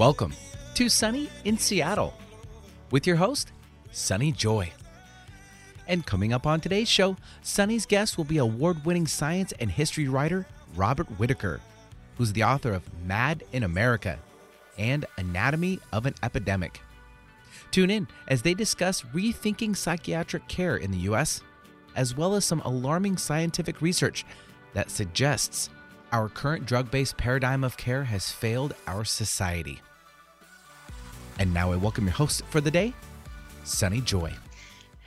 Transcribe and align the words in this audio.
Welcome 0.00 0.32
to 0.76 0.88
Sunny 0.88 1.28
in 1.44 1.58
Seattle 1.58 2.14
with 2.90 3.06
your 3.06 3.16
host, 3.16 3.52
Sunny 3.92 4.32
Joy. 4.32 4.72
And 5.86 6.06
coming 6.06 6.32
up 6.32 6.46
on 6.46 6.58
today's 6.58 6.88
show, 6.88 7.18
Sunny's 7.42 7.84
guest 7.84 8.16
will 8.16 8.24
be 8.24 8.38
award 8.38 8.86
winning 8.86 9.06
science 9.06 9.52
and 9.60 9.70
history 9.70 10.08
writer 10.08 10.46
Robert 10.74 11.06
Whitaker, 11.18 11.60
who's 12.16 12.32
the 12.32 12.44
author 12.44 12.72
of 12.72 12.88
Mad 13.04 13.44
in 13.52 13.62
America 13.62 14.18
and 14.78 15.04
Anatomy 15.18 15.80
of 15.92 16.06
an 16.06 16.14
Epidemic. 16.22 16.80
Tune 17.70 17.90
in 17.90 18.08
as 18.28 18.40
they 18.40 18.54
discuss 18.54 19.02
rethinking 19.12 19.76
psychiatric 19.76 20.48
care 20.48 20.78
in 20.78 20.92
the 20.92 20.98
U.S., 21.10 21.42
as 21.94 22.16
well 22.16 22.34
as 22.34 22.46
some 22.46 22.62
alarming 22.62 23.18
scientific 23.18 23.82
research 23.82 24.24
that 24.72 24.90
suggests 24.90 25.68
our 26.10 26.30
current 26.30 26.64
drug 26.64 26.90
based 26.90 27.18
paradigm 27.18 27.62
of 27.62 27.76
care 27.76 28.04
has 28.04 28.32
failed 28.32 28.72
our 28.86 29.04
society. 29.04 29.78
And 31.40 31.54
now 31.54 31.72
I 31.72 31.76
welcome 31.76 32.04
your 32.04 32.12
host 32.12 32.42
for 32.50 32.60
the 32.60 32.70
day, 32.70 32.92
Sunny 33.64 34.02
Joy. 34.02 34.30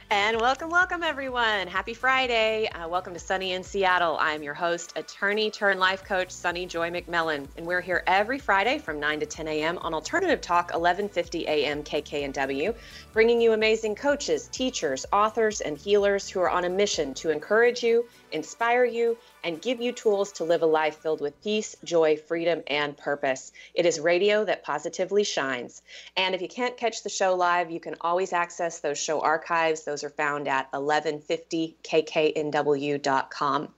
And 0.10 0.42
welcome, 0.42 0.72
welcome, 0.72 1.04
everyone. 1.04 1.68
Happy 1.68 1.94
Friday. 1.94 2.68
Uh, 2.70 2.88
welcome 2.88 3.14
to 3.14 3.20
Sunny 3.20 3.52
in 3.54 3.64
Seattle. 3.64 4.18
I'm 4.20 4.42
your 4.42 4.56
host, 4.56 4.94
attorney 4.96 5.52
turned 5.52 5.80
life 5.80 6.04
coach, 6.04 6.32
Sunny 6.32 6.66
Joy 6.66 6.90
McMillan. 6.90 7.48
And 7.56 7.68
we're 7.68 7.82
here 7.82 8.04
every 8.08 8.40
Friday 8.40 8.80
from 8.80 9.00
9 9.00 9.20
to 9.20 9.26
10 9.28 9.48
a.m. 9.48 9.78
on 9.80 9.94
Alternative 9.94 10.42
Talk, 10.42 10.72
1150 10.72 11.46
a.m. 11.46 11.84
KKNW, 11.84 12.76
bringing 13.12 13.40
you 13.40 13.54
amazing 13.54 13.94
coaches, 13.94 14.48
teachers, 14.52 15.06
authors, 15.14 15.62
and 15.62 15.78
healers 15.78 16.28
who 16.28 16.40
are 16.40 16.50
on 16.50 16.66
a 16.66 16.70
mission 16.70 17.14
to 17.14 17.30
encourage 17.30 17.84
you, 17.84 18.08
inspire 18.34 18.86
you, 18.86 19.18
and 19.44 19.62
give 19.62 19.82
you 19.82 19.92
tools 19.92 20.32
to 20.34 20.44
live 20.44 20.62
a 20.62 20.66
life 20.66 20.98
filled 20.98 21.22
with 21.22 21.42
peace, 21.44 21.76
joy, 21.84 22.18
freedom, 22.18 22.62
and 22.68 22.98
purpose. 22.98 23.52
It 23.74 23.86
is 23.86 24.00
radio 24.00 24.46
that 24.46 24.64
positively 24.64 25.24
shines. 25.24 25.82
And 26.18 26.36
if 26.36 26.42
you 26.42 26.48
can't 26.48 26.78
catch 26.78 27.04
the 27.04 27.10
show 27.10 27.36
live, 27.36 27.70
you 27.72 27.80
can 27.80 27.96
always 28.02 28.34
access 28.34 28.80
those 28.80 28.98
show 28.98 29.22
archives. 29.22 29.84
Those 29.84 30.04
are 30.04 30.10
found 30.10 30.48
at 30.48 30.72
1150kknw.com. 30.72 33.70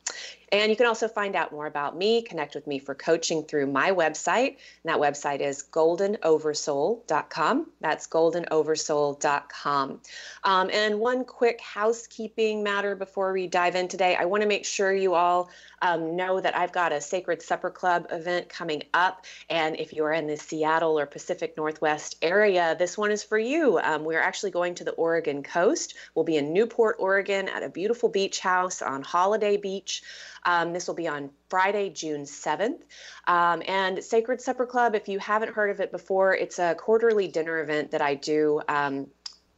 And 0.62 0.70
you 0.70 0.78
can 0.78 0.86
also 0.86 1.08
find 1.08 1.36
out 1.36 1.52
more 1.52 1.68
about 1.68 1.98
me, 1.98 2.22
connect 2.22 2.56
with 2.56 2.66
me 2.66 2.80
for 2.80 2.96
coaching 2.96 3.44
through 3.44 3.68
my 3.68 3.92
website. 3.92 4.56
And 4.84 4.86
that 4.86 5.00
website 5.00 5.42
is 5.42 5.66
goldenoversoul.com. 5.72 7.72
That's 7.82 8.08
goldenoversoul.com. 8.08 10.02
Um, 10.44 10.70
and 10.72 11.00
one 11.00 11.26
quick 11.26 11.60
housekeeping 11.60 12.64
matter 12.64 12.96
before 12.96 13.34
we 13.34 13.48
dive 13.48 13.76
in 13.76 13.90
today. 13.90 14.16
I 14.16 14.26
want 14.26 14.44
to 14.44 14.48
make 14.48 14.66
sure 14.66 14.94
you 14.94 15.14
all 15.14 15.50
um, 15.86 16.16
know 16.16 16.40
that 16.40 16.58
I've 16.58 16.72
got 16.72 16.92
a 16.92 17.00
Sacred 17.00 17.42
Supper 17.44 17.70
Club 17.70 18.08
event 18.12 18.50
coming 18.50 18.84
up. 18.94 19.26
And 19.50 19.80
if 19.80 19.94
you 19.94 20.04
are 20.06 20.14
in 20.14 20.26
the 20.26 20.36
Seattle 20.36 20.98
or 20.98 21.06
Pacific 21.06 21.56
Northwest 21.58 22.16
area, 22.24 22.76
this 22.78 22.98
one 22.98 23.12
is 23.12 23.24
for 23.24 23.38
you. 23.38 23.78
Um, 23.78 24.04
we're 24.04 24.22
actually 24.22 24.52
going 24.52 24.76
to 24.76 24.84
the 24.84 24.92
Oregon 24.92 25.44
coast. 25.44 25.94
We'll 26.16 26.26
be 26.26 26.38
in 26.38 26.54
Newport, 26.54 26.96
Oregon 27.00 27.48
at 27.50 27.62
a 27.62 27.70
beautiful 27.70 28.10
beach 28.10 28.40
house 28.40 28.82
on 28.82 29.04
Holiday 29.04 29.58
Beach. 29.58 30.02
Um, 30.44 30.74
this 30.74 30.88
will 30.88 30.96
be 30.96 31.08
on 31.08 31.30
Friday, 31.50 31.90
June 31.90 32.24
7th. 32.24 32.82
Um, 33.28 33.62
and 33.68 34.04
Sacred 34.04 34.42
Supper 34.42 34.66
Club, 34.66 34.96
if 34.96 35.08
you 35.08 35.20
haven't 35.20 35.54
heard 35.54 35.70
of 35.70 35.80
it 35.80 35.92
before, 35.92 36.36
it's 36.36 36.58
a 36.58 36.76
quarterly 36.76 37.28
dinner 37.28 37.60
event 37.62 37.92
that 37.92 38.02
I 38.02 38.16
do 38.16 38.62
um, 38.68 39.08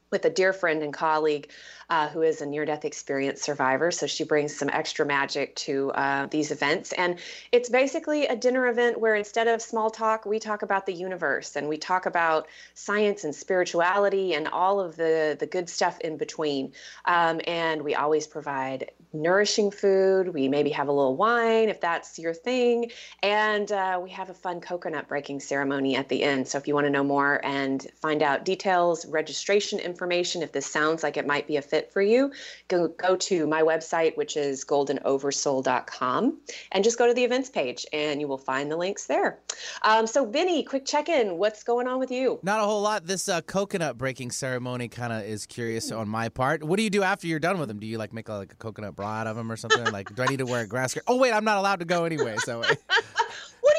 with 0.10 0.26
a 0.26 0.30
dear 0.30 0.54
friend 0.54 0.82
and 0.84 0.94
colleague 0.94 1.50
uh, 1.90 2.10
who 2.10 2.22
is 2.22 2.42
a 2.42 2.46
near 2.46 2.66
death 2.66 2.86
experience 2.86 3.42
survivor. 3.42 3.92
So 3.92 4.08
she 4.08 4.24
brings 4.24 4.56
some 4.56 4.70
extra 4.70 5.06
magic 5.06 5.56
to 5.58 5.92
uh, 5.92 6.26
these 6.28 6.52
events. 6.52 6.92
And 6.94 7.18
it's 7.52 7.70
basically 7.70 8.26
a 8.28 8.36
dinner 8.36 8.68
event 8.68 9.00
where 9.00 9.16
instead 9.16 9.48
of 9.48 9.62
small 9.62 9.90
talk, 9.90 10.26
we 10.26 10.40
talk 10.40 10.64
about 10.64 10.86
the 10.86 10.94
universe 10.94 11.56
and 11.56 11.70
we 11.70 11.78
talk 11.78 12.06
about 12.06 12.48
science 12.74 13.24
and 13.24 13.34
spirituality 13.34 14.34
and 14.34 14.48
all 14.48 14.80
of 14.80 14.98
the, 14.98 15.38
the 15.40 15.46
good 15.46 15.70
stuff 15.70 16.00
in 16.02 16.18
between. 16.18 16.74
Um, 17.06 17.40
and 17.48 17.82
we 17.82 17.96
always 17.96 18.28
provide 18.28 18.92
nourishing 19.14 19.72
food. 19.72 20.34
We 20.34 20.48
maybe 20.48 20.70
have 20.72 20.88
a 20.88 20.92
little 20.92 21.16
wine 21.16 21.70
if 21.70 21.80
that's 21.82 22.20
your 22.20 22.34
thing. 22.34 22.92
And 23.24 23.72
uh, 23.72 24.00
we 24.02 24.10
have 24.12 24.30
a 24.30 24.34
fun 24.34 24.62
coconut 24.62 25.08
breaking 25.08 25.40
ceremony 25.40 25.96
at 25.96 26.10
the 26.10 26.24
end. 26.24 26.48
So 26.48 26.58
if 26.58 26.68
you 26.68 26.74
want 26.74 26.86
to 26.86 26.92
know 26.92 27.04
more 27.04 27.44
and 27.46 27.86
find 28.02 28.22
out 28.22 28.46
details, 28.46 29.06
registration 29.06 29.80
information, 29.80 30.42
if 30.42 30.52
this 30.52 30.66
sounds 30.66 31.04
like 31.04 31.18
it 31.18 31.26
might 31.26 31.48
be 31.48 31.58
a 31.58 31.62
fit 31.62 31.92
for 31.92 32.02
you, 32.02 32.32
go, 32.68 32.90
go 32.90 33.16
to 33.16 33.48
my 33.48 33.62
website, 33.62 34.16
which 34.18 34.38
is 34.38 34.66
goldenoversoul.com, 34.66 36.38
and 36.72 36.84
just 36.84 36.98
go 36.98 37.08
to 37.08 37.14
the 37.14 37.24
events 37.24 37.50
page 37.50 37.86
and 37.94 38.22
you 38.22 38.28
will 38.28 38.38
find 38.38 38.72
the 38.72 38.78
links 38.78 39.06
there. 39.06 39.40
Um, 39.84 40.08
so, 40.08 40.26
Benny, 40.26 40.64
quick 40.64 40.86
check 40.86 41.10
in. 41.10 41.38
What's 41.38 41.64
going 41.64 41.88
on 41.88 42.00
with 42.00 42.12
you? 42.12 42.40
Not 42.44 42.60
a 42.60 42.64
whole 42.64 42.82
lot. 42.82 43.08
This 43.08 43.30
uh, 43.30 43.42
coconut 43.42 43.98
breaking 43.98 44.32
ceremony 44.32 44.88
kind 44.88 45.14
of 45.14 45.24
is 45.24 45.46
curious 45.46 45.92
on 45.92 46.08
my 46.10 46.30
part. 46.30 46.64
What 46.64 46.78
do 46.78 46.84
you 46.84 46.90
do 46.90 47.04
after 47.04 47.28
you're 47.28 47.40
done 47.40 47.60
with 47.60 47.70
them? 47.70 47.80
Do 47.80 47.88
you 47.88 47.98
like 47.98 48.14
make 48.14 48.30
a, 48.30 48.34
like 48.34 48.52
a 48.52 48.56
coconut 48.56 48.96
bra 48.98 49.08
out 49.08 49.28
of 49.28 49.38
them 49.38 49.50
or 49.50 49.56
something? 49.56 49.86
like, 49.86 50.14
do 50.14 50.22
I 50.22 50.26
need 50.26 50.40
to 50.40 50.46
wear 50.46 50.64
a 50.64 50.68
grass 50.68 50.92
skirt? 50.92 51.04
Oh, 51.08 51.16
wait, 51.16 51.32
I'm 51.32 51.46
not 51.46 51.58
allowed 51.58 51.80
to 51.80 51.86
go 51.86 52.04
anyway. 52.04 52.36
So. 52.40 52.58
what 52.60 52.68
do 52.68 52.76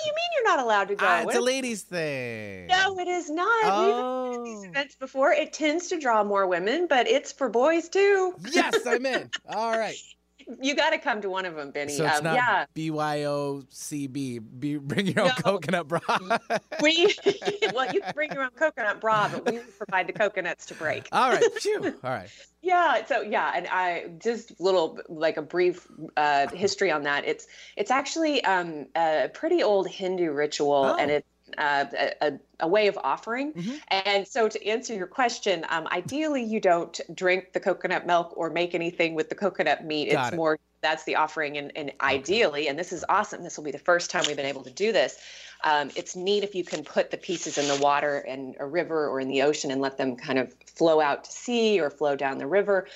you 0.06 0.12
mean 0.14 0.28
you're 0.36 0.56
not 0.56 0.64
allowed 0.64 0.88
to 0.88 0.94
go? 0.94 1.06
Uh, 1.06 1.24
it's 1.26 1.36
a 1.36 1.40
ladies' 1.40 1.82
thing. 1.82 2.68
No, 2.68 2.98
it 2.98 3.08
is 3.08 3.28
not. 3.28 3.64
Oh. 3.64 4.30
We've 4.30 4.32
been 4.32 4.44
to 4.44 4.60
these 4.60 4.70
events 4.70 4.94
before. 4.94 5.32
It 5.32 5.52
tends 5.52 5.88
to 5.88 5.98
draw 5.98 6.24
more 6.24 6.46
women, 6.46 6.86
but 6.88 7.06
it's 7.06 7.32
for 7.32 7.50
boys 7.50 7.90
too. 7.90 8.34
yes, 8.50 8.86
I'm 8.86 9.04
in. 9.04 9.28
All 9.52 9.78
right. 9.78 9.96
You 10.60 10.74
got 10.74 10.90
to 10.90 10.98
come 10.98 11.20
to 11.22 11.30
one 11.30 11.44
of 11.44 11.54
them, 11.56 11.70
Benny. 11.70 11.92
So 11.92 12.06
it's 12.06 12.18
um, 12.18 12.24
not 12.24 12.34
yeah. 12.34 12.64
BYOCB. 12.74 14.42
Be, 14.58 14.76
bring 14.76 15.06
your 15.06 15.20
own 15.20 15.28
No. 15.28 15.34
coconut 15.34 15.88
bra. 15.88 16.00
We 16.82 17.14
well, 17.74 17.92
you 17.92 18.00
can 18.00 18.12
bring 18.14 18.32
your 18.32 18.42
own 18.44 18.50
coconut 18.50 19.00
bra, 19.00 19.28
but 19.28 19.44
we 19.50 19.58
provide 19.76 20.06
the 20.06 20.12
coconuts 20.12 20.66
to 20.66 20.74
break. 20.74 21.08
All 21.12 21.30
right. 21.30 21.44
Phew. 21.56 21.84
All 21.84 21.92
right. 22.10 22.28
Yeah, 22.62 23.04
so 23.06 23.20
yeah, 23.20 23.52
and 23.54 23.68
I 23.68 24.08
just 24.18 24.60
little 24.60 24.98
like 25.08 25.36
a 25.36 25.42
brief 25.42 25.86
uh, 26.16 26.48
history 26.48 26.90
on 26.90 27.02
that. 27.04 27.24
It's 27.24 27.46
it's 27.76 27.90
actually 27.90 28.42
um, 28.44 28.86
a 28.96 29.30
pretty 29.32 29.62
old 29.62 29.88
Hindu 29.88 30.32
ritual, 30.32 30.72
Oh. 30.92 30.96
and 30.96 31.10
it's 31.10 31.26
uh, 31.56 31.84
a, 32.20 32.32
a, 32.60 32.68
way 32.68 32.86
of 32.88 32.98
offering. 33.02 33.52
Mhm. 33.52 33.80
And 33.88 34.28
so, 34.28 34.48
to 34.48 34.66
answer 34.66 34.94
your 34.94 35.06
question, 35.06 35.64
um, 35.68 35.86
ideally 35.92 36.42
you 36.42 36.60
don't 36.60 37.00
drink 37.14 37.52
the 37.52 37.60
coconut 37.60 38.06
milk 38.06 38.34
or 38.36 38.50
make 38.50 38.74
anything 38.74 39.14
with 39.14 39.28
the 39.28 39.34
coconut 39.34 39.84
meat. 39.84 40.10
Got 40.10 40.26
it's 40.26 40.32
it. 40.34 40.36
more 40.36 40.58
that's 40.80 41.04
the 41.04 41.16
offering, 41.16 41.56
and, 41.56 41.72
and 41.76 41.92
ideally, 42.00 42.68
and 42.68 42.78
this 42.78 42.92
is 42.92 43.04
awesome. 43.08 43.42
This 43.42 43.56
will 43.56 43.64
be 43.64 43.72
the 43.72 43.78
first 43.78 44.10
time 44.10 44.24
we've 44.26 44.36
been 44.36 44.46
able 44.46 44.62
to 44.62 44.70
do 44.70 44.92
this. 44.92 45.18
Um, 45.64 45.90
it's 45.96 46.14
neat 46.14 46.44
if 46.44 46.54
you 46.54 46.64
can 46.64 46.84
put 46.84 47.10
the 47.10 47.16
pieces 47.16 47.58
in 47.58 47.66
the 47.66 47.82
water 47.82 48.18
in 48.20 48.54
a 48.60 48.66
river 48.66 49.08
or 49.08 49.20
in 49.20 49.28
the 49.28 49.42
ocean 49.42 49.72
and 49.72 49.80
let 49.80 49.98
them 49.98 50.14
kind 50.14 50.38
of 50.38 50.54
flow 50.66 51.00
out 51.00 51.24
to 51.24 51.32
sea 51.32 51.80
or 51.80 51.90
flow 51.90 52.14
down 52.14 52.38
the 52.38 52.46
river. 52.46 52.86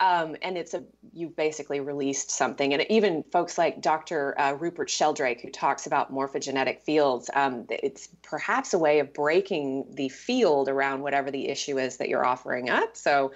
Um, 0.00 0.34
and 0.40 0.56
it's 0.56 0.72
a 0.72 0.82
you've 1.12 1.36
basically 1.36 1.80
released 1.80 2.30
something. 2.30 2.72
And 2.72 2.84
even 2.90 3.22
folks 3.32 3.58
like 3.58 3.80
Dr. 3.82 4.38
Uh, 4.40 4.52
Rupert 4.52 4.88
Sheldrake, 4.88 5.40
who 5.40 5.50
talks 5.50 5.86
about 5.86 6.12
morphogenetic 6.12 6.80
fields, 6.80 7.28
um, 7.34 7.66
it's 7.68 8.08
perhaps 8.22 8.72
a 8.72 8.78
way 8.78 9.00
of 9.00 9.12
breaking 9.12 9.86
the 9.94 10.08
field 10.08 10.68
around 10.68 11.02
whatever 11.02 11.30
the 11.30 11.48
issue 11.48 11.78
is 11.78 11.98
that 11.98 12.08
you're 12.08 12.24
offering 12.24 12.70
up. 12.70 12.96
So, 12.96 13.32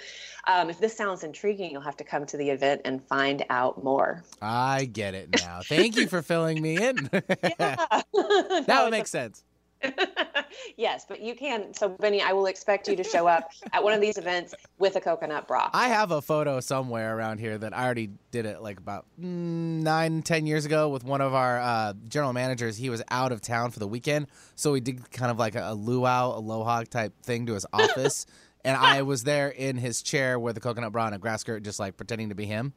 um, 0.46 0.70
if 0.70 0.78
this 0.78 0.96
sounds 0.96 1.22
intriguing, 1.22 1.70
you'll 1.70 1.82
have 1.82 1.96
to 1.98 2.04
come 2.04 2.26
to 2.26 2.36
the 2.36 2.50
event 2.50 2.82
and 2.84 3.04
find 3.06 3.44
out 3.50 3.84
more. 3.84 4.22
I 4.40 4.86
get 4.86 5.14
it 5.14 5.30
now. 5.40 5.60
Thank 5.62 5.96
you 5.96 6.08
for 6.08 6.22
filling 6.22 6.62
me 6.62 6.82
in. 6.82 7.10
Yeah. 7.58 7.76
now 8.66 8.86
it 8.86 8.90
makes 8.90 9.10
sense. 9.10 9.44
yes, 10.76 11.04
but 11.08 11.20
you 11.20 11.34
can. 11.34 11.74
So, 11.74 11.88
Benny, 11.88 12.22
I 12.22 12.32
will 12.32 12.46
expect 12.46 12.88
you 12.88 12.96
to 12.96 13.04
show 13.04 13.26
up 13.26 13.50
at 13.72 13.82
one 13.82 13.92
of 13.92 14.00
these 14.00 14.18
events 14.18 14.54
with 14.78 14.96
a 14.96 15.00
coconut 15.00 15.46
bra. 15.48 15.70
I 15.72 15.88
have 15.88 16.10
a 16.10 16.22
photo 16.22 16.60
somewhere 16.60 17.16
around 17.16 17.38
here 17.38 17.58
that 17.58 17.76
I 17.76 17.84
already 17.84 18.10
did 18.30 18.46
it 18.46 18.62
like 18.62 18.78
about 18.78 19.06
nine, 19.16 20.22
ten 20.22 20.46
years 20.46 20.64
ago 20.64 20.88
with 20.88 21.04
one 21.04 21.20
of 21.20 21.34
our 21.34 21.60
uh, 21.60 21.94
general 22.08 22.32
managers. 22.32 22.76
He 22.76 22.90
was 22.90 23.02
out 23.10 23.32
of 23.32 23.40
town 23.40 23.70
for 23.70 23.78
the 23.78 23.88
weekend, 23.88 24.28
so 24.54 24.72
we 24.72 24.80
did 24.80 25.10
kind 25.10 25.30
of 25.30 25.38
like 25.38 25.54
a, 25.54 25.70
a 25.70 25.74
luau, 25.74 26.38
aloha 26.38 26.84
type 26.84 27.12
thing 27.22 27.46
to 27.46 27.54
his 27.54 27.66
office, 27.72 28.26
and 28.64 28.76
I 28.76 29.02
was 29.02 29.24
there 29.24 29.48
in 29.48 29.76
his 29.76 30.02
chair 30.02 30.38
with 30.38 30.56
a 30.56 30.60
coconut 30.60 30.92
bra 30.92 31.06
and 31.06 31.14
a 31.14 31.18
grass 31.18 31.40
skirt, 31.40 31.62
just 31.62 31.78
like 31.78 31.96
pretending 31.96 32.30
to 32.30 32.34
be 32.34 32.46
him. 32.46 32.72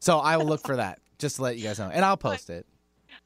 So 0.00 0.18
I 0.18 0.38
will 0.38 0.46
look 0.46 0.62
for 0.66 0.76
that, 0.76 0.98
just 1.18 1.36
to 1.36 1.42
let 1.42 1.58
you 1.58 1.64
guys 1.64 1.78
know, 1.78 1.90
and 1.92 2.04
I'll 2.04 2.16
post 2.16 2.48
it. 2.48 2.66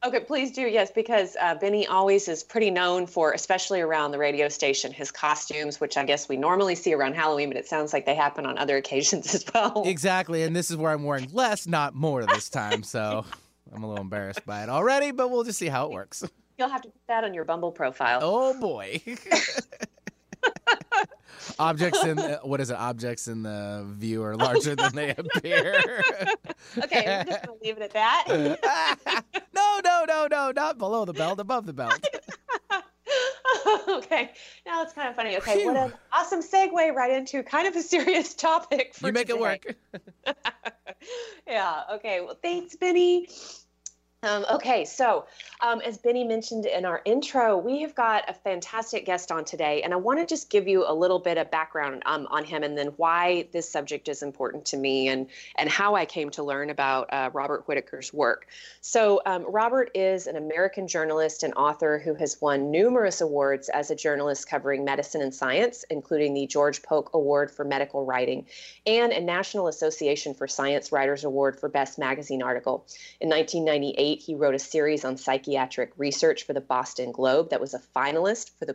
Okay, 0.05 0.21
please 0.21 0.53
do. 0.53 0.63
Yes, 0.63 0.91
because 0.91 1.35
uh, 1.41 1.55
Benny 1.55 1.87
always 1.87 2.29
is 2.29 2.45
pretty 2.45 2.71
known 2.71 3.07
for, 3.07 3.33
especially 3.33 3.81
around 3.81 4.11
the 4.11 4.19
radio 4.19 4.51
station, 4.51 4.93
his 4.93 5.11
costumes, 5.11 5.81
which 5.81 5.97
I 5.97 6.05
guess 6.05 6.29
we 6.29 6.37
normally 6.37 6.75
see 6.75 6.93
around 6.93 7.15
Halloween, 7.15 7.49
but 7.49 7.57
it 7.57 7.67
sounds 7.67 7.95
like 7.95 8.05
they 8.05 8.15
happen 8.15 8.45
on 8.45 8.59
other 8.59 8.77
occasions 8.85 9.35
as 9.35 9.47
well. 9.55 9.83
Exactly, 9.87 10.43
and 10.43 10.55
this 10.55 10.71
is 10.71 10.77
where 10.77 10.93
I'm 10.93 11.05
wearing 11.05 11.31
less, 11.33 11.67
not 11.67 11.95
more 11.95 12.27
this 12.27 12.51
time. 12.51 12.83
So 12.83 13.25
I'm 13.75 13.83
a 13.83 13.89
little 13.89 14.03
embarrassed 14.03 14.45
by 14.45 14.63
it 14.63 14.69
already, 14.69 15.11
but 15.11 15.31
we'll 15.31 15.45
just 15.45 15.59
see 15.59 15.69
how 15.69 15.87
it 15.87 15.93
works. 15.93 16.23
You'll 16.59 16.69
have 16.69 16.83
to 16.83 16.89
put 16.89 17.07
that 17.09 17.25
on 17.25 17.33
your 17.33 17.45
Bumble 17.45 17.73
profile. 17.73 18.21
Oh 18.23 18.61
boy. 18.61 19.01
objects 21.59 22.05
in 22.05 22.17
the, 22.17 22.41
what 22.43 22.61
is 22.61 22.71
it? 22.71 22.77
Objects 22.77 23.29
in 23.29 23.43
the 23.43 23.85
view 23.89 24.23
are 24.23 24.35
oh, 24.35 24.37
larger 24.37 24.75
than 24.75 24.95
they 24.95 25.11
appear. 25.11 26.03
Okay, 26.83 27.05
we're 27.07 27.25
just 27.25 27.45
gonna 27.45 27.59
leave 27.63 27.77
it 27.77 27.83
at 27.83 27.93
that. 27.93 28.25
no, 29.55 29.81
no, 29.85 30.05
no, 30.09 30.27
no, 30.31 30.51
not 30.51 30.79
below 30.79 31.05
the 31.05 31.13
belt, 31.13 31.39
above 31.39 31.67
the 31.67 31.73
belt. 31.73 32.05
okay, 33.89 34.31
now 34.67 34.83
it's 34.83 34.93
kind 34.93 35.09
of 35.09 35.15
funny. 35.15 35.37
Okay, 35.37 35.59
Phew. 35.59 35.67
what 35.67 35.77
an 35.77 35.93
awesome 36.13 36.43
segue 36.43 36.95
right 36.95 37.13
into 37.13 37.43
kind 37.43 37.69
of 37.69 37.77
a 37.77 37.83
serious 37.83 38.35
topic. 38.35 38.95
For 38.95 39.09
you 39.09 39.13
make 39.13 39.29
today. 39.29 39.39
it 39.39 39.41
work. 39.41 40.37
yeah. 41.47 41.83
Okay. 41.93 42.21
Well, 42.21 42.39
thanks, 42.43 42.77
Benny. 42.77 43.29
Um, 44.25 44.47
okay, 44.51 44.87
so 44.87 45.27
um, 45.61 45.83
as 45.83 45.99
Benny 45.99 46.25
mentioned 46.25 46.65
in 46.65 46.87
our 46.87 47.03
intro, 47.05 47.59
we 47.59 47.83
have 47.83 47.95
got 47.95 48.25
a 48.29 48.33
fantastic 48.33 49.05
guest 49.05 49.31
on 49.31 49.45
today, 49.45 49.83
and 49.83 49.93
I 49.93 49.97
want 49.97 50.19
to 50.19 50.27
just 50.27 50.49
give 50.49 50.67
you 50.67 50.85
a 50.89 50.95
little 50.95 51.19
bit 51.19 51.37
of 51.37 51.51
background 51.51 52.03
um, 52.07 52.27
on 52.31 52.43
him, 52.43 52.63
and 52.63 52.77
then 52.77 52.89
why 52.97 53.47
this 53.53 53.69
subject 53.69 54.09
is 54.09 54.23
important 54.23 54.65
to 54.67 54.79
me, 54.79 55.09
and 55.09 55.27
and 55.57 55.69
how 55.69 55.95
I 55.95 56.07
came 56.07 56.31
to 56.31 56.43
learn 56.43 56.71
about 56.71 57.13
uh, 57.13 57.31
Robert 57.35 57.67
Whitaker's 57.67 58.15
work. 58.15 58.47
So 58.81 59.21
um, 59.27 59.45
Robert 59.47 59.91
is 59.95 60.27
an 60.27 60.37
American 60.37 60.89
journalist 60.89 61.43
and 61.43 61.53
author 61.55 61.99
who 61.99 62.15
has 62.15 62.41
won 62.41 62.71
numerous 62.71 63.21
awards 63.21 63.69
as 63.69 63.91
a 63.91 63.95
journalist 63.95 64.49
covering 64.49 64.87
medicine 64.87 65.21
and 65.21 65.35
science, 65.35 65.85
including 65.91 66.33
the 66.33 66.47
George 66.47 66.83
Polk 66.83 67.11
Award 67.13 67.51
for 67.51 67.65
Medical 67.65 68.07
Writing, 68.07 68.47
and 68.87 69.13
a 69.13 69.21
National 69.21 69.69
Association 69.69 70.33
for 70.33 70.49
Science 70.49 70.93
Writers 70.93 71.25
Award 71.25 71.61
for 71.61 71.69
Best 71.69 71.99
Magazine 71.99 72.43
Article. 72.43 72.87
In 73.21 73.29
1998 73.29 74.14
he 74.21 74.35
wrote 74.35 74.55
a 74.55 74.59
series 74.59 75.05
on 75.05 75.17
psychiatric 75.17 75.93
research 75.97 76.45
for 76.45 76.53
the 76.53 76.61
Boston 76.61 77.13
Globe 77.13 77.51
that 77.51 77.61
was 77.61 77.75
a 77.75 77.83
finalist 77.95 78.51
for 78.59 78.65
the 78.65 78.75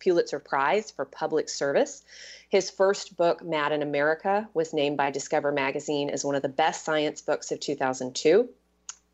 Pulitzer 0.00 0.38
Prize 0.38 0.90
for 0.90 1.04
Public 1.04 1.48
Service. 1.48 2.02
His 2.48 2.70
first 2.70 3.16
book, 3.16 3.42
Mad 3.42 3.72
in 3.72 3.82
America, 3.82 4.48
was 4.54 4.72
named 4.72 4.96
by 4.96 5.10
Discover 5.10 5.52
Magazine 5.52 6.10
as 6.10 6.24
one 6.24 6.34
of 6.34 6.42
the 6.42 6.48
best 6.48 6.84
science 6.84 7.20
books 7.20 7.50
of 7.52 7.60
2002. 7.60 8.48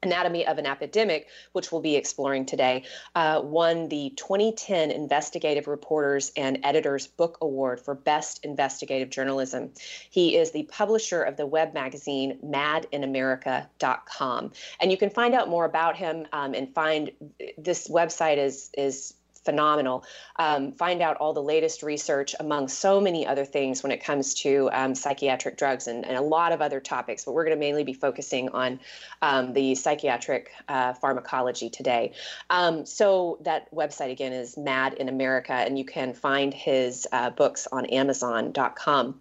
Anatomy 0.02 0.46
of 0.46 0.58
an 0.58 0.66
Epidemic, 0.66 1.28
which 1.52 1.72
we'll 1.72 1.80
be 1.80 1.96
exploring 1.96 2.44
today, 2.46 2.84
uh, 3.14 3.40
won 3.42 3.88
the 3.88 4.12
2010 4.16 4.90
Investigative 4.90 5.66
Reporters 5.66 6.30
and 6.36 6.58
Editors 6.62 7.06
Book 7.08 7.38
Award 7.40 7.80
for 7.80 7.94
Best 7.94 8.44
Investigative 8.44 9.08
Journalism. 9.10 9.72
He 10.10 10.36
is 10.36 10.50
the 10.52 10.64
publisher 10.64 11.22
of 11.22 11.36
the 11.36 11.46
web 11.46 11.72
magazine 11.74 12.38
madinamerica.com. 12.44 14.52
And 14.80 14.90
you 14.90 14.96
can 14.96 15.10
find 15.10 15.34
out 15.34 15.48
more 15.48 15.64
about 15.64 15.96
him 15.96 16.26
um, 16.32 16.54
and 16.54 16.72
find 16.72 17.10
this 17.56 17.88
website 17.88 18.38
is 18.38 18.70
is 18.76 19.14
phenomenal. 19.48 20.04
Um, 20.36 20.72
find 20.72 21.00
out 21.00 21.16
all 21.16 21.32
the 21.32 21.42
latest 21.42 21.82
research 21.82 22.34
among 22.38 22.68
so 22.68 23.00
many 23.00 23.26
other 23.26 23.46
things 23.46 23.82
when 23.82 23.90
it 23.90 24.04
comes 24.04 24.34
to 24.42 24.68
um, 24.74 24.94
psychiatric 24.94 25.56
drugs 25.56 25.86
and, 25.86 26.04
and, 26.04 26.18
a 26.18 26.20
lot 26.20 26.52
of 26.52 26.60
other 26.60 26.80
topics. 26.80 27.24
But 27.24 27.32
we're 27.32 27.44
going 27.44 27.56
to 27.56 27.60
mainly 27.60 27.82
be 27.82 27.94
focusing 27.94 28.50
on 28.50 28.78
um, 29.22 29.54
the 29.54 29.74
psychiatric 29.74 30.50
uh, 30.68 30.92
pharmacology 30.92 31.70
today. 31.70 32.12
Um, 32.50 32.84
so 32.84 33.38
that 33.40 33.74
website 33.74 34.10
again 34.10 34.34
is 34.34 34.58
Mad 34.58 34.92
in 34.94 35.08
America, 35.08 35.54
and 35.54 35.78
you 35.78 35.86
can 35.86 36.12
find 36.12 36.52
his 36.52 37.08
uh, 37.10 37.30
books 37.30 37.66
on 37.72 37.86
Amazon.com. 37.86 39.18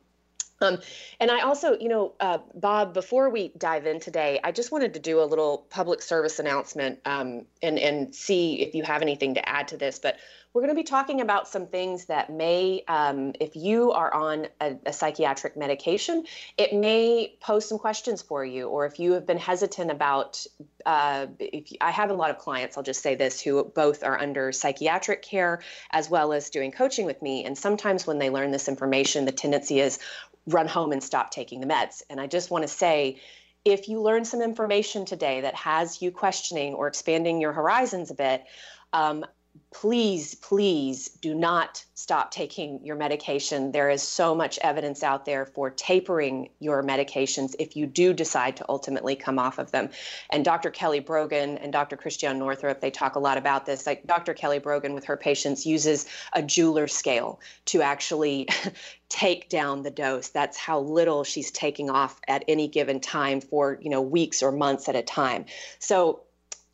Um, 0.61 0.79
and 1.19 1.29
I 1.29 1.41
also, 1.41 1.77
you 1.77 1.89
know, 1.89 2.13
uh, 2.19 2.39
Bob, 2.55 2.93
before 2.93 3.29
we 3.29 3.51
dive 3.57 3.85
in 3.85 3.99
today, 3.99 4.39
I 4.43 4.51
just 4.51 4.71
wanted 4.71 4.95
to 4.95 4.99
do 4.99 5.21
a 5.21 5.25
little 5.25 5.65
public 5.69 6.01
service 6.01 6.39
announcement 6.39 6.99
um, 7.05 7.45
and, 7.61 7.77
and 7.77 8.15
see 8.15 8.61
if 8.61 8.73
you 8.73 8.83
have 8.83 9.01
anything 9.01 9.35
to 9.35 9.47
add 9.47 9.69
to 9.69 9.77
this. 9.77 9.99
But 9.99 10.17
we're 10.53 10.63
going 10.63 10.75
to 10.75 10.81
be 10.81 10.85
talking 10.85 11.21
about 11.21 11.47
some 11.47 11.67
things 11.67 12.05
that 12.05 12.31
may, 12.31 12.83
um, 12.87 13.33
if 13.39 13.55
you 13.55 13.91
are 13.91 14.11
on 14.11 14.47
a, 14.59 14.75
a, 14.87 14.91
psychiatric 14.91 15.55
medication, 15.55 16.25
it 16.57 16.73
may 16.73 17.37
pose 17.41 17.69
some 17.69 17.77
questions 17.77 18.23
for 18.23 18.43
you. 18.43 18.67
Or 18.67 18.87
if 18.87 18.99
you 18.99 19.11
have 19.11 19.27
been 19.27 19.37
hesitant 19.37 19.91
about, 19.91 20.43
uh, 20.83 21.27
if 21.37 21.71
I 21.79 21.91
have 21.91 22.09
a 22.09 22.15
lot 22.15 22.31
of 22.31 22.39
clients, 22.39 22.75
I'll 22.75 22.83
just 22.83 23.03
say 23.03 23.13
this, 23.13 23.39
who 23.39 23.65
both 23.65 24.03
are 24.03 24.19
under 24.19 24.51
psychiatric 24.51 25.21
care 25.21 25.61
as 25.91 26.09
well 26.09 26.33
as 26.33 26.49
doing 26.49 26.71
coaching 26.71 27.05
with 27.05 27.21
me. 27.21 27.45
And 27.45 27.55
sometimes 27.55 28.07
when 28.07 28.17
they 28.17 28.31
learn 28.31 28.49
this 28.49 28.67
information, 28.67 29.25
the 29.25 29.31
tendency 29.31 29.79
is, 29.79 29.99
run 30.47 30.67
home 30.67 30.91
and 30.91 31.03
stop 31.03 31.31
taking 31.31 31.61
the 31.61 31.67
meds. 31.67 32.01
And 32.09 32.19
I 32.19 32.27
just 32.27 32.49
want 32.49 32.63
to 32.63 32.67
say, 32.67 33.19
if 33.65 33.89
you 33.89 34.01
learn 34.01 34.23
some 34.23 34.41
information 34.41 35.05
today 35.05 35.41
that 35.41 35.55
has 35.55 36.01
you 36.01 36.11
questioning 36.11 36.73
or 36.73 36.87
expanding 36.87 37.41
your 37.41 37.51
horizons 37.51 38.11
a 38.11 38.15
bit, 38.15 38.45
um, 38.93 39.25
please, 39.71 40.35
please 40.35 41.09
do 41.09 41.35
not 41.35 41.83
stop 41.93 42.31
taking 42.31 42.83
your 42.85 42.95
medication. 42.95 43.71
There 43.71 43.89
is 43.89 44.01
so 44.01 44.33
much 44.35 44.57
evidence 44.61 45.03
out 45.03 45.25
there 45.25 45.45
for 45.45 45.69
tapering 45.69 46.49
your 46.59 46.83
medications 46.83 47.55
if 47.59 47.75
you 47.75 47.85
do 47.85 48.13
decide 48.13 48.57
to 48.57 48.65
ultimately 48.69 49.15
come 49.15 49.39
off 49.39 49.57
of 49.57 49.71
them. 49.71 49.89
And 50.29 50.45
Dr. 50.45 50.69
Kelly 50.69 50.99
Brogan 50.99 51.57
and 51.57 51.73
Dr. 51.73 51.97
Christiane 51.97 52.39
Northrup, 52.39 52.81
they 52.81 52.91
talk 52.91 53.15
a 53.15 53.19
lot 53.19 53.37
about 53.37 53.65
this. 53.65 53.85
Like 53.85 54.05
Dr. 54.05 54.33
Kelly 54.33 54.59
Brogan 54.59 54.93
with 54.93 55.05
her 55.05 55.17
patients 55.17 55.65
uses 55.65 56.07
a 56.33 56.41
jeweler 56.41 56.87
scale 56.87 57.39
to 57.65 57.81
actually 57.81 58.47
take 59.09 59.49
down 59.49 59.83
the 59.83 59.91
dose. 59.91 60.29
That's 60.29 60.57
how 60.57 60.79
little 60.79 61.23
she's 61.23 61.51
taking 61.51 61.89
off 61.89 62.19
at 62.27 62.43
any 62.47 62.67
given 62.67 62.99
time 62.99 63.41
for, 63.41 63.79
you 63.81 63.89
know, 63.89 64.01
weeks 64.01 64.43
or 64.43 64.51
months 64.51 64.87
at 64.89 64.95
a 64.95 65.01
time. 65.01 65.45
So 65.79 66.21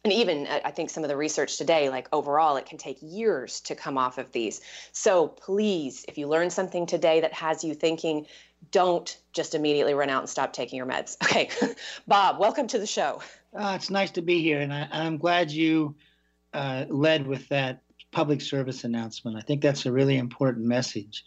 and 0.03 0.13
even 0.13 0.47
uh, 0.47 0.59
I 0.65 0.71
think 0.71 0.89
some 0.89 1.03
of 1.03 1.09
the 1.09 1.17
research 1.17 1.57
today, 1.57 1.89
like 1.89 2.07
overall, 2.11 2.57
it 2.57 2.65
can 2.65 2.77
take 2.77 2.97
years 3.01 3.61
to 3.61 3.75
come 3.75 3.97
off 3.97 4.17
of 4.17 4.31
these. 4.31 4.61
So 4.91 5.27
please, 5.27 6.05
if 6.07 6.17
you 6.17 6.27
learn 6.27 6.49
something 6.49 6.85
today 6.85 7.21
that 7.21 7.33
has 7.33 7.63
you 7.63 7.73
thinking, 7.73 8.27
don't 8.71 9.17
just 9.33 9.55
immediately 9.55 9.93
run 9.93 10.09
out 10.09 10.21
and 10.21 10.29
stop 10.29 10.53
taking 10.53 10.77
your 10.77 10.85
meds. 10.85 11.17
Okay, 11.23 11.49
Bob, 12.07 12.39
welcome 12.39 12.67
to 12.67 12.79
the 12.79 12.85
show. 12.85 13.21
Uh, 13.57 13.73
it's 13.75 13.89
nice 13.89 14.11
to 14.11 14.21
be 14.21 14.41
here, 14.41 14.59
and 14.59 14.73
I, 14.73 14.87
am 14.91 15.17
glad 15.17 15.51
you 15.51 15.95
uh, 16.53 16.85
led 16.89 17.25
with 17.25 17.47
that 17.49 17.81
public 18.11 18.41
service 18.41 18.83
announcement. 18.83 19.37
I 19.37 19.41
think 19.41 19.61
that's 19.61 19.85
a 19.85 19.91
really 19.91 20.17
important 20.17 20.65
message. 20.65 21.23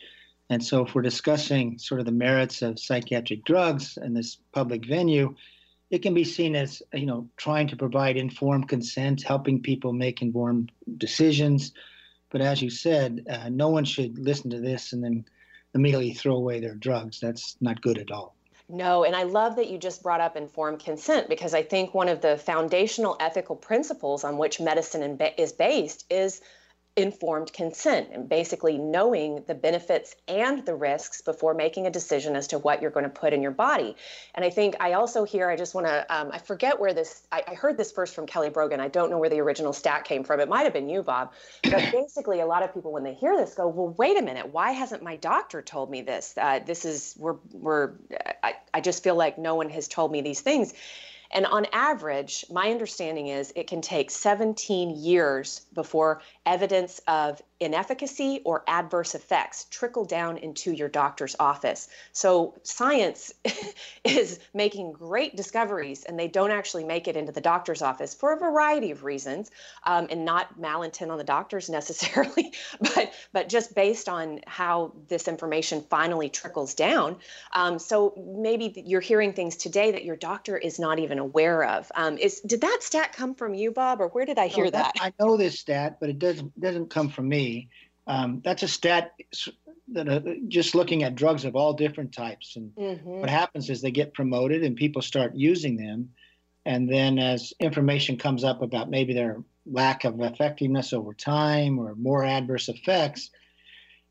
And 0.49 0.65
so, 0.65 0.85
if 0.85 0.95
we're 0.95 1.03
discussing 1.03 1.79
sort 1.79 1.99
of 1.99 2.07
the 2.07 2.13
merits 2.13 2.63
of 2.63 2.79
psychiatric 2.79 3.45
drugs 3.45 3.99
in 4.01 4.15
this 4.15 4.39
public 4.53 4.87
venue, 4.87 5.35
it 5.91 6.03
can 6.03 6.15
be 6.15 6.25
seen 6.25 6.57
as 6.57 6.83
you 6.93 7.07
know 7.07 7.29
trying 7.37 7.69
to 7.69 7.77
provide 7.77 8.17
informed 8.17 8.69
consent, 8.69 9.23
helping 9.23 9.63
people 9.63 9.93
make 9.93 10.23
informed 10.23 10.73
decisions. 10.99 11.73
But 12.31 12.41
as 12.41 12.61
you 12.61 12.71
said, 12.71 13.25
uh, 13.31 13.49
no 13.49 13.69
one 13.69 13.85
should 13.85 14.19
listen 14.19 14.51
to 14.51 14.61
this 14.61 14.93
and 14.93 15.03
then 15.03 15.25
immediately 15.75 16.13
throw 16.13 16.37
away 16.37 16.61
their 16.61 16.75
drugs. 16.75 17.21
That's 17.21 17.57
not 17.61 17.81
good 17.83 17.99
at 17.99 18.11
all. 18.11 18.35
No, 18.69 19.05
and 19.05 19.15
I 19.15 19.23
love 19.23 19.57
that 19.57 19.71
you 19.71 19.79
just 19.79 20.03
brought 20.03 20.21
up 20.21 20.37
informed 20.37 20.81
consent 20.81 21.29
because 21.29 21.55
I 21.55 21.63
think 21.63 21.95
one 21.95 22.09
of 22.09 22.21
the 22.21 22.37
foundational 22.37 23.17
ethical 23.21 23.55
principles 23.55 24.25
on 24.25 24.39
which 24.39 24.61
medicine 24.61 25.19
is 25.39 25.53
based 25.53 26.05
is 26.11 26.41
informed 26.97 27.53
consent 27.53 28.09
and 28.11 28.27
basically 28.27 28.79
knowing 28.79 29.45
the 29.47 29.55
benefits 29.55 30.17
and 30.29 30.65
the 30.65 30.75
risks 30.75 31.21
before 31.21 31.53
making 31.53 31.87
a 31.87 31.91
decision 31.91 32.35
as 32.35 32.47
to 32.47 32.59
what 32.59 32.81
you're 32.81 32.91
going 32.91 33.05
to 33.05 33.11
put 33.11 33.35
in 33.35 33.43
your 33.43 33.51
body. 33.51 33.95
And 34.35 34.45
I 34.45 34.49
think 34.49 34.77
I 34.81 34.95
also 34.95 35.25
hear, 35.25 35.51
I 35.51 35.57
just 35.57 35.75
want 35.75 35.87
to, 35.87 36.07
um, 36.09 36.31
I 36.33 36.39
forget 36.39 36.81
where 36.81 36.95
this, 36.95 37.27
I, 37.31 37.43
I, 37.49 37.55
heard 37.55 37.77
this 37.77 37.93
first 37.93 38.15
from 38.15 38.27
Kelly 38.27 38.49
Brogan. 38.49 38.81
I 38.81 38.89
don't 38.89 39.11
know 39.11 39.19
where 39.19 39.29
the 39.29 39.41
original 39.41 39.75
stat 39.75 40.05
came 40.05 40.25
from. 40.25 40.41
It 40.41 40.49
might 40.49 40.63
have 40.63 40.73
been 40.73 40.89
you, 40.89 41.03
Bob. 41.03 41.33
But 41.63 41.93
basically, 41.93 42.41
a 42.41 42.47
lot 42.47 42.63
of 42.63 42.73
people, 42.73 42.93
when 42.93 43.05
they 43.05 43.15
hear 43.15 43.37
this, 43.37 43.55
go, 43.55 43.69
well, 43.69 43.95
wait 43.99 44.19
a 44.19 44.23
minute, 44.23 44.53
why 44.53 44.73
hasn't 44.73 45.03
my 45.03 45.17
doctor 45.17 45.61
told 45.61 45.91
me 45.91 46.01
this? 46.01 46.35
Uh, 46.41 46.61
this 46.61 46.87
is, 46.87 47.15
we're, 47.19 47.37
we're, 47.53 47.93
I, 48.43 48.55
I 48.73 48.81
just 48.81 49.05
feel 49.05 49.17
like 49.17 49.37
no 49.37 49.55
one 49.55 49.69
has 49.69 49.87
told 49.87 50.13
me 50.13 50.23
these 50.23 50.41
things. 50.41 50.73
And 51.31 51.47
on 51.47 51.67
average, 51.73 52.45
my 52.51 52.71
understanding 52.71 53.29
is 53.29 53.53
it 53.57 53.67
can 53.67 53.81
take 53.81 54.11
17 54.11 54.97
years 54.97 55.63
before 55.75 56.23
evidence 56.47 57.01
of 57.09 57.43
inefficacy 57.59 58.41
or 58.45 58.63
adverse 58.69 59.15
effects 59.15 59.67
trickle 59.71 60.05
down 60.05 60.37
into 60.37 60.73
your 60.73 60.89
doctor's 60.89 61.35
office. 61.41 61.89
So 62.13 62.55
science 62.63 63.33
is 64.05 64.39
making 64.55 64.93
great 64.93 65.37
discoveries 65.37 66.05
and 66.05 66.19
they 66.19 66.29
don't 66.29 66.51
actually 66.51 66.85
make 66.85 67.09
it 67.09 67.17
into 67.17 67.33
the 67.33 67.41
doctor's 67.41 67.83
office 67.83 68.15
for 68.15 68.35
a 68.35 68.39
variety 68.39 68.91
of 68.91 69.05
reasons 69.05 69.51
um, 69.85 70.07
and 70.11 70.25
not 70.25 70.61
malintent 70.61 71.11
on 71.11 71.19
the 71.19 71.25
doctors 71.25 71.71
necessarily, 71.77 72.53
but, 72.81 73.13
but 73.33 73.49
just 73.49 73.75
based 73.75 74.09
on 74.09 74.41
how 74.47 74.93
this 75.09 75.29
information 75.29 75.85
finally 75.89 76.29
trickles 76.29 76.75
down. 76.75 77.17
Um, 77.55 77.79
so 77.79 78.15
maybe 78.17 78.83
you're 78.87 79.01
hearing 79.01 79.33
things 79.33 79.57
today 79.57 79.93
that 79.93 80.05
your 80.05 80.17
doctor 80.17 80.57
is 80.57 80.79
not 80.79 80.99
even 80.99 81.19
aware 81.19 81.65
of. 81.65 81.91
Um, 81.95 82.19
is, 82.19 82.41
did 82.41 82.61
that 82.61 82.79
stat 82.83 83.15
come 83.15 83.35
from 83.35 83.55
you, 83.55 83.71
Bob, 83.71 84.01
or 84.01 84.09
where 84.09 84.27
did 84.27 84.39
I 84.39 84.49
hear 84.49 84.65
no, 84.65 84.71
that, 84.71 84.93
that? 84.95 85.13
I 85.19 85.25
know 85.25 85.37
this 85.37 85.59
stat, 85.59 85.97
but 86.01 86.11
it 86.11 86.19
doesn't, 86.37 86.61
doesn't 86.61 86.91
come 86.91 87.09
from 87.09 87.29
me. 87.29 87.69
Um, 88.07 88.41
that's 88.45 88.63
a 88.63 88.69
stat 88.69 89.15
that 89.89 90.09
uh, 90.09 90.21
just 90.49 90.75
looking 90.75 91.03
at 91.03 91.15
drugs 91.15 91.45
of 91.45 91.57
all 91.57 91.73
different 91.73 92.13
types. 92.13 92.57
And 92.57 92.75
mm-hmm. 92.75 93.09
what 93.09 93.31
happens 93.31 93.71
is 93.71 93.81
they 93.81 93.91
get 93.91 94.15
promoted 94.15 94.63
and 94.63 94.77
people 94.77 95.03
start 95.03 95.35
using 95.35 95.77
them. 95.77 96.11
And 96.65 96.89
then 96.89 97.19
as 97.19 97.53
information 97.61 98.17
comes 98.17 98.43
up 98.43 98.63
about 98.63 98.91
maybe 98.91 99.15
their 99.15 99.43
lack 99.65 100.05
of 100.05 100.21
effectiveness 100.21 100.93
over 100.93 101.15
time 101.15 101.79
or 101.79 101.95
more 101.95 102.25
adverse 102.25 102.69
effects, 102.69 103.31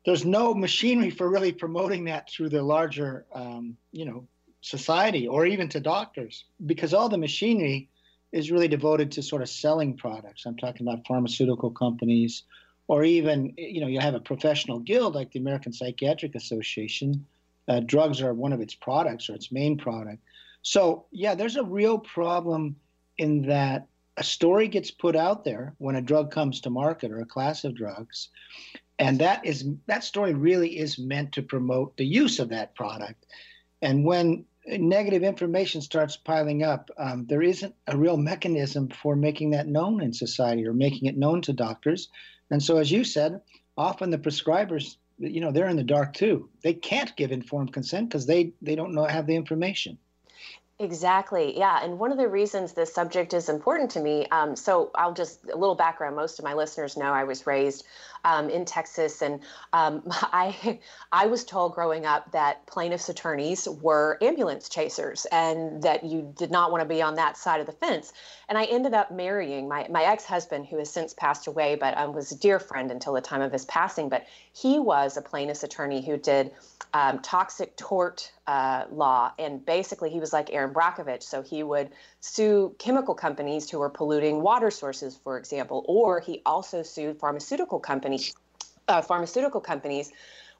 there's 0.04 0.24
no 0.24 0.54
machinery 0.54 1.10
for 1.10 1.28
really 1.28 1.52
promoting 1.52 2.04
that 2.04 2.30
through 2.30 2.48
the 2.48 2.62
larger, 2.62 3.26
um, 3.34 3.76
you 3.92 4.04
know, 4.04 4.26
society 4.60 5.28
or 5.28 5.46
even 5.46 5.68
to 5.68 5.80
doctors 5.80 6.44
because 6.64 6.92
all 6.94 7.08
the 7.08 7.18
machinery 7.18 7.88
is 8.36 8.50
really 8.50 8.68
devoted 8.68 9.10
to 9.12 9.22
sort 9.22 9.40
of 9.40 9.48
selling 9.48 9.96
products. 9.96 10.44
I'm 10.44 10.56
talking 10.56 10.86
about 10.86 11.06
pharmaceutical 11.06 11.70
companies 11.70 12.42
or 12.88 13.02
even 13.02 13.54
you 13.56 13.80
know 13.80 13.86
you 13.86 13.98
have 14.00 14.14
a 14.14 14.20
professional 14.20 14.78
guild 14.78 15.14
like 15.14 15.32
the 15.32 15.40
American 15.40 15.72
Psychiatric 15.72 16.34
Association. 16.34 17.26
Uh, 17.68 17.80
drugs 17.80 18.22
are 18.22 18.34
one 18.34 18.52
of 18.52 18.60
its 18.60 18.74
products 18.74 19.28
or 19.28 19.34
its 19.34 19.50
main 19.50 19.76
product. 19.76 20.22
So 20.62 21.06
yeah, 21.10 21.34
there's 21.34 21.56
a 21.56 21.64
real 21.64 21.98
problem 21.98 22.76
in 23.18 23.42
that 23.48 23.86
a 24.18 24.22
story 24.22 24.68
gets 24.68 24.90
put 24.90 25.16
out 25.16 25.44
there 25.44 25.74
when 25.78 25.96
a 25.96 26.02
drug 26.02 26.30
comes 26.30 26.60
to 26.60 26.70
market 26.70 27.10
or 27.10 27.20
a 27.20 27.26
class 27.26 27.64
of 27.64 27.74
drugs, 27.74 28.28
and 28.98 29.18
that 29.18 29.44
is 29.46 29.66
that 29.86 30.04
story 30.04 30.34
really 30.34 30.78
is 30.78 30.98
meant 30.98 31.32
to 31.32 31.42
promote 31.42 31.96
the 31.96 32.06
use 32.06 32.38
of 32.38 32.50
that 32.50 32.74
product. 32.74 33.26
And 33.82 34.04
when 34.04 34.44
negative 34.66 35.22
information 35.22 35.80
starts 35.80 36.16
piling 36.16 36.62
up, 36.62 36.90
um, 36.98 37.26
there 37.26 37.42
isn't 37.42 37.74
a 37.86 37.96
real 37.96 38.16
mechanism 38.16 38.88
for 38.88 39.16
making 39.16 39.50
that 39.50 39.68
known 39.68 40.02
in 40.02 40.12
society 40.12 40.66
or 40.66 40.72
making 40.72 41.06
it 41.06 41.16
known 41.16 41.42
to 41.42 41.52
doctors. 41.52 42.08
And 42.50 42.62
so, 42.62 42.78
as 42.78 42.90
you 42.90 43.04
said, 43.04 43.40
often 43.76 44.10
the 44.10 44.18
prescribers, 44.18 44.96
you 45.18 45.40
know, 45.40 45.52
they're 45.52 45.68
in 45.68 45.76
the 45.76 45.82
dark 45.82 46.14
too. 46.14 46.48
They 46.62 46.74
can't 46.74 47.16
give 47.16 47.32
informed 47.32 47.72
consent 47.72 48.08
because 48.08 48.26
they 48.26 48.52
they 48.60 48.74
don't 48.74 48.94
know 48.94 49.04
have 49.04 49.26
the 49.26 49.36
information. 49.36 49.98
Exactly. 50.78 51.56
Yeah. 51.58 51.82
And 51.82 51.98
one 51.98 52.12
of 52.12 52.18
the 52.18 52.28
reasons 52.28 52.74
this 52.74 52.92
subject 52.92 53.32
is 53.32 53.48
important 53.48 53.90
to 53.92 54.00
me, 54.00 54.26
um, 54.26 54.54
so 54.54 54.90
I'll 54.94 55.14
just 55.14 55.42
a 55.50 55.56
little 55.56 55.74
background. 55.74 56.16
Most 56.16 56.38
of 56.38 56.44
my 56.44 56.52
listeners 56.52 56.98
know 56.98 57.14
I 57.14 57.24
was 57.24 57.46
raised 57.46 57.86
um, 58.26 58.50
in 58.50 58.66
Texas, 58.66 59.22
and 59.22 59.40
um, 59.72 60.02
I 60.10 60.78
I 61.12 61.28
was 61.28 61.44
told 61.46 61.74
growing 61.74 62.04
up 62.04 62.30
that 62.32 62.66
plaintiffs' 62.66 63.08
attorneys 63.08 63.66
were 63.66 64.18
ambulance 64.20 64.68
chasers, 64.68 65.26
and 65.32 65.82
that 65.82 66.04
you 66.04 66.30
did 66.36 66.50
not 66.50 66.70
want 66.70 66.82
to 66.82 66.88
be 66.88 67.00
on 67.00 67.14
that 67.14 67.38
side 67.38 67.60
of 67.60 67.66
the 67.66 67.72
fence. 67.72 68.12
And 68.50 68.58
I 68.58 68.64
ended 68.64 68.92
up 68.92 69.10
marrying 69.10 69.68
my 69.68 69.86
my 69.88 70.02
ex 70.04 70.26
husband, 70.26 70.66
who 70.66 70.76
has 70.76 70.90
since 70.90 71.14
passed 71.14 71.46
away, 71.46 71.76
but 71.76 71.96
um, 71.96 72.12
was 72.12 72.32
a 72.32 72.36
dear 72.36 72.58
friend 72.60 72.90
until 72.90 73.14
the 73.14 73.22
time 73.22 73.40
of 73.40 73.50
his 73.50 73.64
passing. 73.64 74.10
But 74.10 74.26
he 74.52 74.78
was 74.78 75.16
a 75.16 75.22
plaintiff's 75.22 75.62
attorney 75.62 76.04
who 76.04 76.18
did 76.18 76.52
um, 76.92 77.20
toxic 77.20 77.76
tort 77.78 78.30
uh, 78.46 78.84
law, 78.90 79.32
and 79.38 79.64
basically 79.64 80.10
he 80.10 80.20
was 80.20 80.32
like 80.32 80.52
Erin 80.52 80.72
Brockovich. 80.72 81.22
So 81.22 81.42
he 81.42 81.62
would 81.62 81.90
sue 82.20 82.74
chemical 82.78 83.14
companies 83.14 83.70
who 83.70 83.78
were 83.78 83.90
polluting 83.90 84.42
water 84.42 84.70
sources, 84.70 85.18
for 85.22 85.38
example, 85.38 85.84
or 85.88 86.20
he 86.20 86.42
also 86.46 86.82
sued 86.82 87.18
pharmaceutical 87.18 87.80
companies, 87.80 88.34
uh, 88.88 89.02
pharmaceutical 89.02 89.60
companies 89.60 90.12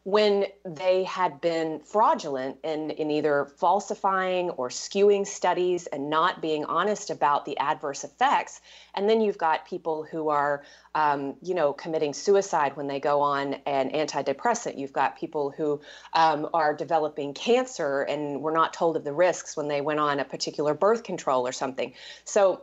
when 0.06 0.44
they 0.64 1.02
had 1.02 1.40
been 1.40 1.80
fraudulent 1.80 2.56
in, 2.62 2.90
in 2.90 3.10
either 3.10 3.44
falsifying 3.58 4.50
or 4.50 4.68
skewing 4.68 5.26
studies 5.26 5.88
and 5.88 6.08
not 6.08 6.40
being 6.40 6.64
honest 6.64 7.10
about 7.10 7.44
the 7.44 7.58
adverse 7.58 8.04
effects. 8.04 8.60
And 8.94 9.10
then 9.10 9.20
you've 9.20 9.36
got 9.36 9.66
people 9.66 10.04
who 10.08 10.28
are, 10.28 10.62
um, 10.94 11.34
you 11.42 11.54
know, 11.56 11.72
committing 11.72 12.12
suicide 12.12 12.76
when 12.76 12.86
they 12.86 13.00
go 13.00 13.20
on 13.20 13.54
an 13.66 13.90
antidepressant. 13.90 14.78
You've 14.78 14.92
got 14.92 15.18
people 15.18 15.50
who 15.50 15.80
um, 16.12 16.50
are 16.54 16.72
developing 16.72 17.34
cancer 17.34 18.02
and 18.02 18.40
were 18.40 18.52
not 18.52 18.75
told 18.75 18.96
of 18.96 19.02
the 19.02 19.12
risks 19.12 19.56
when 19.56 19.66
they 19.66 19.80
went 19.80 19.98
on 19.98 20.20
a 20.20 20.25
particular 20.25 20.72
birth 20.72 21.02
control 21.02 21.48
or 21.48 21.50
something. 21.50 21.94
So 22.22 22.62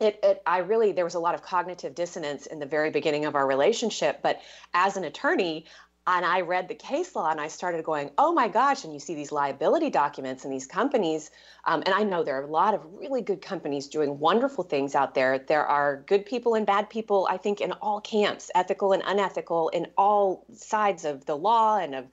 it, 0.00 0.20
it, 0.22 0.42
I 0.44 0.58
really, 0.58 0.92
there 0.92 1.04
was 1.04 1.14
a 1.14 1.20
lot 1.20 1.34
of 1.34 1.40
cognitive 1.42 1.94
dissonance 1.94 2.44
in 2.44 2.58
the 2.58 2.66
very 2.66 2.90
beginning 2.90 3.24
of 3.24 3.34
our 3.34 3.46
relationship. 3.46 4.20
But 4.22 4.42
as 4.74 4.98
an 4.98 5.04
attorney, 5.04 5.64
and 6.06 6.24
I 6.24 6.42
read 6.42 6.68
the 6.68 6.74
case 6.74 7.16
law 7.16 7.30
and 7.30 7.40
I 7.40 7.48
started 7.48 7.82
going, 7.84 8.10
oh 8.18 8.32
my 8.32 8.48
gosh. 8.48 8.84
And 8.84 8.92
you 8.92 9.00
see 9.00 9.14
these 9.14 9.32
liability 9.32 9.88
documents 9.88 10.44
and 10.44 10.52
these 10.52 10.66
companies. 10.66 11.30
Um, 11.64 11.82
and 11.86 11.94
I 11.94 12.02
know 12.02 12.22
there 12.22 12.38
are 12.38 12.44
a 12.44 12.50
lot 12.50 12.74
of 12.74 12.82
really 12.98 13.22
good 13.22 13.40
companies 13.40 13.86
doing 13.86 14.18
wonderful 14.18 14.64
things 14.64 14.94
out 14.94 15.14
there. 15.14 15.38
There 15.38 15.66
are 15.66 16.04
good 16.06 16.26
people 16.26 16.54
and 16.54 16.66
bad 16.66 16.90
people, 16.90 17.26
I 17.30 17.38
think, 17.38 17.62
in 17.62 17.72
all 17.72 18.02
camps, 18.02 18.50
ethical 18.54 18.92
and 18.92 19.02
unethical, 19.06 19.70
in 19.70 19.86
all 19.96 20.44
sides 20.52 21.06
of 21.06 21.24
the 21.24 21.36
law 21.36 21.78
and 21.78 21.94
of 21.94 22.06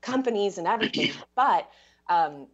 companies 0.00 0.56
and 0.56 0.66
everything. 0.66 1.12
but 1.34 1.68
um, 2.08 2.46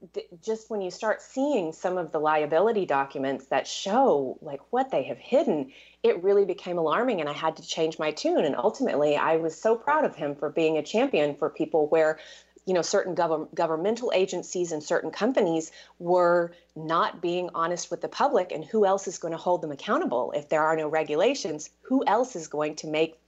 just 0.44 0.70
when 0.70 0.80
you 0.80 0.90
start 0.90 1.20
seeing 1.20 1.72
some 1.72 1.98
of 1.98 2.12
the 2.12 2.20
liability 2.20 2.86
documents 2.86 3.46
that 3.46 3.66
show 3.66 4.38
like 4.40 4.60
what 4.70 4.90
they 4.90 5.02
have 5.04 5.18
hidden, 5.18 5.72
it 6.02 6.22
really 6.22 6.44
became 6.44 6.78
alarming 6.78 7.20
and 7.20 7.28
I 7.28 7.32
had 7.32 7.56
to 7.56 7.66
change 7.66 7.98
my 7.98 8.12
tune. 8.12 8.44
And 8.44 8.54
ultimately, 8.54 9.16
I 9.16 9.36
was 9.36 9.60
so 9.60 9.74
proud 9.74 10.04
of 10.04 10.14
him 10.14 10.36
for 10.36 10.50
being 10.50 10.78
a 10.78 10.82
champion 10.82 11.34
for 11.34 11.50
people 11.50 11.88
where 11.88 12.18
you 12.66 12.74
know 12.74 12.82
certain 12.82 13.16
gov- 13.16 13.52
governmental 13.54 14.12
agencies 14.14 14.70
and 14.70 14.82
certain 14.82 15.10
companies 15.10 15.72
were 15.98 16.52
not 16.76 17.20
being 17.20 17.50
honest 17.54 17.90
with 17.90 18.00
the 18.00 18.08
public 18.08 18.52
and 18.52 18.64
who 18.64 18.84
else 18.84 19.08
is 19.08 19.18
going 19.18 19.32
to 19.32 19.38
hold 19.38 19.62
them 19.62 19.72
accountable 19.72 20.32
if 20.36 20.48
there 20.48 20.62
are 20.62 20.76
no 20.76 20.86
regulations 20.86 21.70
who 21.80 22.04
else 22.06 22.36
is 22.36 22.46
going 22.46 22.76
to 22.76 22.86
make 22.86 23.18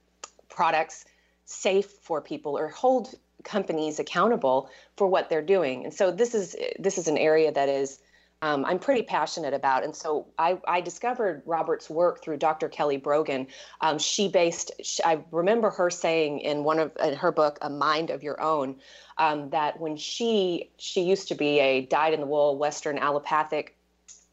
products 0.49 1.03
safe 1.45 1.87
for 1.87 2.21
people 2.21 2.57
or 2.57 2.69
hold 2.69 3.15
companies 3.43 3.99
accountable 3.99 4.69
for 4.95 5.07
what 5.07 5.29
they're 5.29 5.41
doing. 5.41 5.83
And 5.83 5.93
so 5.93 6.11
this 6.11 6.33
is 6.33 6.55
this 6.79 6.97
is 6.97 7.07
an 7.07 7.17
area 7.17 7.51
that 7.51 7.69
is 7.69 7.99
um, 8.43 8.65
I'm 8.65 8.77
pretty 8.77 9.03
passionate 9.03 9.53
about. 9.53 9.85
And 9.85 9.95
so 9.95 10.27
I, 10.37 10.59
I, 10.67 10.81
discovered 10.81 11.43
Robert's 11.45 11.89
work 11.89 12.21
through 12.21 12.37
Dr. 12.37 12.67
Kelly 12.67 12.97
Brogan. 12.97 13.47
Um, 13.79 13.97
she 13.97 14.27
based, 14.27 14.73
she, 14.83 15.01
I 15.01 15.23
remember 15.31 15.69
her 15.69 15.89
saying 15.89 16.41
in 16.41 16.65
one 16.65 16.77
of 16.77 16.91
in 17.01 17.13
her 17.13 17.31
book, 17.31 17.57
A 17.61 17.69
Mind 17.69 18.09
of 18.09 18.21
Your 18.21 18.41
Own, 18.41 18.75
um, 19.17 19.49
that 19.51 19.79
when 19.79 19.95
she 19.95 20.71
she 20.77 21.03
used 21.03 21.29
to 21.29 21.35
be 21.35 21.61
a 21.61 21.85
dyed 21.85 22.13
in 22.13 22.19
the 22.19 22.25
wool 22.25 22.57
Western 22.57 22.97
allopathic 22.97 23.77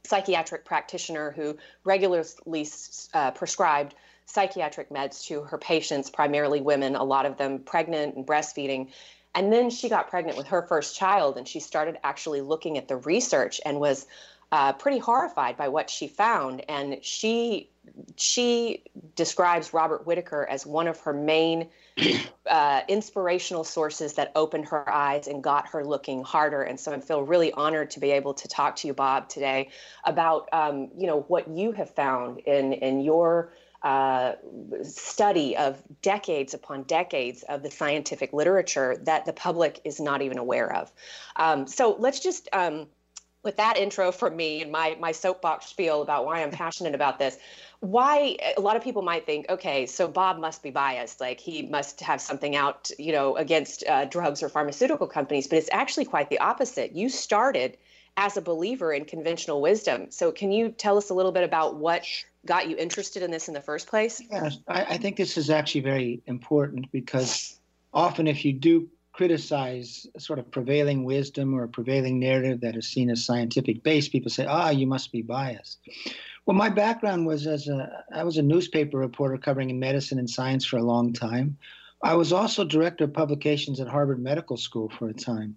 psychiatric 0.03 0.65
practitioner 0.65 1.31
who 1.31 1.57
regularly 1.85 2.69
uh, 3.15 3.31
prescribed 3.31 3.95
psychiatric 4.33 4.91
meds 4.91 5.27
to 5.27 5.43
her 5.43 5.59
patients, 5.59 6.09
primarily 6.09 6.61
women, 6.61 6.95
a 6.95 7.05
lot 7.05 7.27
of 7.27 7.37
them 7.37 7.59
pregnant 7.59 8.15
and 8.17 8.27
breastfeeding. 8.27 8.91
And 9.35 9.53
then 9.53 9.71
she 9.71 9.89
got 9.89 10.09
pregnant 10.09 10.37
with 10.37 10.49
her 10.49 10.63
first 10.63 10.97
child, 10.97 11.37
and 11.37 11.47
she 11.47 11.61
started 11.61 11.99
actually 12.03 12.41
looking 12.41 12.79
at 12.79 12.89
the 12.89 12.97
research 12.97 13.61
and 13.65 13.79
was 13.81 14.07
uh, 14.53 14.73
pretty 14.73 14.99
horrified 14.99 15.57
by 15.57 15.69
what 15.69 15.89
she 15.89 16.09
found. 16.09 16.63
And 16.69 16.99
she 17.03 17.69
she 18.17 18.83
describes 19.17 19.73
Robert 19.73 20.07
Whitaker 20.07 20.47
as 20.49 20.67
one 20.67 20.87
of 20.87 21.01
her 21.01 21.13
main 21.13 21.69
uh, 22.47 22.83
inspirational 22.89 23.65
sources 23.65 24.15
that 24.15 24.33
opened 24.35 24.67
her 24.67 24.89
eyes 24.89 25.27
and 25.27 25.43
got 25.43 25.69
her 25.69 25.85
looking 25.85 26.23
harder. 26.23 26.63
And 26.63 26.79
so 26.79 26.93
I 26.93 27.01
feel 27.01 27.23
really 27.23 27.53
honored 27.53 27.91
to 27.93 28.01
be 28.01 28.11
able 28.11 28.35
to 28.35 28.49
talk 28.49 28.77
to 28.77 28.87
you, 28.87 28.95
Bob, 28.95 29.29
today 29.29 29.71
about 30.05 30.49
um, 30.53 30.91
you 30.97 31.07
know 31.07 31.21
what 31.29 31.49
you 31.49 31.73
have 31.73 31.91
found 31.91 32.39
in 32.41 32.73
in 32.73 33.01
your 33.01 33.53
uh, 33.83 34.33
study 34.83 35.57
of 35.57 35.83
decades 36.03 36.55
upon 36.55 36.83
decades 36.85 37.43
of 37.45 37.63
the 37.63 37.71
scientific 37.71 38.33
literature 38.33 38.97
that 39.03 39.25
the 39.25 39.33
public 39.33 39.81
is 39.85 40.01
not 40.01 40.23
even 40.23 40.39
aware 40.39 40.71
of. 40.75 40.93
Um, 41.37 41.67
so 41.67 41.97
let's 41.99 42.21
just, 42.21 42.49
um, 42.53 42.87
with 43.43 43.57
that 43.57 43.79
intro 43.79 44.13
from 44.13 44.37
me 44.37 44.61
and 44.61 44.71
my 44.71 44.97
my 45.01 45.13
soapbox 45.13 45.65
spiel 45.65 46.03
about 46.03 46.27
why 46.27 46.43
I'm 46.43 46.51
passionate 46.51 46.95
about 46.95 47.19
this, 47.19 47.39
why 47.81 48.37
a 48.59 48.61
lot 48.61 48.77
of 48.77 48.85
people 48.85 49.01
might 49.01 49.25
think, 49.25 49.47
okay, 49.49 49.87
so 49.87 50.07
Bob 50.07 50.39
must 50.39 50.63
be 50.63 50.71
biased, 50.71 51.21
like 51.23 51.41
he 51.41 51.63
must 51.63 52.01
have 52.01 52.21
something 52.21 52.55
out, 52.55 52.91
you 52.99 53.13
know, 53.13 53.37
against 53.37 53.83
uh, 53.87 54.05
drugs 54.05 54.43
or 54.43 54.51
pharmaceutical 54.51 55.07
companies, 55.07 55.47
but 55.47 55.57
it's 55.57 55.71
actually 55.73 56.05
quite 56.05 56.29
the 56.29 56.39
opposite. 56.39 56.95
You 56.95 57.09
started 57.09 57.79
as 58.19 58.37
a 58.37 58.43
believer 58.43 58.93
in 58.93 59.07
conventional 59.07 59.63
wisdom. 59.63 60.11
So 60.11 60.31
can 60.33 60.53
you 60.53 60.69
tell 60.69 60.99
us 60.99 61.09
a 61.09 61.15
little 61.15 61.33
bit 61.33 61.45
about 61.45 61.77
what 61.77 62.05
got 62.47 62.69
you 62.69 62.77
interested 62.77 63.23
in 63.23 63.31
this 63.31 63.49
in 63.49 63.55
the 63.55 63.61
first 63.61 63.87
place? 63.87 64.23
Yes, 64.31 64.59
I, 64.69 64.85
I 64.85 64.97
think 64.99 65.17
this 65.17 65.37
is 65.37 65.51
actually 65.51 65.83
very 65.83 66.23
important 66.27 66.91
because 66.93 67.61
often 67.93 68.27
if 68.27 68.45
you 68.45 68.53
do 68.53 68.89
criticize 69.13 70.07
sort 70.19 70.39
of 70.39 70.51
prevailing 70.51 71.05
wisdom 71.05 71.55
or 71.55 71.65
a 71.65 71.69
prevailing 71.69 72.19
narrative 72.19 72.61
that 72.61 72.77
is 72.77 72.87
seen 72.87 73.11
as 73.11 73.25
scientific 73.25 73.83
based, 73.83 74.13
people 74.13 74.31
say, 74.31 74.47
ah, 74.47 74.71
you 74.71 74.87
must 74.87 75.13
be 75.13 75.21
biased. 75.21 75.81
Well, 76.47 76.57
my 76.57 76.69
background 76.69 77.27
was 77.27 77.47
as 77.47 77.69
a, 77.69 78.05
I 78.15 78.25
was 78.25 78.39
a 78.39 78.43
newspaper 78.43 78.97
reporter 78.97 79.37
covering 79.37 79.79
medicine 79.79 80.19
and 80.19 80.31
science 80.31 80.65
for 80.65 80.79
a 80.79 80.83
long 80.83 81.13
time. 81.13 81.59
I 82.03 82.15
was 82.15 82.33
also 82.33 82.65
director 82.65 83.05
of 83.05 83.13
publications 83.13 83.79
at 83.79 83.89
Harvard 83.89 84.23
Medical 84.23 84.57
School 84.57 84.89
for 84.89 85.09
a 85.09 85.13
time. 85.13 85.57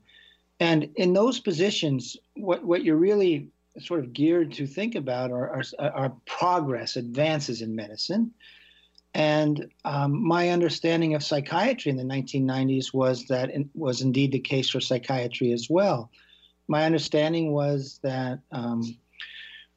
And 0.60 0.90
in 0.96 1.14
those 1.14 1.40
positions, 1.40 2.18
what, 2.36 2.64
what 2.64 2.84
you're 2.84 2.98
really 2.98 3.48
sort 3.80 4.00
of 4.00 4.14
geared 4.14 4.54
to 4.54 4.68
think 4.68 4.96
about 4.96 5.32
are, 5.32 5.64
are, 5.80 5.92
are 5.92 6.14
progress, 6.26 6.96
advances 6.96 7.62
in 7.62 7.76
medicine. 7.76 8.32
And 9.16 9.72
um, 9.86 10.26
my 10.26 10.50
understanding 10.50 11.14
of 11.14 11.24
psychiatry 11.24 11.92
in 11.92 11.98
the 11.98 12.04
1990s 12.04 12.94
was 12.94 13.26
that 13.28 13.50
it 13.50 13.68
was 13.76 14.02
indeed 14.02 14.32
the 14.32 14.40
case 14.40 14.70
for 14.70 14.80
psychiatry 14.80 15.52
as 15.52 15.68
well. 15.70 16.10
My 16.68 16.86
understanding 16.86 17.52
was 17.52 18.00
that 18.04 18.40
um, 18.52 18.98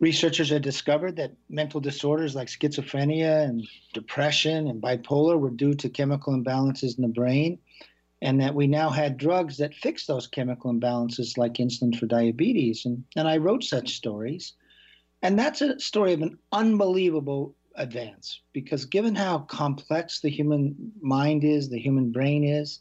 researchers 0.00 0.50
had 0.50 0.62
discovered 0.62 1.16
that 1.16 1.32
mental 1.50 1.80
disorders 1.80 2.34
like 2.34 2.48
schizophrenia 2.48 3.44
and 3.44 3.66
depression 3.92 4.68
and 4.68 4.80
bipolar 4.80 5.38
were 5.38 5.50
due 5.50 5.74
to 5.74 5.88
chemical 5.88 6.32
imbalances 6.32 6.96
in 6.96 7.02
the 7.02 7.08
brain 7.08 7.58
and 8.22 8.40
that 8.40 8.54
we 8.54 8.66
now 8.66 8.90
had 8.90 9.18
drugs 9.18 9.58
that 9.58 9.74
fix 9.74 10.06
those 10.06 10.26
chemical 10.26 10.72
imbalances 10.72 11.36
like 11.36 11.54
insulin 11.54 11.96
for 11.96 12.06
diabetes. 12.06 12.84
And, 12.86 13.04
and 13.16 13.28
i 13.28 13.36
wrote 13.36 13.64
such 13.64 13.94
stories. 13.94 14.54
And 15.22 15.38
that's 15.38 15.62
a 15.62 15.78
story 15.78 16.12
of 16.12 16.22
an 16.22 16.38
unbelievable 16.52 17.54
advance 17.76 18.40
because 18.52 18.84
given 18.84 19.14
how 19.14 19.40
complex 19.40 20.20
the 20.20 20.30
human 20.30 20.92
mind 21.00 21.44
is, 21.44 21.68
the 21.68 21.78
human 21.78 22.10
brain 22.10 22.44
is, 22.44 22.80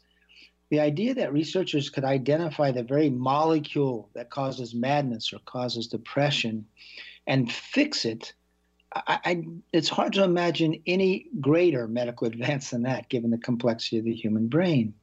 the 0.70 0.80
idea 0.80 1.14
that 1.14 1.32
researchers 1.32 1.90
could 1.90 2.04
identify 2.04 2.72
the 2.72 2.82
very 2.82 3.08
molecule 3.08 4.10
that 4.14 4.30
causes 4.30 4.74
madness 4.74 5.32
or 5.32 5.38
causes 5.40 5.86
depression 5.86 6.66
and 7.26 7.52
fix 7.52 8.04
it, 8.04 8.32
I, 9.06 9.20
I, 9.24 9.44
it's 9.72 9.88
hard 9.88 10.12
to 10.14 10.24
imagine 10.24 10.82
any 10.86 11.26
greater 11.40 11.86
medical 11.88 12.26
advance 12.26 12.70
than 12.70 12.82
that, 12.82 13.08
given 13.08 13.30
the 13.30 13.38
complexity 13.38 13.98
of 13.98 14.04
the 14.04 14.14
human 14.14 14.48
brain. 14.48 14.94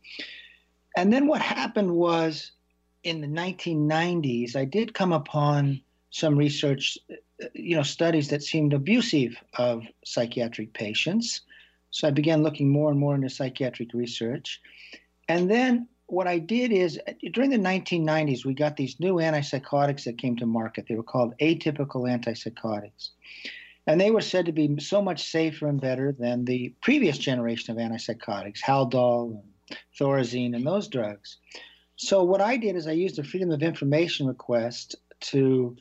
And 0.95 1.11
then 1.11 1.27
what 1.27 1.41
happened 1.41 1.91
was 1.91 2.51
in 3.03 3.21
the 3.21 3.27
1990s, 3.27 4.55
I 4.55 4.65
did 4.65 4.93
come 4.93 5.11
upon 5.11 5.81
some 6.11 6.37
research, 6.37 6.97
you 7.53 7.75
know, 7.75 7.83
studies 7.83 8.29
that 8.29 8.43
seemed 8.43 8.73
abusive 8.73 9.35
of 9.57 9.83
psychiatric 10.05 10.73
patients. 10.73 11.41
So 11.91 12.07
I 12.07 12.11
began 12.11 12.43
looking 12.43 12.71
more 12.71 12.91
and 12.91 12.99
more 12.99 13.15
into 13.15 13.29
psychiatric 13.29 13.93
research. 13.93 14.61
And 15.27 15.49
then 15.49 15.87
what 16.07 16.27
I 16.27 16.37
did 16.37 16.71
is 16.71 16.99
during 17.31 17.49
the 17.49 17.57
1990s, 17.57 18.45
we 18.45 18.53
got 18.53 18.77
these 18.77 18.99
new 18.99 19.15
antipsychotics 19.15 20.03
that 20.03 20.17
came 20.17 20.35
to 20.37 20.45
market. 20.45 20.85
They 20.87 20.95
were 20.95 21.03
called 21.03 21.33
atypical 21.39 22.07
antipsychotics. 22.07 23.09
And 23.85 23.99
they 23.99 24.11
were 24.11 24.21
said 24.21 24.45
to 24.45 24.51
be 24.51 24.79
so 24.79 25.01
much 25.01 25.29
safer 25.29 25.67
and 25.67 25.79
better 25.79 26.11
than 26.11 26.45
the 26.45 26.73
previous 26.81 27.17
generation 27.17 27.77
of 27.77 27.83
antipsychotics, 27.83 28.61
Haldol 28.61 29.41
and 29.41 29.77
Thorazine 29.99 30.55
and 30.55 30.65
those 30.65 30.87
drugs. 30.87 31.37
So 31.95 32.23
what 32.23 32.41
I 32.41 32.57
did 32.57 32.75
is 32.75 32.87
I 32.87 32.93
used 32.93 33.19
a 33.19 33.23
Freedom 33.23 33.51
of 33.51 33.61
Information 33.61 34.27
request 34.27 34.95
to 35.31 35.75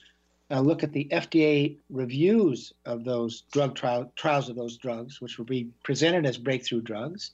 uh, 0.50 0.60
look 0.60 0.82
at 0.82 0.92
the 0.92 1.08
FDA 1.10 1.78
reviews 1.88 2.72
of 2.84 3.04
those 3.04 3.42
drug 3.52 3.74
trial, 3.74 4.12
trials 4.16 4.48
of 4.48 4.56
those 4.56 4.76
drugs, 4.76 5.20
which 5.20 5.38
will 5.38 5.46
be 5.46 5.70
presented 5.82 6.26
as 6.26 6.36
breakthrough 6.36 6.82
drugs. 6.82 7.30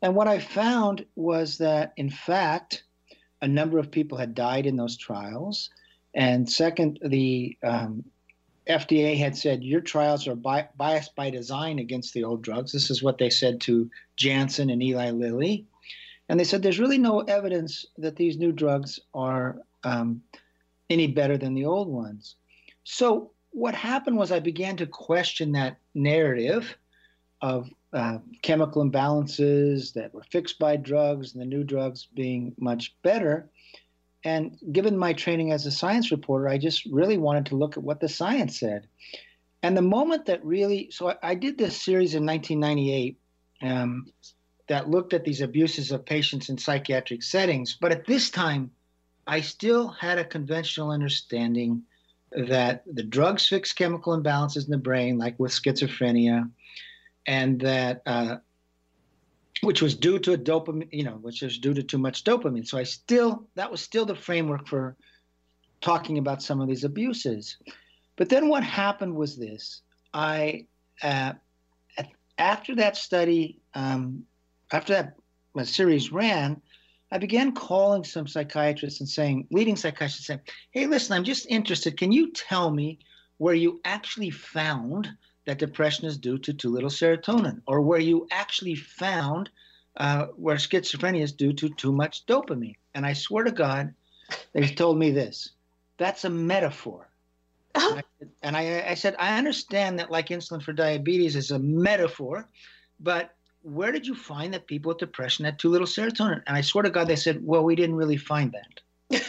And 0.00 0.16
what 0.16 0.26
I 0.26 0.40
found 0.40 1.06
was 1.14 1.58
that, 1.58 1.92
in 1.96 2.10
fact, 2.10 2.82
a 3.40 3.48
number 3.48 3.78
of 3.78 3.90
people 3.90 4.18
had 4.18 4.34
died 4.34 4.66
in 4.66 4.76
those 4.76 4.96
trials. 4.96 5.70
And 6.14 6.50
second, 6.50 6.98
the 7.02 7.56
um, 7.62 8.04
FDA 8.68 9.16
had 9.16 9.36
said 9.36 9.64
your 9.64 9.80
trials 9.80 10.28
are 10.28 10.34
bi- 10.34 10.68
biased 10.76 11.14
by 11.16 11.30
design 11.30 11.78
against 11.78 12.14
the 12.14 12.24
old 12.24 12.42
drugs. 12.42 12.72
This 12.72 12.90
is 12.90 13.02
what 13.02 13.18
they 13.18 13.30
said 13.30 13.60
to 13.62 13.90
Janssen 14.16 14.70
and 14.70 14.82
Eli 14.82 15.10
Lilly. 15.10 15.66
And 16.28 16.38
they 16.38 16.44
said 16.44 16.62
there's 16.62 16.80
really 16.80 16.98
no 16.98 17.20
evidence 17.20 17.84
that 17.98 18.16
these 18.16 18.38
new 18.38 18.52
drugs 18.52 19.00
are 19.14 19.58
um, 19.84 20.22
any 20.88 21.06
better 21.06 21.36
than 21.36 21.54
the 21.54 21.66
old 21.66 21.88
ones. 21.88 22.36
So 22.84 23.32
what 23.50 23.74
happened 23.74 24.16
was 24.16 24.32
I 24.32 24.40
began 24.40 24.76
to 24.78 24.86
question 24.86 25.52
that 25.52 25.78
narrative 25.94 26.76
of 27.40 27.68
uh, 27.92 28.18
chemical 28.40 28.82
imbalances 28.82 29.92
that 29.92 30.14
were 30.14 30.22
fixed 30.22 30.58
by 30.58 30.76
drugs 30.76 31.32
and 31.32 31.42
the 31.42 31.46
new 31.46 31.64
drugs 31.64 32.08
being 32.14 32.54
much 32.58 32.94
better. 33.02 33.50
And 34.24 34.56
given 34.72 34.96
my 34.96 35.12
training 35.12 35.52
as 35.52 35.66
a 35.66 35.70
science 35.70 36.10
reporter, 36.10 36.48
I 36.48 36.58
just 36.58 36.84
really 36.86 37.18
wanted 37.18 37.46
to 37.46 37.56
look 37.56 37.76
at 37.76 37.82
what 37.82 38.00
the 38.00 38.08
science 38.08 38.58
said. 38.58 38.86
And 39.62 39.76
the 39.76 39.82
moment 39.82 40.26
that 40.26 40.44
really, 40.44 40.90
so 40.90 41.10
I, 41.10 41.16
I 41.22 41.34
did 41.34 41.58
this 41.58 41.80
series 41.80 42.14
in 42.14 42.26
1998 42.26 43.18
um, 43.62 44.06
that 44.68 44.90
looked 44.90 45.12
at 45.12 45.24
these 45.24 45.40
abuses 45.40 45.92
of 45.92 46.04
patients 46.04 46.48
in 46.48 46.58
psychiatric 46.58 47.22
settings. 47.22 47.76
But 47.80 47.92
at 47.92 48.06
this 48.06 48.30
time, 48.30 48.70
I 49.26 49.40
still 49.40 49.88
had 49.88 50.18
a 50.18 50.24
conventional 50.24 50.90
understanding 50.90 51.82
that 52.32 52.82
the 52.92 53.02
drugs 53.02 53.46
fix 53.46 53.72
chemical 53.72 54.18
imbalances 54.18 54.64
in 54.64 54.70
the 54.70 54.78
brain, 54.78 55.18
like 55.18 55.38
with 55.38 55.52
schizophrenia, 55.52 56.50
and 57.26 57.60
that 57.60 58.02
uh, 58.06 58.36
which 59.62 59.80
was 59.80 59.94
due 59.94 60.18
to 60.18 60.32
a 60.32 60.38
dopamine, 60.38 60.88
you 60.92 61.04
know, 61.04 61.18
which 61.22 61.42
was 61.42 61.58
due 61.58 61.74
to 61.74 61.82
too 61.82 61.98
much 61.98 62.24
dopamine. 62.24 62.66
So 62.66 62.78
I 62.78 62.82
still 62.82 63.46
that 63.54 63.70
was 63.70 63.80
still 63.80 64.04
the 64.04 64.14
framework 64.14 64.68
for 64.68 64.96
talking 65.80 66.18
about 66.18 66.42
some 66.42 66.60
of 66.60 66.68
these 66.68 66.84
abuses. 66.84 67.56
But 68.16 68.28
then 68.28 68.48
what 68.48 68.64
happened 68.64 69.14
was 69.14 69.36
this: 69.36 69.82
I 70.12 70.66
uh, 71.02 71.32
after 72.38 72.74
that 72.76 72.96
study, 72.96 73.60
um, 73.74 74.24
after 74.70 74.94
that 74.94 75.16
my 75.54 75.64
series 75.64 76.12
ran, 76.12 76.60
I 77.12 77.18
began 77.18 77.52
calling 77.52 78.04
some 78.04 78.26
psychiatrists 78.26 79.00
and 79.00 79.08
saying, 79.08 79.46
leading 79.50 79.76
psychiatrists 79.76 80.26
saying, 80.26 80.40
hey, 80.70 80.86
listen, 80.86 81.14
I'm 81.14 81.24
just 81.24 81.46
interested. 81.48 81.98
Can 81.98 82.10
you 82.10 82.32
tell 82.32 82.70
me 82.70 82.98
where 83.36 83.54
you 83.54 83.80
actually 83.84 84.30
found 84.30 85.08
that 85.44 85.58
depression 85.58 86.06
is 86.06 86.16
due 86.16 86.38
to 86.38 86.52
too 86.52 86.70
little 86.70 86.90
serotonin, 86.90 87.60
or 87.66 87.80
where 87.80 88.00
you 88.00 88.26
actually 88.30 88.74
found 88.74 89.50
uh, 89.96 90.26
where 90.36 90.56
schizophrenia 90.56 91.22
is 91.22 91.32
due 91.32 91.52
to 91.52 91.68
too 91.70 91.92
much 91.92 92.26
dopamine? 92.26 92.76
And 92.94 93.04
I 93.04 93.12
swear 93.12 93.44
to 93.44 93.50
God, 93.50 93.94
they 94.52 94.66
told 94.68 94.98
me 94.98 95.10
this 95.10 95.50
that's 95.98 96.24
a 96.24 96.30
metaphor. 96.30 97.08
Uh-huh. 97.74 97.94
And, 97.94 97.98
I, 97.98 98.46
and 98.46 98.56
I, 98.56 98.90
I 98.90 98.94
said, 98.94 99.16
I 99.18 99.38
understand 99.38 99.98
that 99.98 100.10
like 100.10 100.28
insulin 100.28 100.62
for 100.62 100.72
diabetes 100.72 101.36
is 101.36 101.50
a 101.50 101.58
metaphor, 101.58 102.46
but 103.00 103.34
where 103.62 103.92
did 103.92 104.06
you 104.06 104.14
find 104.14 104.52
that 104.52 104.66
people 104.66 104.90
with 104.90 104.98
depression 104.98 105.44
had 105.44 105.58
too 105.58 105.70
little 105.70 105.86
serotonin? 105.86 106.42
And 106.46 106.56
I 106.56 106.60
swear 106.60 106.82
to 106.82 106.90
God, 106.90 107.06
they 107.06 107.16
said, 107.16 107.40
well, 107.42 107.62
we 107.62 107.76
didn't 107.76 107.96
really 107.96 108.16
find 108.16 108.52
that. 108.52 109.22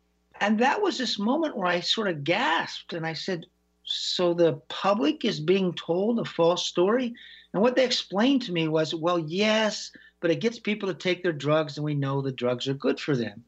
and 0.40 0.58
that 0.58 0.80
was 0.80 0.98
this 0.98 1.18
moment 1.18 1.56
where 1.56 1.66
I 1.66 1.80
sort 1.80 2.08
of 2.08 2.22
gasped 2.22 2.92
and 2.92 3.06
I 3.06 3.14
said, 3.14 3.46
so 3.90 4.34
the 4.34 4.54
public 4.68 5.24
is 5.24 5.40
being 5.40 5.74
told 5.74 6.18
a 6.18 6.24
false 6.24 6.66
story? 6.66 7.14
And 7.52 7.62
what 7.62 7.76
they 7.76 7.84
explained 7.84 8.42
to 8.42 8.52
me 8.52 8.68
was, 8.68 8.94
well, 8.94 9.18
yes, 9.18 9.90
but 10.20 10.30
it 10.30 10.40
gets 10.40 10.58
people 10.58 10.88
to 10.88 10.94
take 10.94 11.22
their 11.22 11.32
drugs 11.32 11.76
and 11.76 11.84
we 11.84 11.94
know 11.94 12.20
the 12.20 12.32
drugs 12.32 12.68
are 12.68 12.74
good 12.74 13.00
for 13.00 13.16
them. 13.16 13.44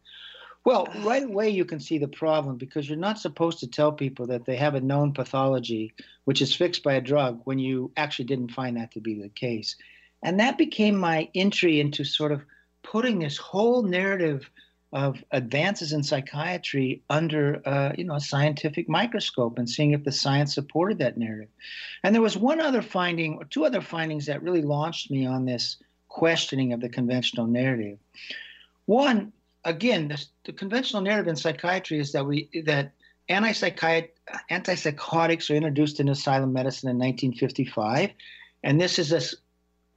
Well, 0.64 0.86
right 1.00 1.24
away 1.24 1.50
you 1.50 1.64
can 1.64 1.80
see 1.80 1.98
the 1.98 2.08
problem 2.08 2.56
because 2.56 2.88
you're 2.88 2.98
not 2.98 3.18
supposed 3.18 3.60
to 3.60 3.66
tell 3.66 3.92
people 3.92 4.28
that 4.28 4.44
they 4.44 4.56
have 4.56 4.74
a 4.74 4.80
known 4.80 5.12
pathology 5.12 5.92
which 6.24 6.40
is 6.40 6.54
fixed 6.54 6.84
by 6.84 6.94
a 6.94 7.00
drug 7.00 7.40
when 7.44 7.58
you 7.58 7.90
actually 7.96 8.26
didn't 8.26 8.52
find 8.52 8.76
that 8.76 8.92
to 8.92 9.00
be 9.00 9.20
the 9.20 9.28
case. 9.28 9.76
And 10.22 10.38
that 10.38 10.58
became 10.58 10.96
my 10.96 11.28
entry 11.34 11.80
into 11.80 12.04
sort 12.04 12.30
of 12.30 12.44
putting 12.84 13.18
this 13.18 13.36
whole 13.36 13.82
narrative 13.82 14.48
of 14.92 15.24
advances 15.30 15.92
in 15.92 16.02
psychiatry 16.02 17.02
under 17.08 17.62
uh, 17.66 17.92
you 17.96 18.04
know 18.04 18.14
a 18.14 18.20
scientific 18.20 18.88
microscope 18.88 19.58
and 19.58 19.68
seeing 19.68 19.92
if 19.92 20.04
the 20.04 20.12
science 20.12 20.54
supported 20.54 20.98
that 20.98 21.16
narrative. 21.16 21.48
And 22.04 22.14
there 22.14 22.22
was 22.22 22.36
one 22.36 22.60
other 22.60 22.82
finding 22.82 23.36
or 23.36 23.44
two 23.44 23.64
other 23.64 23.80
findings 23.80 24.26
that 24.26 24.42
really 24.42 24.62
launched 24.62 25.10
me 25.10 25.26
on 25.26 25.44
this 25.44 25.78
questioning 26.08 26.72
of 26.72 26.80
the 26.80 26.90
conventional 26.90 27.46
narrative. 27.46 27.98
One, 28.84 29.32
again, 29.64 30.08
the, 30.08 30.22
the 30.44 30.52
conventional 30.52 31.02
narrative 31.02 31.28
in 31.28 31.36
psychiatry 31.36 31.98
is 31.98 32.12
that 32.12 32.26
we 32.26 32.48
that 32.66 32.92
antipsychotics 33.30 35.50
are 35.50 35.54
introduced 35.54 36.00
in 36.00 36.08
asylum 36.10 36.52
medicine 36.52 36.90
in 36.90 36.96
1955, 36.96 38.10
and 38.62 38.80
this 38.80 38.98
is 38.98 39.12
a 39.12 39.20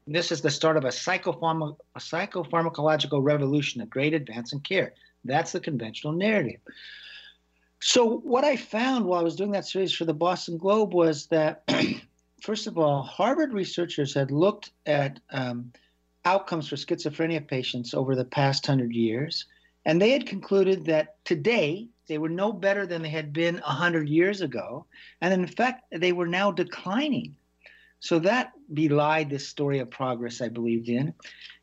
this 0.08 0.32
is 0.32 0.42
the 0.42 0.52
start 0.52 0.78
of 0.78 0.86
a, 0.86 0.90
psychopharma- 0.90 1.78
a 1.96 2.00
psychopharmacological 2.00 3.24
revolution, 3.24 3.82
a 3.82 3.86
great 3.86 4.14
advance 4.14 4.54
in 4.54 4.60
care. 4.60 4.94
That's 5.24 5.52
the 5.52 5.60
conventional 5.60 6.14
narrative. 6.14 6.60
So, 7.82 8.18
what 8.20 8.44
I 8.44 8.56
found 8.56 9.06
while 9.06 9.20
I 9.20 9.24
was 9.24 9.36
doing 9.36 9.52
that 9.52 9.68
series 9.68 9.94
for 9.94 10.06
the 10.06 10.14
Boston 10.14 10.58
Globe 10.58 10.94
was 10.94 11.28
that, 11.28 11.64
first 12.42 12.68
of 12.68 12.78
all, 12.78 13.04
Harvard 13.04 13.54
researchers 13.54 14.14
had 14.14 14.32
looked 14.32 14.72
at 14.86 15.20
um, 15.32 15.72
outcomes 16.24 16.68
for 16.68 16.76
schizophrenia 16.76 17.46
patients 17.46 17.94
over 17.94 18.16
the 18.16 18.26
past 18.26 18.66
hundred 18.66 18.94
years, 18.94 19.46
and 19.86 20.02
they 20.02 20.12
had 20.12 20.26
concluded 20.26 20.86
that 20.86 21.24
today 21.26 21.88
they 22.08 22.18
were 22.18 22.30
no 22.30 22.52
better 22.52 22.86
than 22.86 23.02
they 23.02 23.10
had 23.10 23.34
been 23.34 23.56
100 23.56 24.08
years 24.08 24.42
ago. 24.42 24.86
And 25.22 25.34
in 25.34 25.48
fact, 25.48 25.86
they 25.92 26.12
were 26.12 26.28
now 26.28 26.52
declining. 26.52 27.36
So 28.00 28.20
that 28.20 28.52
belied 28.74 29.30
this 29.30 29.48
story 29.48 29.80
of 29.80 29.90
progress 29.90 30.42
I 30.42 30.50
believed 30.50 30.90
in. 30.90 31.14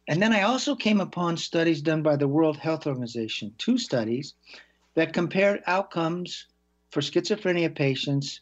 And 0.08 0.20
then 0.20 0.32
I 0.32 0.42
also 0.42 0.74
came 0.74 1.00
upon 1.00 1.36
studies 1.36 1.80
done 1.80 2.02
by 2.02 2.16
the 2.16 2.28
World 2.28 2.56
Health 2.56 2.86
Organization, 2.86 3.54
two 3.58 3.78
studies 3.78 4.34
that 4.94 5.12
compared 5.12 5.62
outcomes 5.66 6.46
for 6.90 7.00
schizophrenia 7.00 7.74
patients 7.74 8.40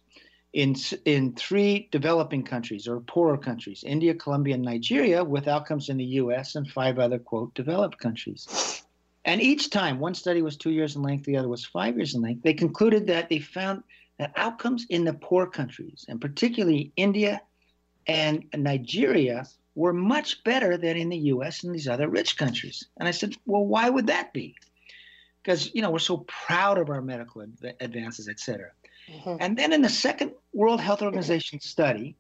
in, 0.53 0.75
in 1.05 1.35
three 1.35 1.89
developing 1.93 2.43
countries 2.43 2.89
or 2.89 3.01
poorer 3.01 3.39
countries 3.39 3.85
India, 3.87 4.15
Colombia, 4.15 4.55
and 4.55 4.65
Nigeria, 4.65 5.23
with 5.23 5.47
outcomes 5.47 5.89
in 5.89 5.97
the 5.97 6.05
US 6.05 6.57
and 6.57 6.69
five 6.69 6.99
other, 6.99 7.19
quote, 7.19 7.55
developed 7.55 7.99
countries. 7.99 8.83
And 9.25 9.41
each 9.41 9.71
time, 9.71 10.01
one 10.01 10.15
study 10.15 10.43
was 10.43 10.57
two 10.57 10.71
years 10.71 10.97
in 10.97 11.03
length, 11.03 11.25
the 11.25 11.37
other 11.37 11.49
was 11.49 11.65
five 11.65 11.97
years 11.97 12.15
in 12.15 12.23
length, 12.23 12.43
they 12.43 12.55
concluded 12.55 13.07
that 13.07 13.29
they 13.29 13.39
found 13.39 13.83
that 14.19 14.33
outcomes 14.37 14.87
in 14.89 15.05
the 15.05 15.15
poor 15.15 15.47
countries, 15.47 16.05
and 16.09 16.21
particularly 16.21 16.93
India, 16.97 17.41
and 18.07 18.45
Nigeria 18.57 19.47
were 19.75 19.93
much 19.93 20.43
better 20.45 20.77
than 20.77 20.97
in 20.97 21.09
the 21.09 21.19
US 21.19 21.63
and 21.65 21.75
these 21.75 21.89
other 21.89 22.09
rich 22.09 22.37
countries. 22.37 22.87
And 22.97 23.09
I 23.09 23.13
said, 23.13 23.35
well, 23.47 23.65
why 23.65 23.89
would 23.89 24.07
that 24.09 24.33
be? 24.33 24.55
Because, 25.43 25.71
you 25.75 25.81
know, 25.81 25.91
we're 25.91 25.99
so 25.99 26.19
proud 26.27 26.79
of 26.79 26.91
our 26.91 27.01
medical 27.01 27.43
advances, 27.81 28.29
et 28.29 28.41
cetera. 28.41 28.71
Mm-hmm. 29.09 29.37
And 29.41 29.57
then 29.57 29.73
in 29.73 29.83
the 29.83 29.89
second 29.89 30.33
World 30.53 30.81
Health 30.81 31.03
Organization 31.03 31.61
study, 31.61 32.17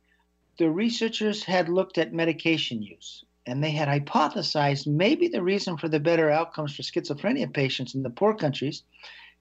the 0.58 0.70
researchers 0.70 1.42
had 1.42 1.68
looked 1.68 1.98
at 1.98 2.12
medication 2.12 2.82
use 2.82 3.24
and 3.46 3.62
they 3.62 3.70
had 3.70 3.88
hypothesized 3.88 4.86
maybe 4.86 5.28
the 5.28 5.42
reason 5.42 5.76
for 5.76 5.88
the 5.88 6.00
better 6.00 6.30
outcomes 6.30 6.76
for 6.76 6.82
schizophrenia 6.82 7.52
patients 7.52 7.94
in 7.94 8.02
the 8.02 8.10
poor 8.10 8.34
countries 8.34 8.82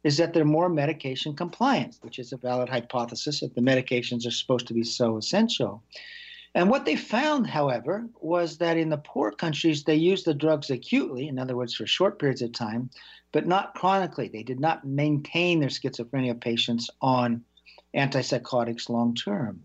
is 0.03 0.17
that 0.17 0.33
they're 0.33 0.45
more 0.45 0.69
medication 0.69 1.35
compliant, 1.35 1.97
which 2.01 2.19
is 2.19 2.31
a 2.31 2.37
valid 2.37 2.69
hypothesis 2.69 3.41
that 3.41 3.53
the 3.55 3.61
medications 3.61 4.25
are 4.25 4.31
supposed 4.31 4.67
to 4.67 4.73
be 4.73 4.83
so 4.83 5.17
essential. 5.17 5.83
And 6.55 6.69
what 6.69 6.85
they 6.85 6.95
found, 6.95 7.47
however, 7.47 8.07
was 8.21 8.57
that 8.57 8.77
in 8.77 8.89
the 8.89 8.97
poor 8.97 9.31
countries, 9.31 9.83
they 9.83 9.95
used 9.95 10.25
the 10.25 10.33
drugs 10.33 10.69
acutely, 10.69 11.27
in 11.27 11.37
other 11.37 11.55
words, 11.55 11.75
for 11.75 11.85
short 11.85 12.17
periods 12.17 12.41
of 12.41 12.51
time, 12.51 12.89
but 13.31 13.45
not 13.45 13.75
chronically. 13.75 14.27
They 14.27 14.43
did 14.43 14.59
not 14.59 14.85
maintain 14.85 15.59
their 15.59 15.69
schizophrenia 15.69 16.39
patients 16.39 16.89
on 17.01 17.43
antipsychotics 17.95 18.89
long 18.89 19.13
term. 19.13 19.63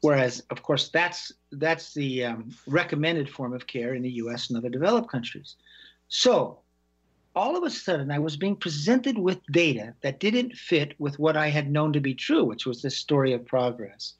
Whereas, 0.00 0.42
of 0.50 0.62
course, 0.62 0.88
that's 0.88 1.30
that's 1.52 1.92
the 1.92 2.24
um, 2.24 2.50
recommended 2.66 3.28
form 3.28 3.52
of 3.52 3.66
care 3.66 3.94
in 3.94 4.02
the 4.02 4.10
U.S. 4.22 4.48
and 4.48 4.56
other 4.56 4.70
developed 4.70 5.10
countries. 5.10 5.56
So, 6.08 6.60
all 7.36 7.56
of 7.56 7.62
a 7.64 7.70
sudden, 7.70 8.10
I 8.10 8.18
was 8.18 8.36
being 8.36 8.56
presented 8.56 9.18
with 9.18 9.44
data 9.52 9.94
that 10.02 10.18
didn't 10.18 10.56
fit 10.56 10.94
with 10.98 11.18
what 11.18 11.36
I 11.36 11.48
had 11.48 11.70
known 11.70 11.92
to 11.92 12.00
be 12.00 12.14
true, 12.14 12.44
which 12.44 12.66
was 12.66 12.82
this 12.82 12.96
story 12.96 13.32
of 13.32 13.44
progress. 13.44 14.14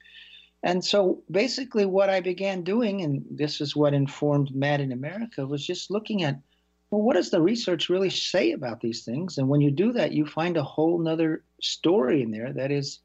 And 0.62 0.84
so, 0.84 1.22
basically, 1.30 1.86
what 1.86 2.10
I 2.10 2.20
began 2.20 2.62
doing, 2.62 3.00
and 3.00 3.24
this 3.30 3.60
is 3.60 3.74
what 3.74 3.94
informed 3.94 4.54
MAD 4.54 4.80
in 4.80 4.92
America, 4.92 5.46
was 5.46 5.66
just 5.66 5.90
looking 5.90 6.22
at 6.22 6.40
well, 6.90 7.02
what 7.02 7.14
does 7.14 7.30
the 7.30 7.40
research 7.40 7.88
really 7.88 8.10
say 8.10 8.50
about 8.50 8.80
these 8.80 9.04
things? 9.04 9.38
And 9.38 9.48
when 9.48 9.60
you 9.60 9.70
do 9.70 9.92
that, 9.92 10.12
you 10.12 10.26
find 10.26 10.56
a 10.56 10.62
whole 10.64 10.98
nother 10.98 11.44
story 11.60 12.20
in 12.20 12.32
there 12.32 12.52
that 12.52 12.72
is 12.72 12.98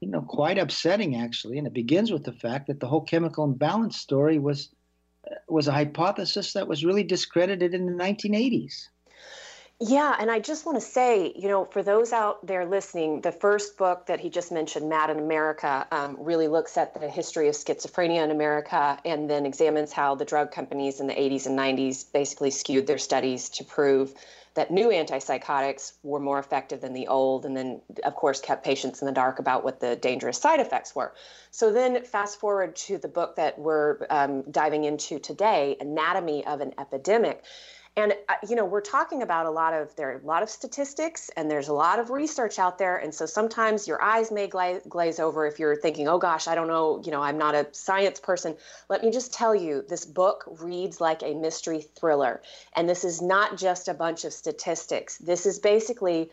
you 0.00 0.08
know, 0.08 0.22
quite 0.22 0.58
upsetting 0.58 1.16
actually. 1.16 1.58
And 1.58 1.66
it 1.66 1.72
begins 1.72 2.10
with 2.10 2.24
the 2.24 2.32
fact 2.32 2.66
that 2.66 2.80
the 2.80 2.86
whole 2.86 3.00
chemical 3.00 3.44
imbalance 3.44 3.98
story 3.98 4.38
was 4.38 4.70
was 5.48 5.66
a 5.66 5.72
hypothesis 5.72 6.52
that 6.52 6.68
was 6.68 6.84
really 6.84 7.02
discredited 7.02 7.74
in 7.74 7.86
the 7.86 8.04
1980s. 8.04 8.88
Yeah, 9.78 10.16
and 10.18 10.30
I 10.30 10.38
just 10.38 10.64
want 10.64 10.76
to 10.76 10.80
say, 10.80 11.34
you 11.36 11.48
know, 11.48 11.66
for 11.66 11.82
those 11.82 12.10
out 12.10 12.46
there 12.46 12.64
listening, 12.64 13.20
the 13.20 13.30
first 13.30 13.76
book 13.76 14.06
that 14.06 14.20
he 14.20 14.30
just 14.30 14.50
mentioned, 14.50 14.88
Mad 14.88 15.10
in 15.10 15.18
America, 15.18 15.86
um, 15.92 16.16
really 16.18 16.48
looks 16.48 16.78
at 16.78 16.98
the 16.98 17.10
history 17.10 17.48
of 17.48 17.54
schizophrenia 17.54 18.24
in 18.24 18.30
America 18.30 18.98
and 19.04 19.28
then 19.28 19.44
examines 19.44 19.92
how 19.92 20.14
the 20.14 20.24
drug 20.24 20.50
companies 20.50 20.98
in 20.98 21.06
the 21.06 21.12
80s 21.12 21.44
and 21.44 21.58
90s 21.58 22.10
basically 22.10 22.50
skewed 22.50 22.86
their 22.86 22.96
studies 22.96 23.50
to 23.50 23.64
prove 23.64 24.14
that 24.54 24.70
new 24.70 24.88
antipsychotics 24.88 25.92
were 26.02 26.20
more 26.20 26.38
effective 26.38 26.80
than 26.80 26.94
the 26.94 27.08
old, 27.08 27.44
and 27.44 27.54
then, 27.54 27.82
of 28.04 28.14
course, 28.14 28.40
kept 28.40 28.64
patients 28.64 29.02
in 29.02 29.06
the 29.06 29.12
dark 29.12 29.38
about 29.38 29.62
what 29.62 29.80
the 29.80 29.96
dangerous 29.96 30.38
side 30.38 30.60
effects 30.60 30.94
were. 30.94 31.12
So 31.50 31.70
then, 31.70 32.02
fast 32.02 32.40
forward 32.40 32.74
to 32.76 32.96
the 32.96 33.08
book 33.08 33.36
that 33.36 33.58
we're 33.58 34.06
um, 34.08 34.50
diving 34.50 34.84
into 34.84 35.18
today, 35.18 35.76
Anatomy 35.78 36.46
of 36.46 36.62
an 36.62 36.72
Epidemic 36.78 37.44
and 37.96 38.14
uh, 38.28 38.34
you 38.46 38.56
know 38.56 38.64
we're 38.64 38.80
talking 38.80 39.22
about 39.22 39.46
a 39.46 39.50
lot 39.50 39.72
of 39.72 39.94
there 39.96 40.10
are 40.10 40.18
a 40.18 40.26
lot 40.26 40.42
of 40.42 40.50
statistics 40.50 41.30
and 41.36 41.50
there's 41.50 41.68
a 41.68 41.72
lot 41.72 41.98
of 41.98 42.10
research 42.10 42.58
out 42.58 42.78
there. 42.78 42.96
And 42.98 43.14
so 43.14 43.26
sometimes 43.26 43.88
your 43.88 44.02
eyes 44.02 44.30
may 44.30 44.46
glaze, 44.46 44.82
glaze 44.88 45.18
over 45.18 45.46
if 45.46 45.58
you're 45.58 45.76
thinking 45.76 46.06
oh 46.08 46.18
gosh 46.18 46.46
i 46.46 46.54
don't 46.54 46.68
know 46.68 47.02
you 47.04 47.10
know 47.10 47.22
i'm 47.22 47.38
not 47.38 47.54
a 47.54 47.66
science 47.72 48.20
person. 48.20 48.56
Let 48.88 49.02
me 49.02 49.10
just 49.10 49.32
tell 49.32 49.54
you 49.54 49.84
this 49.88 50.04
book 50.04 50.44
reads 50.60 51.00
like 51.00 51.22
a 51.22 51.34
mystery 51.34 51.86
thriller. 51.98 52.42
And 52.74 52.88
this 52.88 53.04
is 53.04 53.22
not 53.22 53.56
just 53.56 53.88
a 53.88 53.94
bunch 53.94 54.24
of 54.24 54.32
statistics. 54.32 55.18
This 55.18 55.46
is 55.46 55.58
basically 55.58 56.30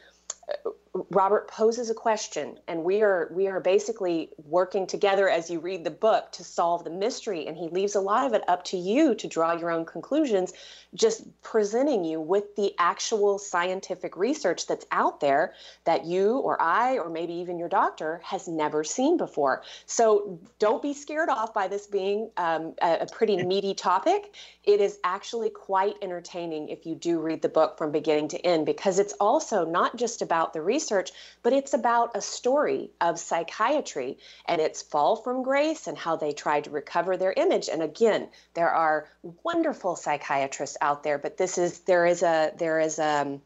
Robert 1.10 1.48
poses 1.48 1.90
a 1.90 1.96
question, 1.96 2.60
and 2.68 2.84
we 2.84 3.02
are 3.02 3.28
we 3.32 3.48
are 3.48 3.60
basically 3.60 4.30
working 4.46 4.86
together 4.86 5.28
as 5.28 5.50
you 5.50 5.60
read 5.60 5.84
the 5.84 5.90
book 5.90 6.32
to 6.34 6.44
solve 6.44 6.84
the 6.84 6.92
mystery. 6.92 7.48
And 7.48 7.58
he 7.58 7.68
leaves 7.70 7.96
a 7.96 8.00
lot 8.00 8.28
of 8.28 8.34
it 8.34 8.48
up 8.48 8.64
to 8.66 8.78
you 8.78 9.16
to 9.16 9.28
draw 9.28 9.54
your 9.54 9.72
own 9.72 9.86
conclusions, 9.86 10.54
just 10.94 11.24
presenting 11.42 12.06
you 12.06 12.22
with 12.22 12.56
the 12.56 12.76
actual 12.78 13.40
scientific 13.40 14.16
research 14.16 14.68
that's 14.68 14.86
out 14.92 15.20
there 15.20 15.56
that 15.86 16.06
you 16.06 16.38
or 16.38 16.62
I 16.62 17.00
or 17.00 17.10
maybe 17.10 17.34
even 17.34 17.58
your 17.58 17.70
doctor 17.70 18.22
has 18.24 18.48
never 18.48 18.84
seen 18.84 19.18
before. 19.18 19.64
So 19.88 20.40
don't 20.60 20.84
be 20.84 20.94
scared 20.94 21.30
off 21.30 21.56
by 21.56 21.70
this 21.70 21.88
being 21.88 22.30
um, 22.38 22.76
a, 22.84 23.00
a 23.02 23.08
pretty 23.08 23.38
meaty 23.44 23.74
topic. 23.74 24.36
It 24.64 24.80
is 24.80 25.00
actually 25.04 25.50
quite 25.50 25.96
entertaining 26.04 26.70
if 26.70 26.86
you 26.86 26.94
do 26.94 27.20
read 27.20 27.42
the 27.42 27.50
book 27.50 27.80
from 27.80 27.92
beginning 27.92 28.28
to 28.30 28.46
end 28.46 28.68
because 28.68 29.00
it's 29.00 29.14
also 29.20 29.66
not 29.66 29.96
just 29.96 30.22
about 30.22 30.54
the 30.54 30.62
research 30.62 30.83
research, 30.84 31.12
but 31.43 31.54
it's 31.54 31.74
about 31.74 32.12
a 32.15 32.22
story 32.22 32.91
of 33.00 33.17
psychiatry 33.17 34.17
and 34.48 34.60
its 34.60 34.82
fall 34.82 35.15
from 35.15 35.41
grace 35.41 35.88
and 35.88 35.98
how 35.98 36.17
they 36.17 36.34
tried 36.34 36.65
to 36.65 36.69
recover 36.69 37.15
their 37.15 37.34
image. 37.34 37.69
And 37.69 37.82
again, 37.82 38.28
there 38.54 38.69
are 38.69 39.08
wonderful 39.43 39.96
psychiatrists 39.96 40.78
out 40.82 41.04
there, 41.04 41.17
but 41.17 41.38
this 41.38 41.58
is 41.58 41.80
there 41.80 42.06
is 42.06 42.22
a 42.22 42.52
there 42.58 42.80
is 42.80 43.00
a 43.00 43.39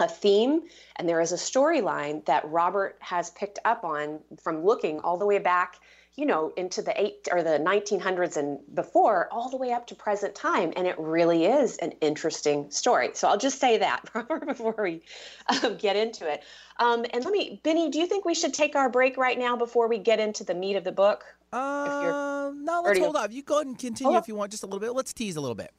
a 0.00 0.08
theme 0.08 0.62
and 0.96 1.08
there 1.08 1.20
is 1.20 1.30
a 1.30 1.36
storyline 1.36 2.24
that 2.24 2.50
Robert 2.50 2.96
has 2.98 3.30
picked 3.30 3.60
up 3.64 3.84
on 3.84 4.18
from 4.42 4.64
looking 4.64 4.98
all 5.00 5.16
the 5.16 5.26
way 5.26 5.38
back 5.38 5.78
you 6.16 6.26
know, 6.26 6.52
into 6.56 6.82
the 6.82 7.00
eight 7.00 7.28
or 7.32 7.42
the 7.42 7.58
1900s 7.58 8.36
and 8.36 8.58
before, 8.74 9.28
all 9.32 9.48
the 9.48 9.56
way 9.56 9.72
up 9.72 9.86
to 9.86 9.94
present 9.94 10.34
time. 10.34 10.72
And 10.76 10.86
it 10.86 10.98
really 10.98 11.46
is 11.46 11.78
an 11.78 11.92
interesting 12.00 12.70
story. 12.70 13.10
So 13.14 13.28
I'll 13.28 13.38
just 13.38 13.58
say 13.58 13.78
that 13.78 14.02
before 14.46 14.76
we 14.78 15.02
um, 15.62 15.76
get 15.76 15.96
into 15.96 16.30
it. 16.30 16.42
Um, 16.78 17.06
and 17.12 17.24
let 17.24 17.32
me, 17.32 17.60
Benny, 17.62 17.90
do 17.90 17.98
you 17.98 18.06
think 18.06 18.24
we 18.24 18.34
should 18.34 18.52
take 18.52 18.76
our 18.76 18.90
break 18.90 19.16
right 19.16 19.38
now 19.38 19.56
before 19.56 19.88
we 19.88 19.98
get 19.98 20.20
into 20.20 20.44
the 20.44 20.54
meat 20.54 20.76
of 20.76 20.84
the 20.84 20.92
book? 20.92 21.24
Uh, 21.52 22.52
no, 22.54 22.82
let's 22.82 22.98
hold 22.98 23.16
off. 23.16 23.32
You 23.32 23.42
go 23.42 23.56
ahead 23.56 23.66
and 23.66 23.78
continue 23.78 24.16
if 24.16 24.28
you 24.28 24.34
want 24.34 24.50
just 24.50 24.62
a 24.62 24.66
little 24.66 24.80
bit. 24.80 24.94
Let's 24.94 25.12
tease 25.12 25.36
a 25.36 25.40
little 25.40 25.54
bit. 25.54 25.70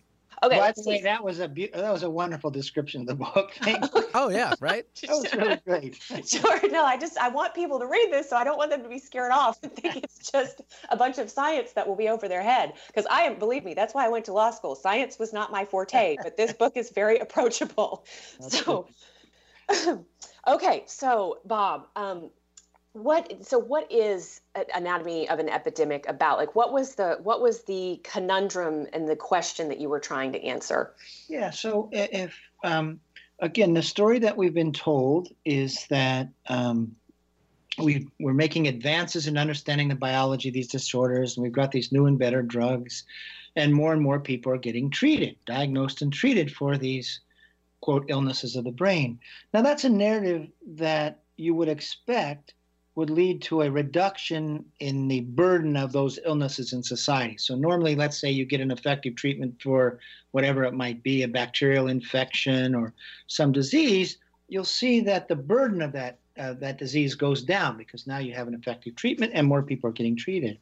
Okay. 0.44 0.58
By 0.58 0.74
the 0.74 0.84
way, 0.86 1.02
that 1.02 1.24
was 1.24 1.40
a 1.40 1.48
be- 1.48 1.72
that 1.74 1.92
was 1.92 2.04
a 2.04 2.10
wonderful 2.10 2.52
description 2.52 3.02
of 3.02 3.08
the 3.08 3.16
book. 3.16 3.52
oh 4.14 4.30
yeah, 4.30 4.54
right. 4.60 4.86
that 5.02 5.10
was 5.10 5.34
really 5.34 5.62
great. 5.66 5.96
sure. 6.28 6.70
No, 6.70 6.84
I 6.84 6.98
just 6.98 7.18
I 7.18 7.30
want 7.30 7.54
people 7.54 7.80
to 7.80 7.86
read 7.86 8.10
this, 8.12 8.30
so 8.30 8.36
I 8.36 8.44
don't 8.44 8.58
want 8.58 8.70
them 8.70 8.84
to 8.84 8.90
be 8.90 9.00
scared 9.00 9.32
off 9.32 9.58
and 9.64 9.72
think 9.74 9.98
it's 9.98 10.32
just 10.32 10.62
a 10.90 10.98
bunch 10.98 11.18
of 11.18 11.30
science 11.30 11.72
that 11.74 11.88
will 11.88 11.96
be 11.96 12.10
over 12.10 12.28
their 12.28 12.44
head. 12.44 12.74
Because 12.88 13.06
I 13.10 13.22
am, 13.22 13.40
believe 13.40 13.64
me, 13.64 13.74
that's 13.74 13.94
why 13.94 14.06
I 14.06 14.10
went 14.10 14.26
to 14.26 14.34
law 14.34 14.52
school. 14.52 14.76
Science 14.76 15.18
was 15.18 15.32
not 15.32 15.52
my 15.52 15.64
forte, 15.64 16.18
but 16.22 16.36
this 16.36 16.52
book 16.52 16.76
is 16.76 16.90
very 16.90 17.20
approachable. 17.20 18.06
That's 18.40 18.66
so. 18.66 18.88
okay, 20.48 20.84
so 20.88 21.40
Bob, 21.46 21.88
um, 21.96 22.32
what 22.94 23.44
so 23.44 23.58
what 23.58 23.92
is 23.92 24.42
anatomy 24.76 25.28
of 25.28 25.40
an 25.40 25.50
epidemic 25.50 26.08
about 26.08 26.38
like 26.38 26.56
what 26.56 26.72
was 26.72 26.94
the 26.94 27.18
what 27.24 27.42
was 27.42 27.64
the 27.64 28.00
conundrum 28.04 28.86
and 28.94 29.08
the 29.08 29.16
question 29.16 29.68
that 29.68 29.80
you 29.80 29.90
were 29.90 30.00
trying 30.00 30.32
to 30.32 30.44
answer? 30.44 30.94
Yeah 31.28 31.50
so 31.50 31.90
if 31.92 32.40
um, 32.64 33.00
again 33.40 33.74
the 33.74 33.82
story 33.82 34.20
that 34.20 34.38
we've 34.38 34.54
been 34.54 34.72
told 34.72 35.30
is 35.44 35.88
that 35.90 36.30
um, 36.48 36.96
we 37.80 38.08
we're 38.20 38.34
making 38.34 38.68
advances 38.68 39.26
in 39.26 39.40
understanding 39.40 39.88
the 39.88 39.96
biology 39.96 40.50
of 40.50 40.54
these 40.54 40.68
disorders 40.68 41.36
and 41.36 41.44
we've 41.44 41.52
got 41.52 41.72
these 41.72 41.92
new 41.92 42.06
and 42.06 42.20
better 42.20 42.44
drugs 42.44 43.06
and 43.56 43.74
more 43.74 43.94
and 43.94 44.04
more 44.04 44.20
people 44.20 44.52
are 44.52 44.58
getting 44.58 44.92
treated 44.92 45.36
diagnosed 45.48 46.04
and 46.04 46.14
treated 46.14 46.54
for 46.54 46.78
these 46.78 47.22
quote 47.82 48.06
illnesses 48.08 48.56
of 48.56 48.64
the 48.66 48.72
brain. 48.72 49.20
Now 49.52 49.64
that's 49.64 49.84
a 49.84 49.90
narrative 49.90 50.48
that 50.76 51.22
you 51.38 51.56
would 51.56 51.70
expect 51.70 52.54
would 52.96 53.10
lead 53.10 53.42
to 53.42 53.64
a 53.64 53.72
reduction 53.72 54.64
in 54.80 55.08
the 55.08 55.22
burden 55.22 55.76
of 55.76 55.92
those 55.92 56.20
illnesses 56.26 56.74
in 56.74 56.84
society. 56.84 57.38
So, 57.38 57.56
normally, 57.56 57.96
let's 57.96 58.20
say 58.20 58.30
you 58.30 58.46
get 58.46 58.62
an 58.62 58.72
effective 58.72 59.16
treatment 59.16 59.62
for 59.62 60.00
whatever 60.32 60.64
it 60.64 60.74
might 60.74 61.02
be 61.02 61.24
a 61.24 61.28
bacterial 61.28 61.88
infection 61.88 62.76
or 62.76 62.94
some 63.28 63.52
disease, 63.52 64.18
you'll 64.48 64.64
see 64.64 65.00
that 65.02 65.28
the 65.28 65.36
burden 65.36 65.82
of 65.82 65.92
that, 65.94 66.20
uh, 66.38 66.54
that 66.54 66.78
disease 66.78 67.16
goes 67.16 67.42
down 67.42 67.78
because 67.78 68.06
now 68.06 68.20
you 68.20 68.34
have 68.34 68.48
an 68.48 68.54
effective 68.54 68.96
treatment 68.96 69.32
and 69.34 69.48
more 69.48 69.64
people 69.64 69.90
are 69.90 69.94
getting 69.94 70.16
treated. 70.16 70.60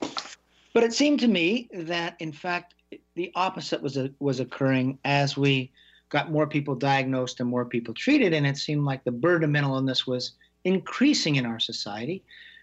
But 0.00 0.82
it 0.82 0.92
seemed 0.92 1.20
to 1.20 1.28
me 1.28 1.68
that, 1.72 2.16
in 2.18 2.32
fact, 2.32 2.74
the 3.14 3.30
opposite 3.36 3.80
was, 3.80 3.96
a, 3.96 4.10
was 4.18 4.40
occurring 4.40 4.98
as 5.04 5.36
we 5.36 5.70
got 6.08 6.32
more 6.32 6.46
people 6.46 6.74
diagnosed 6.74 7.40
and 7.40 7.48
more 7.48 7.64
people 7.64 7.94
treated, 7.94 8.32
and 8.32 8.46
it 8.46 8.56
seemed 8.56 8.84
like 8.84 9.04
the 9.04 9.12
burden 9.12 9.44
of 9.44 9.50
mental 9.50 9.74
illness 9.74 10.06
was 10.06 10.32
increasing 10.64 11.36
in 11.36 11.46
our 11.46 11.60
society. 11.60 12.22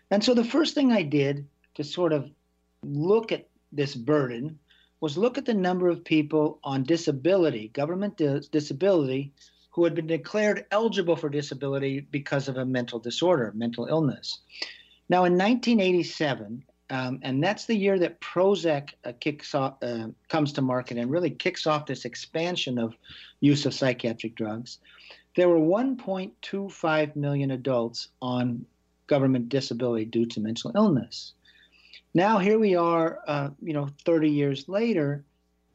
And 0.09 0.23
so 0.23 0.33
the 0.33 0.43
first 0.43 0.75
thing 0.75 0.91
I 0.91 1.03
did 1.03 1.47
to 1.75 1.83
sort 1.83 2.13
of 2.13 2.29
look 2.83 3.31
at 3.31 3.47
this 3.71 3.95
burden 3.95 4.59
was 4.99 5.17
look 5.17 5.37
at 5.37 5.45
the 5.45 5.53
number 5.53 5.87
of 5.87 6.03
people 6.03 6.59
on 6.63 6.83
disability, 6.83 7.69
government 7.69 8.17
dis- 8.17 8.47
disability, 8.47 9.31
who 9.71 9.83
had 9.83 9.95
been 9.95 10.07
declared 10.07 10.65
eligible 10.71 11.15
for 11.15 11.29
disability 11.29 12.01
because 12.11 12.47
of 12.47 12.57
a 12.57 12.65
mental 12.65 12.99
disorder, 12.99 13.51
mental 13.55 13.85
illness. 13.85 14.39
Now, 15.09 15.23
in 15.23 15.33
1987, 15.33 16.63
um, 16.89 17.19
and 17.21 17.41
that's 17.41 17.65
the 17.65 17.75
year 17.75 17.97
that 17.99 18.19
Prozac 18.19 18.89
uh, 19.05 19.13
kicks 19.19 19.55
off, 19.55 19.75
uh, 19.81 20.07
comes 20.27 20.51
to 20.53 20.61
market 20.61 20.97
and 20.97 21.09
really 21.09 21.29
kicks 21.29 21.65
off 21.65 21.85
this 21.85 22.03
expansion 22.03 22.77
of 22.77 22.95
use 23.39 23.65
of 23.65 23.73
psychiatric 23.73 24.35
drugs 24.35 24.79
there 25.35 25.49
were 25.49 25.59
1.25 25.59 27.15
million 27.15 27.51
adults 27.51 28.09
on 28.21 28.65
government 29.07 29.49
disability 29.49 30.05
due 30.05 30.25
to 30.25 30.39
mental 30.39 30.71
illness. 30.75 31.33
Now 32.13 32.39
here 32.39 32.59
we 32.59 32.75
are, 32.75 33.19
uh, 33.27 33.49
you 33.61 33.73
know, 33.73 33.89
30 34.05 34.29
years 34.29 34.67
later, 34.67 35.23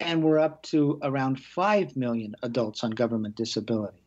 and 0.01 0.23
we're 0.23 0.39
up 0.39 0.63
to 0.65 0.99
around 1.03 1.41
5 1.41 1.97
million 1.97 2.35
adults 2.43 2.85
on 2.85 2.91
government 2.91 3.37
disability. 3.37 4.03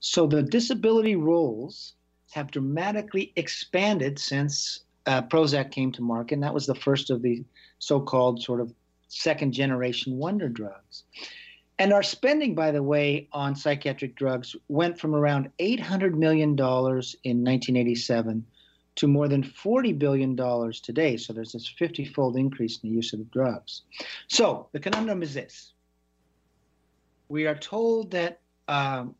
So 0.00 0.26
the 0.26 0.42
disability 0.42 1.16
rolls 1.16 1.94
have 2.32 2.50
dramatically 2.50 3.32
expanded 3.36 4.18
since 4.18 4.80
uh, 5.06 5.22
Prozac 5.22 5.70
came 5.70 5.92
to 5.92 6.02
market, 6.02 6.34
and 6.34 6.42
that 6.42 6.54
was 6.54 6.66
the 6.66 6.74
first 6.74 7.10
of 7.10 7.22
the 7.22 7.44
so-called 7.78 8.42
sort 8.42 8.60
of 8.60 8.72
second 9.08 9.52
generation 9.52 10.16
wonder 10.16 10.48
drugs. 10.48 11.04
And 11.78 11.92
our 11.92 12.02
spending, 12.02 12.54
by 12.54 12.70
the 12.70 12.82
way, 12.82 13.28
on 13.32 13.54
psychiatric 13.54 14.16
drugs 14.16 14.56
went 14.68 14.98
from 14.98 15.14
around 15.14 15.50
$800 15.58 16.14
million 16.14 16.50
in 16.50 16.56
1987 16.56 18.46
to 18.96 19.06
more 19.06 19.28
than 19.28 19.42
$40 19.42 19.98
billion 19.98 20.36
today. 20.82 21.18
So 21.18 21.32
there's 21.32 21.52
this 21.52 21.68
50 21.68 22.06
fold 22.06 22.36
increase 22.36 22.80
in 22.82 22.88
the 22.88 22.96
use 22.96 23.12
of 23.12 23.18
the 23.18 23.26
drugs. 23.26 23.82
So 24.28 24.68
the 24.72 24.80
conundrum 24.80 25.22
is 25.22 25.34
this 25.34 25.72
we 27.28 27.46
are 27.46 27.56
told 27.56 28.12
that 28.12 28.40
um, 28.68 29.14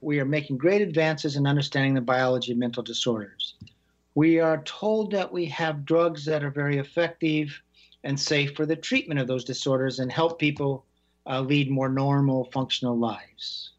we 0.00 0.18
are 0.18 0.24
making 0.24 0.58
great 0.58 0.82
advances 0.82 1.36
in 1.36 1.46
understanding 1.46 1.94
the 1.94 2.00
biology 2.00 2.52
of 2.52 2.58
mental 2.58 2.82
disorders. 2.82 3.54
We 4.14 4.40
are 4.40 4.62
told 4.62 5.10
that 5.12 5.32
we 5.32 5.46
have 5.46 5.84
drugs 5.84 6.24
that 6.24 6.44
are 6.44 6.50
very 6.50 6.78
effective 6.78 7.60
and 8.04 8.18
safe 8.18 8.54
for 8.54 8.66
the 8.66 8.76
treatment 8.76 9.20
of 9.20 9.26
those 9.26 9.44
disorders 9.44 9.98
and 9.98 10.10
help 10.10 10.38
people 10.38 10.84
uh, 11.26 11.40
lead 11.40 11.70
more 11.70 11.88
normal, 11.88 12.50
functional 12.52 12.98
lives. 12.98 13.70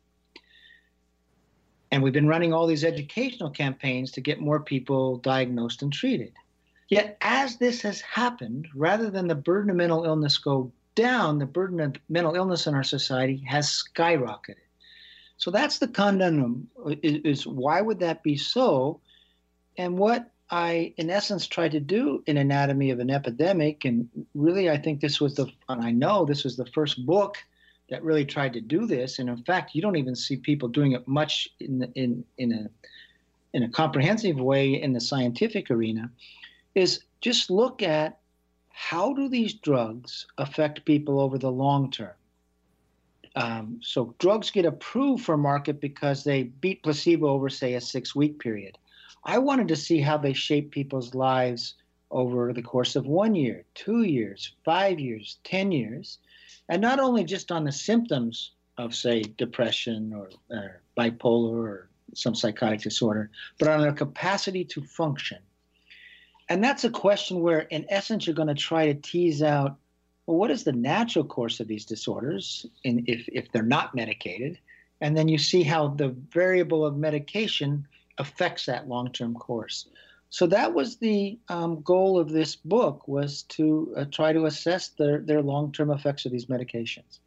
And 1.91 2.03
we've 2.03 2.13
been 2.13 2.27
running 2.27 2.53
all 2.53 2.67
these 2.67 2.83
educational 2.83 3.49
campaigns 3.49 4.11
to 4.13 4.21
get 4.21 4.41
more 4.41 4.59
people 4.59 5.17
diagnosed 5.17 5.81
and 5.81 5.93
treated. 5.93 6.33
Yet, 6.89 7.17
as 7.21 7.57
this 7.57 7.81
has 7.81 8.01
happened, 8.01 8.67
rather 8.75 9.09
than 9.09 9.27
the 9.27 9.35
burden 9.35 9.69
of 9.69 9.77
mental 9.77 10.05
illness 10.05 10.37
go 10.37 10.71
down, 10.95 11.39
the 11.39 11.45
burden 11.45 11.79
of 11.79 11.95
mental 12.09 12.35
illness 12.35 12.67
in 12.67 12.75
our 12.75 12.83
society 12.83 13.43
has 13.47 13.83
skyrocketed. 13.95 14.55
So 15.37 15.51
that's 15.51 15.79
the 15.79 15.87
conundrum 15.87 16.69
is, 17.01 17.21
is 17.23 17.47
why 17.47 17.81
would 17.81 17.99
that 17.99 18.23
be 18.23 18.37
so? 18.37 19.01
And 19.77 19.97
what 19.97 20.31
I, 20.49 20.93
in 20.97 21.09
essence, 21.09 21.47
tried 21.47 21.71
to 21.71 21.79
do 21.79 22.23
in 22.27 22.37
Anatomy 22.37 22.91
of 22.91 22.99
an 22.99 23.09
Epidemic, 23.09 23.83
and 23.83 24.07
really, 24.35 24.69
I 24.69 24.77
think 24.77 25.01
this 25.01 25.19
was 25.19 25.35
the, 25.35 25.47
I 25.67 25.91
know 25.91 26.25
this 26.25 26.43
was 26.43 26.55
the 26.55 26.67
first 26.67 27.05
book 27.05 27.37
that 27.89 28.03
really 28.03 28.25
tried 28.25 28.53
to 28.53 28.61
do 28.61 28.85
this. 28.85 29.19
And 29.19 29.29
in 29.29 29.43
fact, 29.43 29.73
you 29.73 29.81
don't 29.81 29.95
even 29.95 30.15
see 30.15 30.37
people 30.37 30.69
doing 30.69 30.91
it 30.93 31.07
much 31.07 31.49
in 31.59 31.91
in 31.95 32.23
in 32.37 32.51
a 32.51 32.69
in 33.53 33.63
a 33.63 33.69
comprehensive 33.69 34.39
way 34.39 34.81
in 34.81 34.93
the 34.93 35.01
scientific 35.01 35.71
arena. 35.71 36.11
Is 36.75 37.01
just 37.21 37.49
look 37.49 37.81
at 37.81 38.19
how 38.69 39.13
do 39.13 39.29
these 39.29 39.53
drugs 39.53 40.27
affect 40.37 40.85
people 40.85 41.19
over 41.19 41.37
the 41.37 41.51
long 41.51 41.89
term. 41.89 42.13
Um, 43.35 43.79
so 43.81 44.13
drugs 44.19 44.51
get 44.51 44.65
approved 44.65 45.25
for 45.25 45.37
market 45.37 45.81
because 45.81 46.23
they 46.23 46.43
beat 46.43 46.83
placebo 46.83 47.27
over, 47.27 47.49
say, 47.49 47.73
a 47.73 47.81
six-week 47.81 48.39
period 48.39 48.77
I 49.25 49.39
wanted 49.39 49.67
to 49.69 49.75
see 49.75 49.99
how 49.99 50.17
they 50.17 50.33
shape 50.33 50.71
people's 50.71 51.15
lives 51.15 51.75
over 52.11 52.53
the 52.53 52.61
course 52.61 52.95
of 52.95 53.07
one 53.07 53.33
year, 53.33 53.65
two 53.73 54.03
years, 54.03 54.53
five 54.63 54.99
years, 54.99 55.39
10 55.43 55.71
years, 55.71 56.19
and 56.69 56.81
not 56.81 56.99
only 56.99 57.23
just 57.23 57.51
on 57.51 57.63
the 57.63 57.71
symptoms 57.71 58.51
of, 58.77 58.93
say, 58.93 59.23
depression 59.23 60.13
or, 60.13 60.29
bipolar 60.97 61.57
or 61.57 61.89
some 62.13 62.35
psychotic 62.35 62.81
disorder, 62.81 63.31
but 63.57 63.67
on 63.67 63.81
their 63.81 63.91
capacity 63.91 64.63
to 64.63 64.81
function. 64.81 65.39
And 66.47 66.63
that's 66.63 66.83
a 66.83 66.89
question 66.89 67.41
where, 67.41 67.61
in 67.61 67.85
essence, 67.89 68.27
you're 68.27 68.35
going 68.35 68.47
to 68.47 68.53
try 68.53 68.85
to 68.85 68.93
tease 68.93 69.41
out 69.41 69.77
well, 70.25 70.37
what 70.37 70.51
is 70.51 70.63
the 70.63 70.71
natural 70.71 71.23
course 71.23 71.59
of 71.59 71.67
these 71.67 71.85
disorders 71.85 72.65
in, 72.83 73.03
if, 73.07 73.27
if 73.27 73.51
they're 73.51 73.61
not 73.61 73.93
medicated? 73.93 74.57
And 75.01 75.15
then 75.15 75.27
you 75.27 75.37
see 75.37 75.61
how 75.61 75.89
the 75.89 76.09
variable 76.09 76.85
of 76.85 76.97
medication 76.97 77.87
affects 78.17 78.65
that 78.65 78.87
long-term 78.87 79.33
course. 79.35 79.87
So 80.29 80.47
that 80.47 80.73
was 80.73 80.97
the 80.97 81.39
um, 81.49 81.81
goal 81.81 82.19
of 82.19 82.29
this 82.29 82.55
book 82.55 83.07
was 83.07 83.43
to 83.43 83.93
uh, 83.95 84.05
try 84.11 84.33
to 84.33 84.45
assess 84.45 84.89
their, 84.89 85.21
their 85.21 85.41
long-term 85.41 85.91
effects 85.91 86.25
of 86.25 86.31
these 86.31 86.47
medications. 86.47 87.19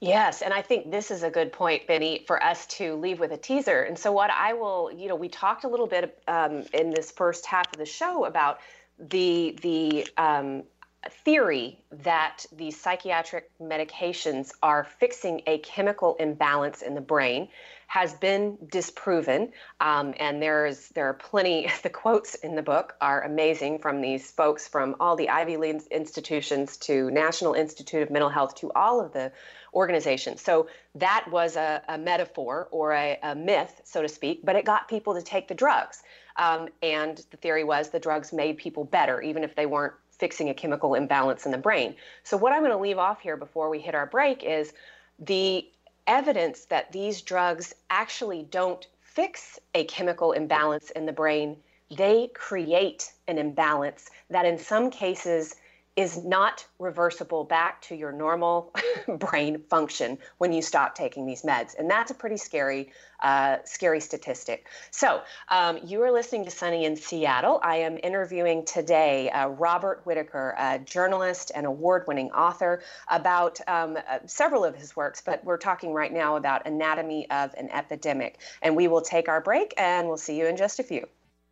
Yes, 0.00 0.42
and 0.42 0.54
I 0.54 0.62
think 0.62 0.92
this 0.92 1.10
is 1.10 1.24
a 1.24 1.30
good 1.30 1.52
point, 1.52 1.86
Benny, 1.88 2.24
for 2.26 2.42
us 2.42 2.66
to 2.66 2.94
leave 2.94 3.18
with 3.18 3.32
a 3.32 3.36
teaser. 3.36 3.82
And 3.82 3.98
so, 3.98 4.12
what 4.12 4.30
I 4.30 4.52
will, 4.52 4.92
you 4.96 5.08
know, 5.08 5.16
we 5.16 5.28
talked 5.28 5.64
a 5.64 5.68
little 5.68 5.88
bit 5.88 6.22
um, 6.28 6.64
in 6.72 6.90
this 6.90 7.10
first 7.10 7.44
half 7.46 7.66
of 7.72 7.78
the 7.78 7.86
show 7.86 8.24
about 8.24 8.60
the 8.98 9.58
the 9.60 10.06
um, 10.16 10.62
theory 11.10 11.78
that 11.90 12.44
these 12.52 12.78
psychiatric 12.78 13.50
medications 13.60 14.52
are 14.62 14.84
fixing 14.84 15.42
a 15.46 15.58
chemical 15.58 16.16
imbalance 16.16 16.82
in 16.82 16.94
the 16.94 17.00
brain 17.00 17.48
has 17.86 18.12
been 18.14 18.58
disproven. 18.70 19.50
Um, 19.80 20.12
and 20.20 20.42
there's 20.42 20.88
there 20.90 21.08
are 21.08 21.14
plenty. 21.14 21.68
The 21.82 21.90
quotes 21.90 22.34
in 22.34 22.54
the 22.54 22.62
book 22.62 22.96
are 23.00 23.22
amazing 23.22 23.78
from 23.78 24.00
these 24.00 24.30
folks 24.30 24.68
from 24.68 24.96
all 25.00 25.16
the 25.16 25.30
Ivy 25.30 25.56
League 25.56 25.82
institutions 25.90 26.76
to 26.78 27.10
National 27.10 27.54
Institute 27.54 28.02
of 28.02 28.10
Mental 28.10 28.28
Health 28.28 28.56
to 28.56 28.70
all 28.72 29.00
of 29.00 29.12
the 29.12 29.32
organizations. 29.72 30.42
So 30.42 30.68
that 30.96 31.26
was 31.30 31.56
a, 31.56 31.82
a 31.88 31.96
metaphor 31.96 32.68
or 32.70 32.92
a, 32.92 33.18
a, 33.22 33.34
myth, 33.34 33.80
so 33.84 34.02
to 34.02 34.08
speak, 34.08 34.40
but 34.44 34.56
it 34.56 34.64
got 34.64 34.88
people 34.88 35.14
to 35.14 35.22
take 35.22 35.48
the 35.48 35.54
drugs. 35.54 36.02
Um, 36.36 36.68
and 36.82 37.24
the 37.30 37.36
theory 37.36 37.64
was 37.64 37.90
the 37.90 38.00
drugs 38.00 38.32
made 38.32 38.58
people 38.58 38.84
better, 38.84 39.22
even 39.22 39.44
if 39.44 39.54
they 39.54 39.66
weren't 39.66 39.94
fixing 40.18 40.48
a 40.48 40.54
chemical 40.54 40.94
imbalance 40.94 41.46
in 41.46 41.52
the 41.52 41.58
brain. 41.58 41.94
So, 42.24 42.36
what 42.36 42.52
I'm 42.52 42.60
going 42.60 42.72
to 42.72 42.78
leave 42.78 42.98
off 42.98 43.20
here 43.20 43.36
before 43.36 43.70
we 43.70 43.80
hit 43.80 43.94
our 43.94 44.06
break 44.06 44.42
is 44.44 44.72
the 45.18 45.66
evidence 46.06 46.64
that 46.66 46.90
these 46.92 47.22
drugs 47.22 47.74
actually 47.90 48.42
don't 48.50 48.86
fix 49.00 49.58
a 49.74 49.84
chemical 49.84 50.32
imbalance 50.32 50.90
in 50.90 51.06
the 51.06 51.12
brain, 51.12 51.56
they 51.96 52.30
create 52.34 53.12
an 53.26 53.38
imbalance 53.38 54.10
that 54.30 54.46
in 54.46 54.58
some 54.58 54.90
cases 54.90 55.54
is 55.98 56.24
not 56.24 56.64
reversible 56.78 57.42
back 57.42 57.82
to 57.82 57.96
your 57.96 58.12
normal 58.12 58.72
brain 59.18 59.60
function 59.68 60.16
when 60.38 60.52
you 60.52 60.62
stop 60.62 60.94
taking 60.94 61.26
these 61.26 61.42
meds. 61.42 61.76
And 61.76 61.90
that's 61.90 62.12
a 62.12 62.14
pretty 62.14 62.36
scary, 62.36 62.92
uh, 63.20 63.56
scary 63.64 63.98
statistic. 63.98 64.68
So 64.92 65.22
um, 65.48 65.80
you 65.84 66.00
are 66.04 66.12
listening 66.12 66.44
to 66.44 66.52
Sunny 66.52 66.84
in 66.84 66.94
Seattle. 66.94 67.58
I 67.64 67.78
am 67.78 67.98
interviewing 68.00 68.64
today 68.64 69.28
uh, 69.30 69.48
Robert 69.48 70.02
Whitaker, 70.04 70.54
a 70.56 70.78
journalist 70.78 71.50
and 71.52 71.66
award-winning 71.66 72.30
author, 72.30 72.80
about 73.08 73.60
um, 73.66 73.96
uh, 73.96 74.20
several 74.24 74.64
of 74.64 74.76
his 74.76 74.94
works, 74.94 75.20
but 75.20 75.44
we're 75.44 75.58
talking 75.58 75.92
right 75.92 76.12
now 76.12 76.36
about 76.36 76.64
Anatomy 76.64 77.28
of 77.32 77.52
an 77.58 77.68
Epidemic. 77.72 78.38
And 78.62 78.76
we 78.76 78.86
will 78.86 79.02
take 79.02 79.28
our 79.28 79.40
break 79.40 79.74
and 79.76 80.06
we'll 80.06 80.16
see 80.16 80.38
you 80.38 80.46
in 80.46 80.56
just 80.56 80.78
a 80.78 80.84
few. 80.84 81.08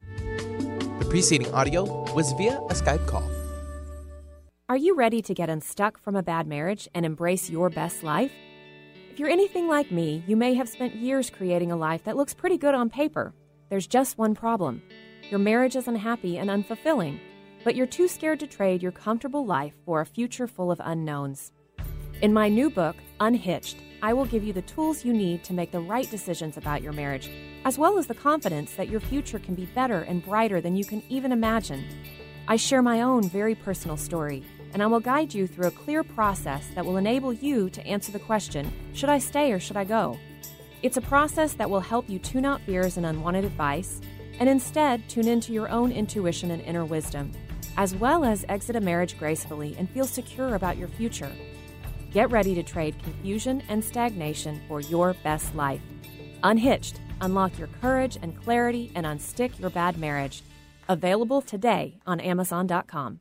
The 0.07 1.07
preceding 1.11 1.53
audio 1.53 1.83
was 2.15 2.31
via 2.35 2.59
a 2.59 2.75
Skype 2.75 3.05
call. 3.09 3.29
Are 4.69 4.77
you 4.77 4.97
ready 4.97 5.23
to 5.23 5.33
get 5.33 5.49
unstuck 5.49 5.97
from 5.97 6.17
a 6.17 6.25
bad 6.25 6.49
marriage 6.49 6.89
and 6.93 7.07
embrace 7.07 7.49
your 7.49 7.71
best 7.71 8.03
life? 8.03 8.33
If 9.13 9.21
you're 9.21 9.29
anything 9.29 9.69
like 9.69 9.93
me, 9.93 10.25
you 10.27 10.37
may 10.37 10.55
have 10.55 10.69
spent 10.69 10.97
years 10.97 11.31
creating 11.31 11.71
a 11.71 11.77
life 11.77 12.03
that 12.03 12.17
looks 12.17 12.35
pretty 12.35 12.59
good 12.59 12.75
on 12.75 12.91
paper. 12.91 13.33
There's 13.71 13.87
just 13.87 14.19
one 14.19 14.35
problem 14.35 14.83
your 15.31 15.39
marriage 15.39 15.77
is 15.77 15.87
unhappy 15.87 16.39
and 16.39 16.51
unfulfilling, 16.51 17.21
but 17.63 17.77
you're 17.77 17.87
too 17.87 18.09
scared 18.09 18.41
to 18.41 18.49
trade 18.49 18.83
your 18.83 18.91
comfortable 18.91 19.47
life 19.47 19.73
for 19.85 20.01
a 20.01 20.07
future 20.07 20.49
full 20.49 20.73
of 20.73 20.81
unknowns. 20.83 21.53
In 22.21 22.33
my 22.33 22.49
new 22.49 22.69
book, 22.69 22.97
Unhitched, 23.21 23.77
I 24.03 24.15
will 24.15 24.27
give 24.27 24.43
you 24.43 24.53
the 24.53 24.63
tools 24.63 25.05
you 25.05 25.13
need 25.13 25.45
to 25.45 25.53
make 25.53 25.71
the 25.71 25.79
right 25.79 26.11
decisions 26.11 26.57
about 26.57 26.83
your 26.83 26.93
marriage, 26.93 27.31
as 27.65 27.79
well 27.79 27.99
as 27.99 28.09
the 28.09 28.15
confidence 28.15 28.75
that 28.75 28.89
your 28.89 29.01
future 29.01 29.39
can 29.39 29.55
be 29.55 29.67
better 29.67 30.01
and 30.01 30.25
brighter 30.25 30.61
than 30.61 30.75
you 30.75 30.85
can 30.85 31.05
even 31.09 31.31
imagine. 31.31 31.85
I 32.49 32.57
share 32.57 32.83
my 32.83 33.03
own 33.03 33.29
very 33.29 33.57
personal 33.57 33.97
story 33.97 34.45
and 34.77 34.83
I 34.83 34.87
will 34.89 35.01
guide 35.01 35.33
you 35.33 35.47
through 35.47 35.69
a 35.69 35.71
clear 35.71 36.05
process 36.05 36.69
that 36.75 36.85
will 36.85 36.99
enable 36.99 37.33
you 37.33 37.71
to 37.71 37.87
answer 37.87 38.13
the 38.13 38.19
question 38.19 38.71
should 38.93 39.09
I 39.09 39.17
stay 39.17 39.51
or 39.51 39.59
should 39.59 39.79
I 39.79 39.85
go? 39.85 40.19
It's 40.83 40.99
a 40.99 41.01
process 41.01 41.55
that 41.55 41.71
will 41.71 41.81
help 41.81 42.11
you 42.11 42.19
tune 42.19 42.45
out 42.45 42.61
fears 42.61 42.99
and 42.99 43.07
unwanted 43.07 43.47
advice, 43.47 44.03
and 44.39 44.51
instead 44.51 45.09
tune 45.09 45.29
into 45.29 45.55
your 45.55 45.71
own 45.71 45.93
intuition 45.93 46.51
and 46.51 46.61
inner 46.61 46.85
wisdom, 46.85 47.33
as 47.79 47.95
well 47.95 48.23
as 48.23 48.45
exit 48.51 48.77
a 48.77 48.81
marriage 48.83 49.19
gracefully 49.19 49.75
and 49.79 49.89
feel 49.89 50.05
secure 50.05 50.57
about 50.57 50.77
your 50.77 50.89
future. 50.89 51.33
Get 52.13 52.31
ready 52.31 52.55
to 52.55 52.63
trade 52.63 53.03
confusion 53.03 53.63
and 53.71 53.83
stagnation 53.83 54.61
for 54.69 54.83
your 54.83 55.15
best 55.25 55.55
life. 55.55 55.81
Unhitched, 56.43 57.01
unlock 57.23 57.59
your 57.59 57.69
courage 57.81 58.19
and 58.21 58.39
clarity 58.45 58.93
and 58.95 59.07
unstick 59.07 59.59
your 59.59 59.71
bad 59.71 59.97
marriage. 59.97 60.43
Available 60.87 61.41
today 61.41 61.97
on 62.07 62.21
Amazon.com. 62.21 63.21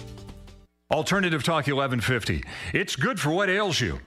Alternative 0.91 1.41
Talk 1.41 1.67
1150. 1.67 2.43
It's 2.73 2.97
good 2.97 3.17
for 3.17 3.29
what 3.29 3.49
ails 3.49 3.79
you. 3.79 4.01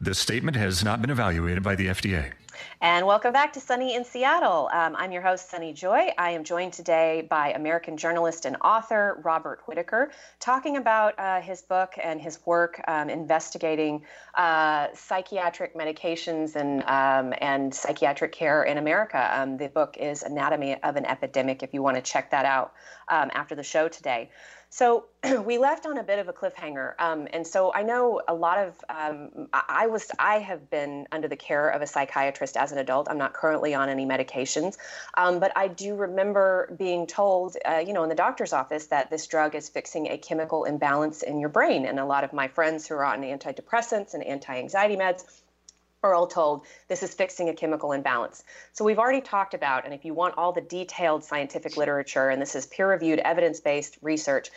This 0.00 0.20
statement 0.20 0.56
has 0.56 0.84
not 0.84 1.00
been 1.00 1.10
evaluated 1.10 1.64
by 1.64 1.74
the 1.74 1.88
FDA. 1.88 2.32
And 2.80 3.06
welcome 3.06 3.32
back 3.32 3.52
to 3.54 3.60
Sunny 3.60 3.96
in 3.96 4.04
Seattle. 4.04 4.68
Um, 4.72 4.94
I'm 4.96 5.10
your 5.10 5.22
host, 5.22 5.50
Sunny 5.50 5.72
Joy. 5.72 6.12
I 6.16 6.30
am 6.30 6.44
joined 6.44 6.72
today 6.72 7.26
by 7.28 7.52
American 7.52 7.96
journalist 7.96 8.44
and 8.44 8.56
author 8.62 9.20
Robert 9.24 9.62
Whitaker, 9.66 10.12
talking 10.38 10.76
about 10.76 11.18
uh, 11.18 11.40
his 11.40 11.62
book 11.62 11.94
and 12.00 12.20
his 12.20 12.38
work 12.46 12.80
um, 12.86 13.10
investigating 13.10 14.04
uh, 14.36 14.88
psychiatric 14.94 15.76
medications 15.76 16.54
and 16.54 16.84
um, 16.84 17.34
and 17.40 17.74
psychiatric 17.74 18.30
care 18.30 18.62
in 18.62 18.78
America. 18.78 19.28
Um, 19.32 19.56
the 19.56 19.68
book 19.68 19.96
is 19.98 20.22
Anatomy 20.22 20.80
of 20.82 20.94
an 20.94 21.04
Epidemic. 21.04 21.64
If 21.64 21.74
you 21.74 21.82
want 21.82 21.96
to 21.96 22.02
check 22.02 22.30
that 22.30 22.44
out 22.44 22.74
um, 23.08 23.30
after 23.34 23.56
the 23.56 23.64
show 23.64 23.88
today. 23.88 24.30
So 24.70 25.06
we 25.44 25.58
left 25.58 25.86
on 25.86 25.98
a 25.98 26.02
bit 26.02 26.18
of 26.18 26.28
a 26.28 26.32
cliffhanger, 26.32 26.94
um, 26.98 27.26
and 27.32 27.46
so 27.46 27.72
I 27.72 27.82
know 27.82 28.20
a 28.28 28.34
lot 28.34 28.58
of 28.58 28.74
um, 28.88 29.48
I 29.52 29.86
was 29.86 30.10
I 30.18 30.38
have 30.40 30.68
been 30.70 31.06
under 31.10 31.26
the 31.26 31.36
care 31.36 31.70
of 31.70 31.80
a 31.80 31.86
psychiatrist 31.86 32.56
as 32.56 32.72
an 32.72 32.78
adult. 32.78 33.08
I'm 33.10 33.18
not 33.18 33.32
currently 33.32 33.74
on 33.74 33.88
any 33.88 34.04
medications, 34.04 34.76
um, 35.16 35.40
but 35.40 35.52
I 35.56 35.68
do 35.68 35.94
remember 35.94 36.74
being 36.78 37.06
told, 37.06 37.56
uh, 37.64 37.78
you 37.78 37.94
know, 37.94 38.02
in 38.02 38.08
the 38.10 38.14
doctor's 38.14 38.52
office 38.52 38.86
that 38.86 39.10
this 39.10 39.26
drug 39.26 39.54
is 39.54 39.68
fixing 39.68 40.08
a 40.08 40.18
chemical 40.18 40.64
imbalance 40.64 41.22
in 41.22 41.40
your 41.40 41.48
brain. 41.48 41.86
And 41.86 41.98
a 41.98 42.04
lot 42.04 42.24
of 42.24 42.32
my 42.32 42.48
friends 42.48 42.86
who 42.86 42.94
are 42.94 43.04
on 43.04 43.22
antidepressants 43.22 44.14
and 44.14 44.22
anti-anxiety 44.22 44.96
meds 44.96 45.24
are 46.02 46.14
all 46.14 46.26
told 46.26 46.64
this 46.88 47.02
is 47.02 47.14
fixing 47.14 47.48
a 47.48 47.54
chemical 47.54 47.92
imbalance. 47.92 48.44
So 48.72 48.84
we've 48.84 48.98
already 48.98 49.20
talked 49.20 49.54
about, 49.54 49.84
and 49.84 49.92
if 49.92 50.04
you 50.04 50.14
want 50.14 50.34
all 50.36 50.52
the 50.52 50.60
detailed 50.60 51.24
scientific 51.24 51.76
literature, 51.76 52.28
and 52.28 52.40
this 52.40 52.54
is 52.54 52.66
peer 52.66 52.90
reviewed, 52.90 53.18
evidence 53.20 53.60
based 53.60 53.98
research 54.02 54.50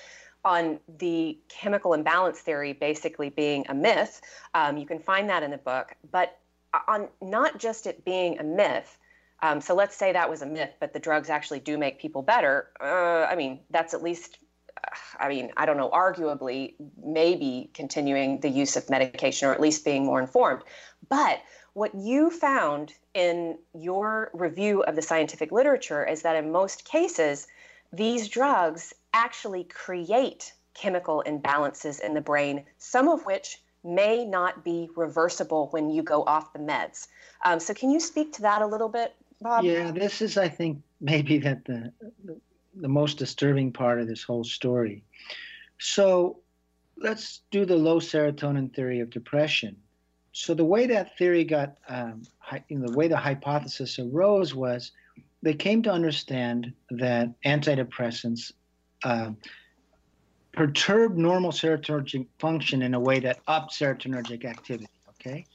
on 0.43 0.79
the 0.97 1.37
chemical 1.49 1.93
imbalance 1.93 2.39
theory 2.39 2.73
basically 2.73 3.29
being 3.29 3.65
a 3.69 3.73
myth, 3.73 4.21
um, 4.53 4.77
you 4.77 4.85
can 4.85 4.99
find 4.99 5.29
that 5.29 5.43
in 5.43 5.51
the 5.51 5.57
book. 5.57 5.95
But 6.11 6.37
on 6.87 7.07
not 7.21 7.59
just 7.59 7.85
it 7.87 8.05
being 8.05 8.39
a 8.39 8.43
myth, 8.43 8.97
um, 9.43 9.59
so 9.59 9.73
let's 9.73 9.95
say 9.95 10.11
that 10.13 10.29
was 10.29 10.43
a 10.43 10.45
myth, 10.45 10.75
but 10.79 10.93
the 10.93 10.99
drugs 10.99 11.29
actually 11.29 11.59
do 11.59 11.77
make 11.77 11.99
people 11.99 12.21
better. 12.21 12.69
Uh, 12.79 13.25
I 13.29 13.35
mean, 13.35 13.59
that's 13.71 13.93
at 13.93 14.03
least 14.03 14.37
I 15.19 15.29
mean, 15.29 15.51
I 15.57 15.65
don't 15.65 15.77
know, 15.77 15.89
arguably, 15.89 16.73
maybe 17.03 17.69
continuing 17.73 18.39
the 18.39 18.49
use 18.49 18.75
of 18.75 18.89
medication 18.89 19.47
or 19.47 19.53
at 19.53 19.61
least 19.61 19.85
being 19.85 20.05
more 20.05 20.19
informed. 20.19 20.63
But 21.09 21.41
what 21.73 21.93
you 21.95 22.29
found 22.29 22.93
in 23.13 23.57
your 23.73 24.31
review 24.33 24.83
of 24.83 24.95
the 24.95 25.01
scientific 25.01 25.51
literature 25.51 26.05
is 26.05 26.23
that 26.23 26.35
in 26.35 26.51
most 26.51 26.85
cases, 26.85 27.47
these 27.93 28.27
drugs 28.27 28.93
actually 29.13 29.65
create 29.65 30.53
chemical 30.73 31.23
imbalances 31.27 31.99
in 31.99 32.13
the 32.13 32.21
brain, 32.21 32.65
some 32.77 33.07
of 33.07 33.25
which 33.25 33.61
may 33.83 34.25
not 34.25 34.63
be 34.63 34.89
reversible 34.95 35.67
when 35.71 35.89
you 35.89 36.03
go 36.03 36.23
off 36.23 36.53
the 36.53 36.59
meds. 36.59 37.07
Um, 37.43 37.59
so, 37.59 37.73
can 37.73 37.89
you 37.89 37.99
speak 37.99 38.33
to 38.33 38.43
that 38.43 38.61
a 38.61 38.67
little 38.67 38.89
bit, 38.89 39.15
Bob? 39.41 39.63
Yeah, 39.63 39.91
this 39.91 40.21
is, 40.21 40.37
I 40.37 40.47
think, 40.47 40.81
maybe 40.99 41.39
that 41.39 41.65
the, 41.65 41.91
the 42.23 42.39
the 42.75 42.87
most 42.87 43.17
disturbing 43.17 43.71
part 43.71 43.99
of 43.99 44.07
this 44.07 44.23
whole 44.23 44.43
story. 44.43 45.03
So 45.79 46.39
let's 46.97 47.41
do 47.51 47.65
the 47.65 47.75
low 47.75 47.99
serotonin 47.99 48.73
theory 48.73 48.99
of 48.99 49.09
depression. 49.09 49.75
So 50.33 50.53
the 50.53 50.65
way 50.65 50.87
that 50.87 51.17
theory 51.17 51.43
got, 51.43 51.77
um, 51.89 52.23
the 52.69 52.91
way 52.91 53.07
the 53.07 53.17
hypothesis 53.17 53.99
arose 53.99 54.55
was 54.55 54.91
they 55.43 55.53
came 55.53 55.81
to 55.83 55.91
understand 55.91 56.73
that 56.91 57.29
antidepressants 57.43 58.53
uh, 59.03 59.31
perturb 60.53 61.17
normal 61.17 61.51
serotonergic 61.51 62.27
function 62.39 62.81
in 62.81 62.93
a 62.93 62.99
way 62.99 63.19
that 63.19 63.39
up 63.47 63.71
serotonergic 63.71 64.45
activity. 64.45 64.87
Okay, 65.09 65.45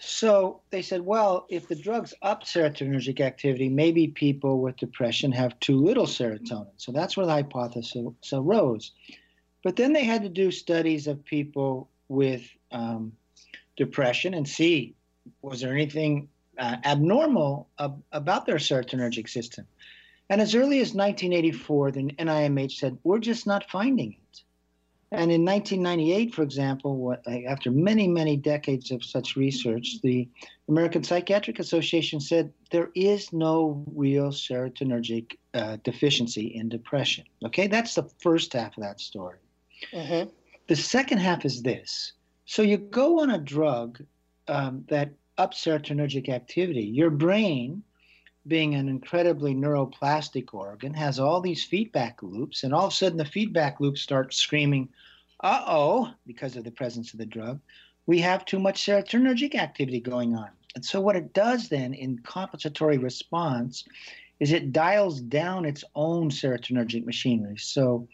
so 0.00 0.62
they 0.70 0.80
said, 0.80 1.02
well, 1.02 1.46
if 1.50 1.68
the 1.68 1.74
drugs 1.74 2.14
up 2.22 2.44
serotonergic 2.44 3.20
activity, 3.20 3.68
maybe 3.68 4.08
people 4.08 4.60
with 4.60 4.76
depression 4.78 5.30
have 5.32 5.60
too 5.60 5.76
little 5.76 6.06
serotonin. 6.06 6.72
So 6.78 6.90
that's 6.90 7.16
where 7.16 7.26
the 7.26 7.32
hypothesis 7.32 8.04
arose. 8.32 8.92
But 9.62 9.76
then 9.76 9.92
they 9.92 10.04
had 10.04 10.22
to 10.22 10.30
do 10.30 10.50
studies 10.50 11.06
of 11.06 11.24
people 11.24 11.90
with 12.08 12.48
um, 12.72 13.12
depression 13.76 14.32
and 14.32 14.48
see 14.48 14.94
was 15.42 15.60
there 15.60 15.72
anything 15.72 16.28
uh, 16.58 16.76
abnormal 16.84 17.68
ab- 17.78 18.02
about 18.12 18.46
their 18.46 18.56
serotonergic 18.56 19.28
system. 19.28 19.66
And 20.30 20.40
as 20.40 20.54
early 20.54 20.78
as 20.80 20.94
1984, 20.94 21.90
the 21.90 22.02
NIMH 22.04 22.72
said, 22.72 22.96
we're 23.04 23.18
just 23.18 23.46
not 23.46 23.70
finding 23.70 24.12
it. 24.12 24.42
And 25.12 25.32
in 25.32 25.44
1998, 25.44 26.34
for 26.34 26.42
example, 26.42 27.16
after 27.48 27.72
many, 27.72 28.06
many 28.06 28.36
decades 28.36 28.92
of 28.92 29.04
such 29.04 29.34
research, 29.34 29.96
the 30.02 30.28
American 30.68 31.02
Psychiatric 31.02 31.58
Association 31.58 32.20
said 32.20 32.52
there 32.70 32.90
is 32.94 33.32
no 33.32 33.84
real 33.92 34.30
serotonergic 34.30 35.36
uh, 35.52 35.78
deficiency 35.82 36.46
in 36.54 36.68
depression. 36.68 37.24
Okay, 37.44 37.66
that's 37.66 37.96
the 37.96 38.08
first 38.20 38.52
half 38.52 38.76
of 38.76 38.84
that 38.84 39.00
story. 39.00 39.38
Mm-hmm. 39.92 40.30
The 40.68 40.76
second 40.76 41.18
half 41.18 41.44
is 41.44 41.62
this. 41.62 42.12
So 42.44 42.62
you 42.62 42.76
go 42.76 43.20
on 43.20 43.30
a 43.30 43.38
drug 43.38 44.00
um, 44.46 44.84
that 44.88 45.10
ups 45.38 45.64
serotonergic 45.64 46.28
activity. 46.28 46.82
Your 46.82 47.10
brain, 47.10 47.82
being 48.46 48.74
an 48.74 48.88
incredibly 48.88 49.54
neuroplastic 49.54 50.54
organ, 50.54 50.94
has 50.94 51.18
all 51.18 51.40
these 51.40 51.64
feedback 51.64 52.22
loops, 52.22 52.64
and 52.64 52.74
all 52.74 52.86
of 52.86 52.92
a 52.92 52.96
sudden 52.96 53.18
the 53.18 53.24
feedback 53.24 53.80
loops 53.80 54.00
start 54.00 54.32
screaming, 54.32 54.88
uh 55.42 55.64
oh, 55.66 56.12
because 56.26 56.56
of 56.56 56.64
the 56.64 56.70
presence 56.70 57.12
of 57.12 57.18
the 57.18 57.26
drug, 57.26 57.60
we 58.06 58.18
have 58.18 58.44
too 58.44 58.58
much 58.58 58.84
serotonergic 58.84 59.54
activity 59.54 60.00
going 60.00 60.34
on. 60.34 60.50
And 60.74 60.84
so, 60.84 61.00
what 61.00 61.16
it 61.16 61.32
does 61.32 61.68
then 61.68 61.94
in 61.94 62.18
compensatory 62.20 62.98
response 62.98 63.84
is 64.38 64.52
it 64.52 64.72
dials 64.72 65.20
down 65.20 65.64
its 65.64 65.84
own 65.94 66.30
serotonergic 66.30 67.04
machinery. 67.04 67.56
So, 67.58 68.08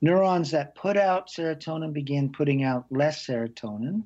neurons 0.00 0.50
that 0.50 0.74
put 0.74 0.96
out 0.96 1.28
serotonin 1.28 1.92
begin 1.92 2.30
putting 2.30 2.62
out 2.62 2.86
less 2.90 3.26
serotonin. 3.26 4.04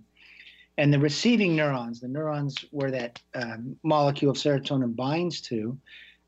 And 0.79 0.93
the 0.93 0.99
receiving 0.99 1.57
neurons, 1.57 2.01
the 2.01 2.09
neurons 2.09 2.64
where 2.70 2.91
that 2.91 3.20
um, 3.35 3.77
molecule 3.83 4.31
of 4.31 4.37
serotonin 4.37 4.95
binds 4.95 5.41
to, 5.43 5.79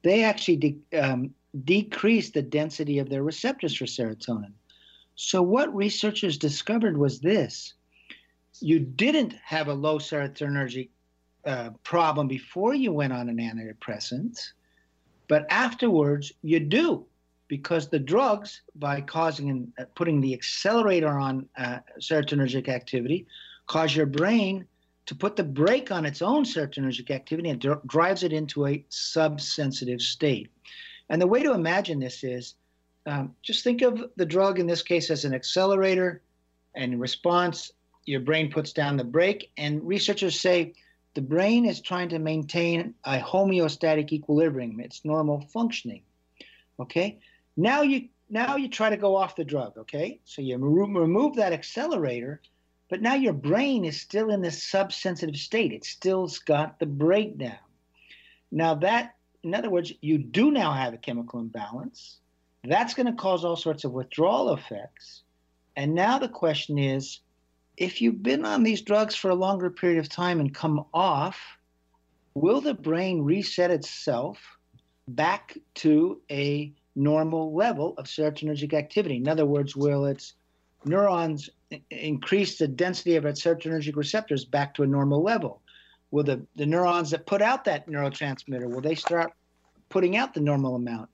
they 0.02 0.24
actually 0.24 0.56
de- 0.56 0.98
um, 0.98 1.34
decrease 1.64 2.30
the 2.30 2.42
density 2.42 2.98
of 2.98 3.10
their 3.10 3.22
receptors 3.22 3.74
for 3.76 3.84
serotonin. 3.84 4.52
So, 5.16 5.42
what 5.42 5.74
researchers 5.74 6.38
discovered 6.38 6.96
was 6.96 7.20
this 7.20 7.74
you 8.60 8.80
didn't 8.80 9.34
have 9.44 9.68
a 9.68 9.74
low 9.74 9.98
serotonergic 9.98 10.88
uh, 11.44 11.70
problem 11.84 12.26
before 12.26 12.74
you 12.74 12.92
went 12.92 13.12
on 13.12 13.28
an 13.28 13.36
antidepressant, 13.36 14.38
but 15.28 15.46
afterwards 15.50 16.32
you 16.42 16.60
do. 16.60 17.06
because 17.48 17.88
the 17.88 17.98
drugs, 17.98 18.62
by 18.74 19.00
causing 19.00 19.50
and 19.50 19.72
uh, 19.78 19.84
putting 19.94 20.20
the 20.20 20.34
accelerator 20.34 21.18
on 21.18 21.48
uh, 21.56 21.78
serotonergic 21.98 22.68
activity, 22.68 23.26
cause 23.68 23.94
your 23.94 24.06
brain 24.06 24.66
to 25.06 25.14
put 25.14 25.36
the 25.36 25.44
brake 25.44 25.92
on 25.92 26.04
its 26.04 26.20
own 26.20 26.44
serotonergic 26.44 27.10
activity 27.10 27.48
and 27.48 27.60
dr- 27.60 27.86
drives 27.86 28.24
it 28.24 28.32
into 28.32 28.66
a 28.66 28.84
subsensitive 28.88 30.02
state. 30.02 30.50
And 31.08 31.22
the 31.22 31.26
way 31.26 31.42
to 31.42 31.54
imagine 31.54 32.00
this 32.00 32.24
is 32.24 32.54
um, 33.06 33.34
just 33.42 33.64
think 33.64 33.80
of 33.82 34.04
the 34.16 34.26
drug 34.26 34.58
in 34.58 34.66
this 34.66 34.82
case 34.82 35.10
as 35.10 35.24
an 35.24 35.32
accelerator, 35.32 36.20
and 36.74 36.92
in 36.92 36.98
response, 36.98 37.72
your 38.04 38.20
brain 38.20 38.50
puts 38.50 38.72
down 38.72 38.96
the 38.96 39.04
brake. 39.04 39.50
And 39.56 39.82
researchers 39.86 40.38
say 40.38 40.74
the 41.14 41.22
brain 41.22 41.64
is 41.64 41.80
trying 41.80 42.10
to 42.10 42.18
maintain 42.18 42.94
a 43.04 43.18
homeostatic 43.18 44.12
equilibrium, 44.12 44.78
its 44.80 45.04
normal 45.04 45.40
functioning. 45.40 46.02
Okay, 46.80 47.18
now 47.56 47.80
you 47.82 48.08
now 48.28 48.56
you 48.56 48.68
try 48.68 48.90
to 48.90 48.96
go 48.98 49.16
off 49.16 49.36
the 49.36 49.44
drug. 49.44 49.78
Okay, 49.78 50.20
so 50.24 50.42
you 50.42 50.58
remove 50.58 51.36
that 51.36 51.54
accelerator 51.54 52.42
but 52.88 53.02
now 53.02 53.14
your 53.14 53.32
brain 53.32 53.84
is 53.84 54.00
still 54.00 54.30
in 54.30 54.40
this 54.40 54.64
subsensitive 54.64 55.36
state. 55.36 55.72
It 55.72 55.84
still's 55.84 56.38
got 56.38 56.78
the 56.78 56.86
brake 56.86 57.38
down. 57.38 57.58
Now 58.50 58.74
that, 58.76 59.14
in 59.42 59.54
other 59.54 59.70
words, 59.70 59.92
you 60.00 60.18
do 60.18 60.50
now 60.50 60.72
have 60.72 60.94
a 60.94 60.98
chemical 60.98 61.40
imbalance. 61.40 62.18
That's 62.64 62.94
going 62.94 63.06
to 63.06 63.12
cause 63.12 63.44
all 63.44 63.56
sorts 63.56 63.84
of 63.84 63.92
withdrawal 63.92 64.54
effects. 64.54 65.22
And 65.76 65.94
now 65.94 66.18
the 66.18 66.28
question 66.28 66.78
is, 66.78 67.20
if 67.76 68.00
you've 68.00 68.22
been 68.22 68.44
on 68.44 68.64
these 68.64 68.82
drugs 68.82 69.14
for 69.14 69.30
a 69.30 69.34
longer 69.34 69.70
period 69.70 70.00
of 70.00 70.08
time 70.08 70.40
and 70.40 70.52
come 70.52 70.84
off, 70.92 71.38
will 72.34 72.60
the 72.60 72.74
brain 72.74 73.22
reset 73.22 73.70
itself 73.70 74.38
back 75.06 75.56
to 75.74 76.20
a 76.30 76.72
normal 76.96 77.54
level 77.54 77.94
of 77.96 78.06
serotonergic 78.06 78.74
activity? 78.74 79.16
In 79.16 79.28
other 79.28 79.46
words, 79.46 79.76
will 79.76 80.06
its 80.06 80.34
neurons 80.84 81.48
increase 81.90 82.58
the 82.58 82.68
density 82.68 83.16
of 83.16 83.26
its 83.26 83.42
serotonergic 83.42 83.96
receptors 83.96 84.44
back 84.44 84.74
to 84.74 84.82
a 84.82 84.86
normal 84.86 85.22
level? 85.22 85.62
Will 86.10 86.24
the, 86.24 86.46
the 86.56 86.66
neurons 86.66 87.10
that 87.10 87.26
put 87.26 87.42
out 87.42 87.64
that 87.64 87.86
neurotransmitter, 87.86 88.68
will 88.68 88.80
they 88.80 88.94
start 88.94 89.32
putting 89.88 90.16
out 90.16 90.34
the 90.34 90.40
normal 90.40 90.74
amount? 90.74 91.10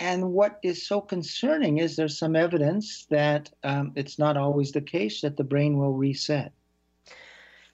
And 0.00 0.32
what 0.32 0.58
is 0.62 0.86
so 0.86 1.00
concerning 1.00 1.78
is 1.78 1.94
there's 1.94 2.18
some 2.18 2.34
evidence 2.34 3.06
that 3.10 3.50
um, 3.64 3.92
it's 3.96 4.18
not 4.18 4.36
always 4.36 4.72
the 4.72 4.80
case 4.80 5.20
that 5.20 5.36
the 5.36 5.44
brain 5.44 5.76
will 5.76 5.92
reset. 5.92 6.52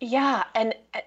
Yeah, 0.00 0.44
and 0.54 0.74
uh, 0.92 1.00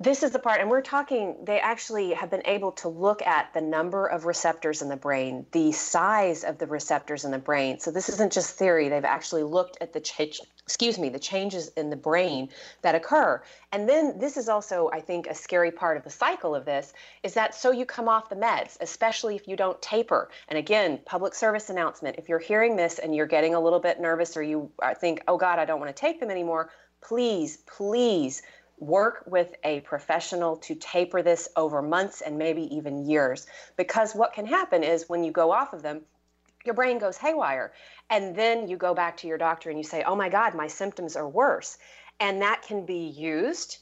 this 0.00 0.22
is 0.22 0.32
the 0.32 0.38
part, 0.38 0.60
and 0.60 0.68
we're 0.68 0.80
talking, 0.80 1.36
they 1.44 1.60
actually 1.60 2.12
have 2.12 2.30
been 2.30 2.42
able 2.44 2.72
to 2.72 2.88
look 2.88 3.22
at 3.22 3.52
the 3.54 3.60
number 3.60 4.06
of 4.06 4.24
receptors 4.24 4.82
in 4.82 4.88
the 4.88 4.96
brain, 4.96 5.46
the 5.52 5.70
size 5.70 6.42
of 6.42 6.58
the 6.58 6.66
receptors 6.66 7.24
in 7.24 7.30
the 7.30 7.38
brain. 7.38 7.78
So 7.78 7.90
this 7.90 8.08
isn't 8.08 8.32
just 8.32 8.56
theory. 8.56 8.88
They've 8.88 9.04
actually 9.04 9.44
looked 9.44 9.78
at 9.80 9.92
the 9.92 10.00
change, 10.00 10.40
excuse 10.64 10.98
me, 10.98 11.08
the 11.08 11.20
changes 11.20 11.68
in 11.76 11.90
the 11.90 11.96
brain 11.96 12.48
that 12.82 12.94
occur. 12.94 13.42
And 13.70 13.88
then 13.88 14.18
this 14.18 14.36
is 14.36 14.48
also, 14.48 14.90
I 14.92 15.00
think, 15.00 15.28
a 15.28 15.34
scary 15.34 15.70
part 15.70 15.96
of 15.96 16.04
the 16.04 16.10
cycle 16.10 16.54
of 16.54 16.64
this 16.64 16.92
is 17.22 17.34
that 17.34 17.54
so 17.54 17.70
you 17.70 17.86
come 17.86 18.08
off 18.08 18.28
the 18.28 18.36
meds, 18.36 18.76
especially 18.80 19.36
if 19.36 19.46
you 19.46 19.56
don't 19.56 19.80
taper. 19.80 20.30
And 20.48 20.58
again, 20.58 20.98
public 21.04 21.34
service 21.34 21.70
announcement 21.70 22.16
if 22.18 22.28
you're 22.28 22.38
hearing 22.38 22.76
this 22.76 22.98
and 22.98 23.14
you're 23.14 23.26
getting 23.26 23.54
a 23.54 23.60
little 23.60 23.80
bit 23.80 24.00
nervous 24.00 24.36
or 24.36 24.42
you 24.42 24.70
uh, 24.82 24.94
think, 24.94 25.22
oh 25.28 25.36
God, 25.36 25.58
I 25.58 25.64
don't 25.64 25.78
want 25.78 25.94
to 25.94 26.00
take 26.00 26.18
them 26.18 26.30
anymore, 26.30 26.70
please, 27.00 27.58
please 27.66 28.42
work 28.82 29.22
with 29.26 29.54
a 29.62 29.80
professional 29.80 30.56
to 30.56 30.74
taper 30.74 31.22
this 31.22 31.48
over 31.56 31.80
months 31.80 32.20
and 32.20 32.36
maybe 32.36 32.62
even 32.74 33.08
years. 33.08 33.46
Because 33.76 34.14
what 34.14 34.32
can 34.32 34.44
happen 34.44 34.82
is 34.82 35.08
when 35.08 35.22
you 35.22 35.30
go 35.30 35.52
off 35.52 35.72
of 35.72 35.82
them, 35.82 36.00
your 36.64 36.74
brain 36.74 36.98
goes 36.98 37.16
haywire. 37.16 37.72
And 38.10 38.34
then 38.34 38.68
you 38.68 38.76
go 38.76 38.92
back 38.92 39.16
to 39.18 39.28
your 39.28 39.38
doctor 39.38 39.70
and 39.70 39.78
you 39.78 39.84
say, 39.84 40.02
oh 40.02 40.16
my 40.16 40.28
God, 40.28 40.54
my 40.54 40.66
symptoms 40.66 41.16
are 41.16 41.28
worse. 41.28 41.78
And 42.18 42.42
that 42.42 42.62
can 42.62 42.84
be 42.84 43.06
used 43.06 43.78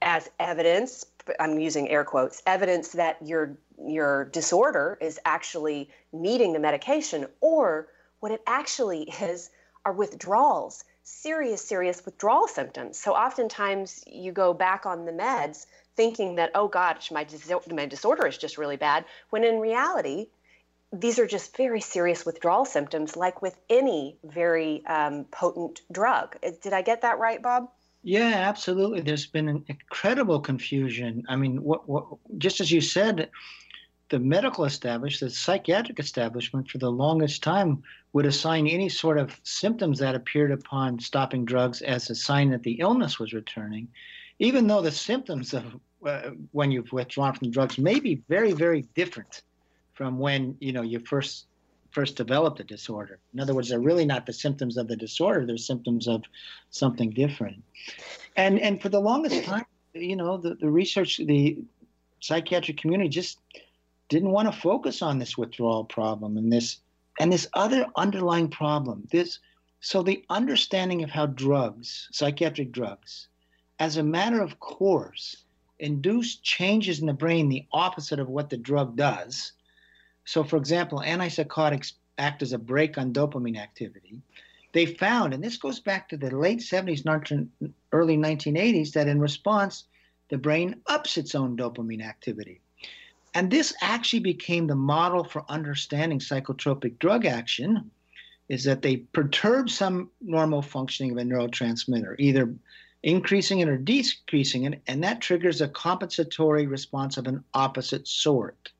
as 0.00 0.30
evidence. 0.40 1.04
I'm 1.38 1.58
using 1.58 1.88
air 1.88 2.04
quotes, 2.04 2.42
evidence 2.46 2.88
that 2.92 3.18
your 3.24 3.56
your 3.84 4.26
disorder 4.26 4.98
is 5.00 5.18
actually 5.24 5.90
needing 6.12 6.52
the 6.52 6.58
medication, 6.58 7.26
or 7.40 7.88
what 8.20 8.32
it 8.32 8.42
actually 8.46 9.02
is 9.20 9.50
are 9.84 9.92
withdrawals 9.92 10.84
serious, 11.02 11.62
serious 11.62 12.04
withdrawal 12.04 12.48
symptoms. 12.48 12.98
So 12.98 13.12
oftentimes 13.12 14.04
you 14.06 14.32
go 14.32 14.54
back 14.54 14.86
on 14.86 15.04
the 15.04 15.12
meds 15.12 15.66
thinking 15.96 16.36
that, 16.36 16.50
oh 16.54 16.68
gosh, 16.68 17.10
my, 17.10 17.24
dis- 17.24 17.52
my 17.70 17.86
disorder 17.86 18.26
is 18.26 18.38
just 18.38 18.58
really 18.58 18.76
bad, 18.76 19.04
when 19.30 19.44
in 19.44 19.60
reality, 19.60 20.28
these 20.92 21.18
are 21.18 21.26
just 21.26 21.56
very 21.56 21.80
serious 21.80 22.26
withdrawal 22.26 22.64
symptoms, 22.64 23.16
like 23.16 23.40
with 23.40 23.56
any 23.70 24.18
very 24.24 24.84
um, 24.86 25.24
potent 25.30 25.80
drug. 25.90 26.36
Did 26.62 26.72
I 26.72 26.82
get 26.82 27.02
that 27.02 27.18
right, 27.18 27.42
Bob? 27.42 27.68
Yeah, 28.02 28.34
absolutely. 28.48 29.00
There's 29.00 29.26
been 29.26 29.48
an 29.48 29.64
incredible 29.68 30.40
confusion. 30.40 31.24
I 31.28 31.36
mean, 31.36 31.62
what, 31.62 31.88
what, 31.88 32.06
just 32.36 32.60
as 32.60 32.70
you 32.70 32.80
said, 32.80 33.30
the 34.08 34.18
medical 34.18 34.64
establishment, 34.64 35.32
the 35.32 35.36
psychiatric 35.36 35.98
establishment, 35.98 36.68
for 36.68 36.78
the 36.78 36.90
longest 36.90 37.42
time 37.42 37.82
would 38.12 38.26
assign 38.26 38.66
any 38.66 38.88
sort 38.88 39.18
of 39.18 39.38
symptoms 39.42 39.98
that 39.98 40.14
appeared 40.14 40.52
upon 40.52 40.98
stopping 40.98 41.44
drugs 41.44 41.80
as 41.82 42.10
a 42.10 42.14
sign 42.14 42.50
that 42.50 42.62
the 42.62 42.74
illness 42.80 43.18
was 43.18 43.32
returning, 43.32 43.88
even 44.38 44.66
though 44.66 44.82
the 44.82 44.92
symptoms 44.92 45.54
of 45.54 45.64
uh, 46.06 46.30
when 46.50 46.70
you've 46.70 46.92
withdrawn 46.92 47.32
from 47.34 47.50
drugs 47.50 47.78
may 47.78 48.00
be 48.00 48.22
very, 48.28 48.52
very 48.52 48.82
different 48.94 49.42
from 49.94 50.18
when 50.18 50.56
you 50.60 50.72
know 50.72 50.82
you 50.82 50.98
first 50.98 51.46
first 51.90 52.16
developed 52.16 52.56
the 52.56 52.64
disorder. 52.64 53.18
In 53.34 53.40
other 53.40 53.54
words, 53.54 53.68
they're 53.68 53.78
really 53.80 54.06
not 54.06 54.26
the 54.26 54.32
symptoms 54.32 54.76
of 54.76 54.88
the 54.88 54.96
disorder; 54.96 55.46
they're 55.46 55.56
symptoms 55.56 56.08
of 56.08 56.22
something 56.70 57.10
different. 57.10 57.62
And 58.36 58.58
and 58.58 58.80
for 58.80 58.88
the 58.88 59.00
longest 59.00 59.44
time, 59.44 59.64
you 59.94 60.16
know, 60.16 60.36
the, 60.36 60.54
the 60.54 60.70
research, 60.70 61.18
the 61.18 61.58
psychiatric 62.20 62.78
community 62.78 63.10
just 63.10 63.38
didn't 64.08 64.30
want 64.30 64.52
to 64.52 64.60
focus 64.60 65.02
on 65.02 65.18
this 65.18 65.38
withdrawal 65.38 65.84
problem 65.84 66.36
and 66.36 66.52
this 66.52 66.78
and 67.20 67.32
this 67.32 67.48
other 67.54 67.86
underlying 67.96 68.48
problem. 68.48 69.06
This 69.10 69.38
so 69.80 70.02
the 70.02 70.24
understanding 70.30 71.02
of 71.02 71.10
how 71.10 71.26
drugs, 71.26 72.08
psychiatric 72.12 72.70
drugs, 72.70 73.26
as 73.80 73.96
a 73.96 74.02
matter 74.02 74.40
of 74.40 74.60
course, 74.60 75.44
induce 75.80 76.36
changes 76.36 77.00
in 77.00 77.06
the 77.06 77.12
brain 77.12 77.48
the 77.48 77.66
opposite 77.72 78.20
of 78.20 78.28
what 78.28 78.48
the 78.48 78.56
drug 78.56 78.96
does. 78.96 79.52
So, 80.24 80.44
for 80.44 80.56
example, 80.56 81.02
antipsychotics 81.04 81.94
act 82.16 82.42
as 82.42 82.52
a 82.52 82.58
brake 82.58 82.96
on 82.96 83.12
dopamine 83.12 83.58
activity. 83.58 84.22
They 84.72 84.86
found, 84.86 85.34
and 85.34 85.42
this 85.42 85.56
goes 85.56 85.80
back 85.80 86.08
to 86.08 86.16
the 86.16 86.30
late 86.30 86.60
70s, 86.60 87.48
early 87.90 88.16
1980s, 88.16 88.92
that 88.92 89.08
in 89.08 89.20
response, 89.20 89.84
the 90.30 90.38
brain 90.38 90.80
ups 90.86 91.18
its 91.18 91.34
own 91.34 91.56
dopamine 91.56 92.06
activity. 92.06 92.60
And 93.34 93.50
this 93.50 93.74
actually 93.80 94.20
became 94.20 94.66
the 94.66 94.74
model 94.74 95.24
for 95.24 95.44
understanding 95.48 96.18
psychotropic 96.18 96.98
drug 96.98 97.24
action 97.24 97.90
is 98.48 98.64
that 98.64 98.82
they 98.82 98.96
perturb 98.96 99.70
some 99.70 100.10
normal 100.20 100.60
functioning 100.60 101.12
of 101.12 101.18
a 101.18 101.22
neurotransmitter, 101.22 102.14
either 102.18 102.54
increasing 103.02 103.60
it 103.60 103.68
or 103.68 103.78
decreasing 103.78 104.64
it, 104.64 104.82
and 104.86 105.02
that 105.02 105.20
triggers 105.20 105.60
a 105.60 105.68
compensatory 105.68 106.66
response 106.66 107.16
of 107.16 107.26
an 107.26 107.42
opposite 107.54 108.06
sort. 108.06 108.70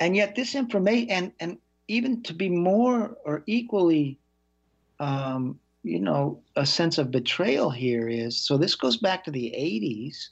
And 0.00 0.16
yet 0.16 0.34
this 0.34 0.54
information, 0.54 1.10
and, 1.10 1.32
and 1.40 1.58
even 1.88 2.22
to 2.22 2.32
be 2.34 2.48
more 2.48 3.16
or 3.24 3.42
equally, 3.46 4.18
um, 5.00 5.58
you 5.82 6.00
know, 6.00 6.40
a 6.56 6.64
sense 6.64 6.98
of 6.98 7.10
betrayal 7.10 7.70
here 7.70 8.08
is, 8.08 8.40
so 8.40 8.56
this 8.56 8.74
goes 8.74 8.96
back 8.96 9.24
to 9.24 9.30
the 9.30 9.52
80s, 9.56 10.28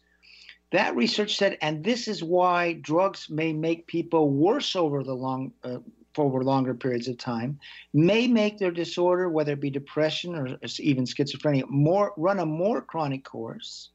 that 0.72 0.96
research 0.96 1.36
said, 1.36 1.58
and 1.62 1.84
this 1.84 2.08
is 2.08 2.24
why 2.24 2.74
drugs 2.74 3.30
may 3.30 3.52
make 3.52 3.86
people 3.86 4.30
worse 4.30 4.74
over 4.74 5.04
the 5.04 5.14
long, 5.14 5.52
uh, 5.62 5.78
over 6.18 6.42
longer 6.42 6.74
periods 6.74 7.08
of 7.08 7.18
time, 7.18 7.58
may 7.92 8.26
make 8.26 8.58
their 8.58 8.72
disorder, 8.72 9.28
whether 9.28 9.52
it 9.52 9.60
be 9.60 9.70
depression 9.70 10.34
or 10.34 10.58
even 10.80 11.04
schizophrenia, 11.04 11.68
more 11.68 12.12
run 12.16 12.40
a 12.40 12.46
more 12.46 12.80
chronic 12.80 13.24
course. 13.24 13.90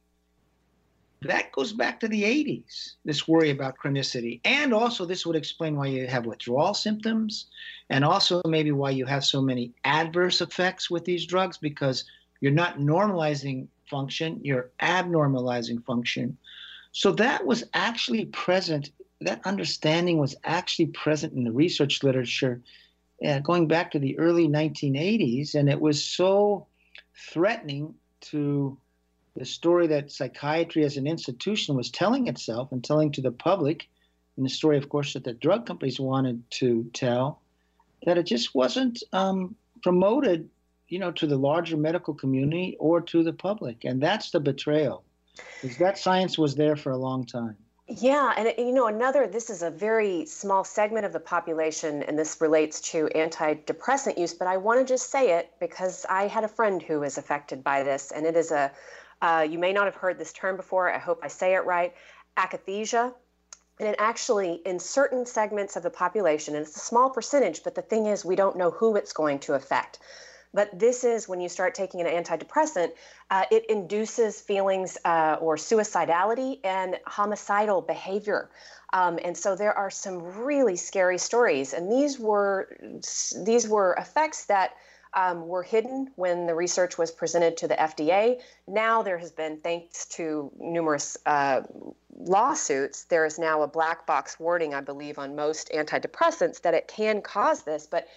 That 1.22 1.52
goes 1.52 1.72
back 1.72 2.00
to 2.00 2.08
the 2.08 2.24
80s, 2.24 2.94
this 3.04 3.28
worry 3.28 3.50
about 3.50 3.78
chronicity. 3.78 4.40
And 4.44 4.74
also, 4.74 5.04
this 5.04 5.24
would 5.24 5.36
explain 5.36 5.76
why 5.76 5.86
you 5.86 6.06
have 6.08 6.26
withdrawal 6.26 6.74
symptoms, 6.74 7.46
and 7.90 8.04
also 8.04 8.40
maybe 8.46 8.72
why 8.72 8.90
you 8.90 9.06
have 9.06 9.24
so 9.24 9.40
many 9.40 9.72
adverse 9.84 10.40
effects 10.40 10.90
with 10.90 11.04
these 11.04 11.26
drugs 11.26 11.58
because 11.58 12.04
you're 12.40 12.50
not 12.50 12.78
normalizing 12.78 13.68
function, 13.88 14.40
you're 14.42 14.70
abnormalizing 14.80 15.84
function. 15.84 16.36
So 16.92 17.12
that 17.12 17.46
was 17.46 17.64
actually 17.74 18.26
present, 18.26 18.90
that 19.22 19.40
understanding 19.46 20.18
was 20.18 20.36
actually 20.44 20.86
present 20.86 21.32
in 21.32 21.44
the 21.44 21.52
research 21.52 22.02
literature 22.02 22.62
uh, 23.26 23.38
going 23.40 23.68
back 23.68 23.90
to 23.92 23.98
the 23.98 24.18
early 24.18 24.48
1980s. 24.48 25.54
And 25.54 25.68
it 25.68 25.80
was 25.80 26.04
so 26.04 26.66
threatening 27.14 27.94
to 28.22 28.76
the 29.36 29.44
story 29.44 29.86
that 29.86 30.10
psychiatry 30.10 30.84
as 30.84 30.96
an 30.96 31.06
institution 31.06 31.76
was 31.76 31.90
telling 31.90 32.28
itself 32.28 32.72
and 32.72 32.84
telling 32.84 33.10
to 33.12 33.22
the 33.22 33.32
public, 33.32 33.88
and 34.36 34.44
the 34.44 34.50
story, 34.50 34.76
of 34.76 34.88
course, 34.88 35.14
that 35.14 35.24
the 35.24 35.32
drug 35.34 35.66
companies 35.66 36.00
wanted 36.00 36.42
to 36.50 36.90
tell, 36.92 37.40
that 38.04 38.18
it 38.18 38.24
just 38.24 38.54
wasn't 38.54 39.02
um, 39.12 39.54
promoted, 39.82 40.48
you 40.88 40.98
know, 40.98 41.12
to 41.12 41.26
the 41.26 41.36
larger 41.36 41.76
medical 41.76 42.14
community 42.14 42.76
or 42.78 43.00
to 43.00 43.22
the 43.22 43.32
public, 43.32 43.84
and 43.84 44.02
that's 44.02 44.30
the 44.30 44.40
betrayal, 44.40 45.04
because 45.60 45.78
that 45.78 45.98
science 45.98 46.38
was 46.38 46.54
there 46.54 46.76
for 46.76 46.90
a 46.90 46.96
long 46.96 47.24
time. 47.24 47.56
Yeah, 47.88 48.32
and 48.36 48.54
you 48.56 48.72
know, 48.72 48.86
another, 48.86 49.26
this 49.26 49.50
is 49.50 49.62
a 49.62 49.70
very 49.70 50.24
small 50.24 50.64
segment 50.64 51.04
of 51.04 51.12
the 51.12 51.20
population, 51.20 52.02
and 52.04 52.18
this 52.18 52.40
relates 52.40 52.80
to 52.92 53.08
antidepressant 53.14 54.16
use, 54.16 54.32
but 54.32 54.46
I 54.46 54.56
want 54.56 54.80
to 54.80 54.84
just 54.84 55.10
say 55.10 55.36
it 55.36 55.50
because 55.60 56.06
I 56.08 56.28
had 56.28 56.44
a 56.44 56.48
friend 56.48 56.80
who 56.80 57.00
was 57.00 57.18
affected 57.18 57.62
by 57.64 57.82
this, 57.82 58.12
and 58.12 58.24
it 58.24 58.36
is 58.36 58.50
a, 58.50 58.70
uh, 59.20 59.46
you 59.48 59.58
may 59.58 59.72
not 59.72 59.86
have 59.86 59.96
heard 59.96 60.18
this 60.18 60.32
term 60.32 60.56
before, 60.56 60.92
I 60.92 60.98
hope 60.98 61.20
I 61.22 61.28
say 61.28 61.54
it 61.54 61.64
right, 61.66 61.92
akathisia. 62.36 63.12
And 63.80 63.88
it 63.88 63.96
actually, 63.98 64.60
in 64.64 64.78
certain 64.78 65.26
segments 65.26 65.76
of 65.76 65.82
the 65.82 65.90
population, 65.90 66.54
and 66.54 66.64
it's 66.64 66.76
a 66.76 66.80
small 66.80 67.10
percentage, 67.10 67.64
but 67.64 67.74
the 67.74 67.82
thing 67.82 68.06
is, 68.06 68.24
we 68.24 68.36
don't 68.36 68.56
know 68.56 68.70
who 68.70 68.94
it's 68.96 69.12
going 69.12 69.40
to 69.40 69.54
affect. 69.54 69.98
But 70.54 70.78
this 70.78 71.04
is 71.04 71.28
when 71.28 71.40
you 71.40 71.48
start 71.48 71.74
taking 71.74 72.00
an 72.00 72.06
antidepressant, 72.06 72.92
uh, 73.30 73.44
it 73.50 73.64
induces 73.70 74.40
feelings 74.40 74.98
uh, 75.04 75.36
or 75.40 75.56
suicidality 75.56 76.58
and 76.64 76.98
homicidal 77.06 77.80
behavior. 77.80 78.50
Um, 78.92 79.18
and 79.24 79.36
so 79.36 79.56
there 79.56 79.72
are 79.72 79.90
some 79.90 80.22
really 80.22 80.76
scary 80.76 81.16
stories, 81.18 81.72
and 81.72 81.90
these 81.90 82.18
were 82.18 82.68
these 83.44 83.66
were 83.66 83.94
effects 83.94 84.44
that 84.46 84.76
um, 85.14 85.46
were 85.46 85.62
hidden 85.62 86.10
when 86.16 86.46
the 86.46 86.54
research 86.54 86.96
was 86.96 87.10
presented 87.10 87.56
to 87.58 87.68
the 87.68 87.74
FDA. 87.74 88.40
Now 88.66 89.02
there 89.02 89.18
has 89.18 89.30
been, 89.30 89.58
thanks 89.58 90.06
to 90.16 90.50
numerous 90.58 91.16
uh, 91.26 91.62
lawsuits, 92.16 93.04
there 93.04 93.26
is 93.26 93.38
now 93.38 93.62
a 93.62 93.68
black 93.68 94.06
box 94.06 94.38
warning, 94.40 94.74
I 94.74 94.80
believe, 94.80 95.18
on 95.18 95.36
most 95.36 95.70
antidepressants 95.74 96.62
that 96.62 96.74
it 96.74 96.88
can 96.88 97.20
cause 97.20 97.62
this. 97.62 97.86
But 97.86 98.08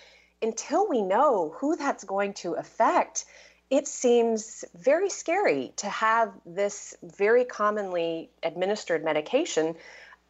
until 0.41 0.87
we 0.87 1.01
know 1.01 1.55
who 1.57 1.75
that's 1.75 2.03
going 2.03 2.33
to 2.33 2.53
affect, 2.53 3.25
it 3.69 3.87
seems 3.87 4.63
very 4.75 5.09
scary 5.09 5.73
to 5.77 5.89
have 5.89 6.31
this 6.45 6.95
very 7.03 7.45
commonly 7.45 8.29
administered 8.43 9.03
medication 9.03 9.75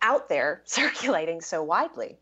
out 0.01 0.29
there 0.29 0.61
circulating 0.65 1.41
so 1.41 1.63
widely. 1.63 2.17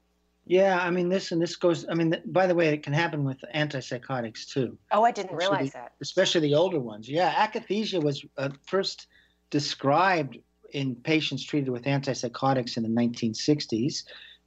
Yeah, 0.46 0.78
I 0.78 0.90
mean 0.90 1.08
this 1.08 1.32
and 1.32 1.42
this 1.42 1.56
goes. 1.56 1.86
I 1.90 1.94
mean, 1.94 2.22
by 2.26 2.48
the 2.48 2.56
way, 2.56 2.74
it 2.74 2.84
can 2.84 2.92
happen 2.92 3.24
with 3.24 3.38
antipsychotics 3.56 4.46
too. 4.48 4.78
Oh, 4.92 5.04
I 5.04 5.12
didn't 5.12 5.38
realize 5.38 5.68
the, 5.68 5.78
that. 5.78 5.94
Especially 6.02 6.42
the 6.42 6.56
older 6.56 6.80
ones. 6.80 7.08
Yeah, 7.08 7.32
akathisia 7.34 8.04
was 8.04 8.26
uh, 8.38 8.50
first 8.66 9.08
described 9.52 10.40
in 10.74 10.96
patients 10.96 11.46
treated 11.46 11.70
with 11.70 11.84
antipsychotics 11.84 12.76
in 12.76 12.84
the 12.84 12.90
1960s, 12.90 14.04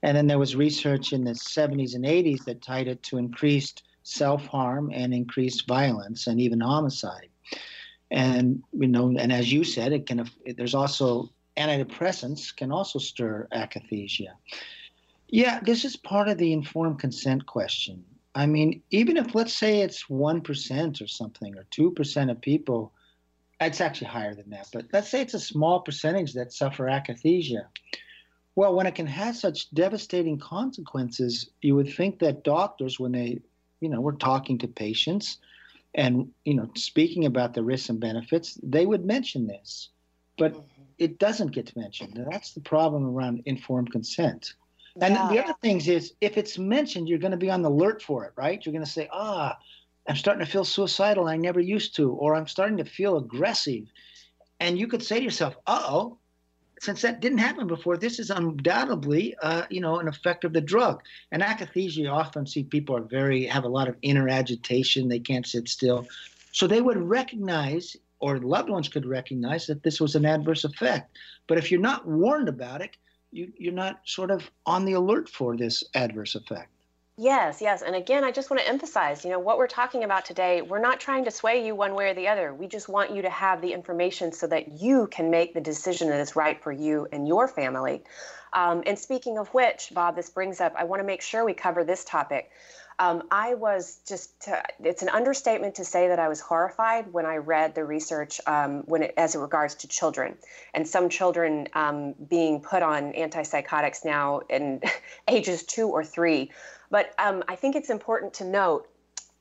and 0.06 0.16
then 0.16 0.28
there 0.28 0.38
was 0.38 0.54
research 0.54 1.12
in 1.12 1.24
the 1.24 1.32
70s 1.32 1.96
and 1.96 2.04
80s 2.04 2.44
that 2.44 2.62
tied 2.62 2.86
it 2.86 3.02
to 3.02 3.18
increased 3.18 3.82
self-harm 4.04 4.88
and 4.94 5.12
increased 5.12 5.66
violence 5.66 6.28
and 6.28 6.40
even 6.40 6.60
homicide. 6.60 7.28
And 8.12 8.62
you 8.72 8.86
know, 8.86 9.16
and 9.18 9.32
as 9.32 9.52
you 9.52 9.64
said, 9.64 9.92
it 9.92 10.06
can. 10.06 10.30
There's 10.56 10.76
also 10.76 11.30
antidepressants 11.56 12.54
can 12.54 12.70
also 12.70 13.00
stir 13.00 13.48
akathisia. 13.52 14.34
Yeah, 15.28 15.58
this 15.58 15.84
is 15.84 15.96
part 15.96 16.28
of 16.28 16.38
the 16.38 16.52
informed 16.52 17.00
consent 17.00 17.44
question. 17.46 18.04
I 18.36 18.46
mean, 18.46 18.82
even 18.92 19.16
if 19.16 19.34
let's 19.34 19.54
say 19.54 19.80
it's 19.80 20.04
1% 20.04 21.02
or 21.02 21.08
something, 21.08 21.56
or 21.56 21.66
2% 21.72 22.30
of 22.30 22.40
people, 22.40 22.92
it's 23.60 23.80
actually 23.80 24.06
higher 24.06 24.36
than 24.36 24.50
that, 24.50 24.68
but 24.72 24.84
let's 24.92 25.08
say 25.08 25.20
it's 25.22 25.34
a 25.34 25.40
small 25.40 25.80
percentage 25.80 26.32
that 26.34 26.52
suffer 26.52 26.84
akathisia. 26.84 27.64
Well, 28.56 28.74
when 28.74 28.86
it 28.86 28.94
can 28.94 29.06
have 29.06 29.36
such 29.36 29.70
devastating 29.70 30.38
consequences, 30.38 31.50
you 31.60 31.76
would 31.76 31.92
think 31.92 32.18
that 32.20 32.42
doctors, 32.42 32.98
when 32.98 33.12
they, 33.12 33.40
you 33.80 33.88
know, 33.90 34.00
were 34.00 34.14
talking 34.14 34.58
to 34.58 34.66
patients 34.66 35.38
and, 35.94 36.30
you 36.44 36.54
know, 36.54 36.70
speaking 36.74 37.26
about 37.26 37.52
the 37.52 37.62
risks 37.62 37.90
and 37.90 38.00
benefits, 38.00 38.58
they 38.62 38.86
would 38.86 39.04
mention 39.04 39.46
this. 39.46 39.90
But 40.38 40.54
mm-hmm. 40.54 40.82
it 40.98 41.18
doesn't 41.18 41.52
get 41.52 41.76
mentioned. 41.76 42.18
That's 42.30 42.52
the 42.52 42.60
problem 42.60 43.04
around 43.04 43.42
informed 43.44 43.92
consent. 43.92 44.54
And 45.02 45.14
yeah. 45.14 45.28
the 45.28 45.44
other 45.44 45.54
things 45.60 45.86
is 45.88 46.14
if 46.22 46.38
it's 46.38 46.56
mentioned, 46.56 47.08
you're 47.08 47.18
going 47.18 47.32
to 47.32 47.36
be 47.36 47.50
on 47.50 47.60
the 47.60 47.68
alert 47.68 48.00
for 48.02 48.24
it, 48.24 48.32
right? 48.36 48.64
You're 48.64 48.72
going 48.72 48.84
to 48.84 48.90
say, 48.90 49.08
ah, 49.12 49.58
I'm 50.08 50.16
starting 50.16 50.44
to 50.44 50.50
feel 50.50 50.64
suicidal. 50.64 51.28
I 51.28 51.36
never 51.36 51.60
used 51.60 51.94
to, 51.96 52.12
or 52.12 52.34
I'm 52.34 52.46
starting 52.46 52.78
to 52.78 52.84
feel 52.84 53.18
aggressive. 53.18 53.84
And 54.60 54.78
you 54.78 54.86
could 54.86 55.02
say 55.02 55.18
to 55.18 55.24
yourself, 55.24 55.56
uh 55.66 55.84
oh, 55.84 56.18
since 56.80 57.02
that 57.02 57.20
didn't 57.20 57.38
happen 57.38 57.66
before, 57.66 57.96
this 57.96 58.18
is 58.18 58.30
undoubtedly, 58.30 59.34
uh, 59.42 59.62
you 59.70 59.80
know, 59.80 59.98
an 59.98 60.08
effect 60.08 60.44
of 60.44 60.52
the 60.52 60.60
drug. 60.60 61.02
And 61.32 61.42
akathisia, 61.42 61.96
you 61.96 62.08
often 62.08 62.46
see 62.46 62.64
people 62.64 62.96
are 62.96 63.02
very, 63.02 63.46
have 63.46 63.64
a 63.64 63.68
lot 63.68 63.88
of 63.88 63.96
inner 64.02 64.28
agitation. 64.28 65.08
They 65.08 65.18
can't 65.18 65.46
sit 65.46 65.68
still. 65.68 66.06
So 66.52 66.66
they 66.66 66.80
would 66.80 66.98
recognize, 66.98 67.96
or 68.20 68.38
loved 68.38 68.68
ones 68.68 68.88
could 68.88 69.06
recognize 69.06 69.66
that 69.66 69.82
this 69.82 70.00
was 70.00 70.14
an 70.14 70.26
adverse 70.26 70.64
effect. 70.64 71.16
But 71.46 71.58
if 71.58 71.70
you're 71.70 71.80
not 71.80 72.06
warned 72.06 72.48
about 72.48 72.82
it, 72.82 72.96
you, 73.32 73.52
you're 73.58 73.72
not 73.72 74.00
sort 74.04 74.30
of 74.30 74.50
on 74.66 74.84
the 74.84 74.94
alert 74.94 75.28
for 75.28 75.56
this 75.56 75.84
adverse 75.94 76.34
effect. 76.34 76.70
Yes, 77.18 77.62
yes. 77.62 77.80
And 77.80 77.96
again, 77.96 78.24
I 78.24 78.30
just 78.30 78.50
want 78.50 78.60
to 78.60 78.68
emphasize, 78.68 79.24
you 79.24 79.30
know, 79.30 79.38
what 79.38 79.56
we're 79.56 79.68
talking 79.68 80.04
about 80.04 80.26
today, 80.26 80.60
we're 80.60 80.80
not 80.80 81.00
trying 81.00 81.24
to 81.24 81.30
sway 81.30 81.64
you 81.64 81.74
one 81.74 81.94
way 81.94 82.10
or 82.10 82.14
the 82.14 82.28
other. 82.28 82.52
We 82.52 82.66
just 82.66 82.90
want 82.90 83.10
you 83.10 83.22
to 83.22 83.30
have 83.30 83.62
the 83.62 83.72
information 83.72 84.32
so 84.32 84.46
that 84.48 84.82
you 84.82 85.06
can 85.06 85.30
make 85.30 85.54
the 85.54 85.62
decision 85.62 86.10
that 86.10 86.20
is 86.20 86.36
right 86.36 86.62
for 86.62 86.72
you 86.72 87.08
and 87.12 87.26
your 87.26 87.48
family. 87.48 88.02
Um, 88.52 88.82
and 88.84 88.98
speaking 88.98 89.38
of 89.38 89.48
which, 89.54 89.92
Bob, 89.94 90.14
this 90.14 90.28
brings 90.28 90.60
up, 90.60 90.74
I 90.76 90.84
want 90.84 91.00
to 91.00 91.06
make 91.06 91.22
sure 91.22 91.42
we 91.42 91.54
cover 91.54 91.84
this 91.84 92.04
topic. 92.04 92.50
Um, 92.98 93.24
I 93.30 93.54
was 93.54 93.98
just, 94.06 94.48
it's 94.82 95.02
an 95.02 95.10
understatement 95.10 95.74
to 95.76 95.84
say 95.84 96.08
that 96.08 96.18
I 96.18 96.28
was 96.28 96.40
horrified 96.40 97.12
when 97.12 97.26
I 97.26 97.36
read 97.36 97.74
the 97.74 97.84
research 97.84 98.40
um, 98.46 98.82
when 98.86 99.02
it, 99.02 99.14
as 99.18 99.34
it 99.34 99.38
regards 99.38 99.74
to 99.76 99.88
children 99.88 100.36
and 100.72 100.88
some 100.88 101.10
children 101.10 101.68
um, 101.74 102.14
being 102.28 102.60
put 102.60 102.82
on 102.82 103.12
antipsychotics 103.12 104.04
now 104.04 104.40
in 104.48 104.80
ages 105.28 105.62
two 105.62 105.88
or 105.88 106.04
three. 106.04 106.50
But 106.90 107.14
um, 107.18 107.42
I 107.48 107.56
think 107.56 107.76
it's 107.76 107.90
important 107.90 108.34
to 108.34 108.44
note, 108.44 108.88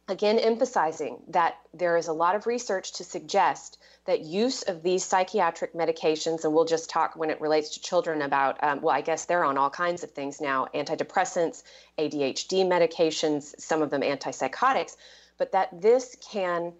again, 0.08 0.40
emphasizing 0.40 1.20
that 1.30 1.56
there 1.74 1.98
is 1.98 2.08
a 2.08 2.14
lot 2.14 2.36
of 2.36 2.48
research 2.48 2.94
to 2.94 3.04
suggest 3.04 3.78
that 4.06 4.22
use 4.22 4.62
of 4.64 4.84
these 4.84 5.04
psychiatric 5.04 5.74
medications, 5.74 6.44
and 6.44 6.54
we'll 6.54 6.66
just 6.66 6.90
talk 6.90 7.16
when 7.16 7.32
it 7.32 7.42
relates 7.42 7.70
to 7.72 7.82
children 7.82 8.22
about, 8.22 8.64
um, 8.64 8.82
well, 8.82 8.96
I 8.96 9.02
guess 9.02 9.26
they're 9.26 9.44
on 9.44 9.58
all 9.58 9.70
kinds 9.70 10.04
of 10.04 10.12
things 10.12 10.40
now 10.40 10.68
antidepressants, 10.76 11.64
ADHD 11.98 12.66
medications, 12.66 13.60
some 13.60 13.82
of 13.82 13.90
them 13.90 14.02
antipsychotics, 14.02 14.96
but 15.38 15.52
that 15.54 15.82
this 15.82 16.16
can 16.32 16.74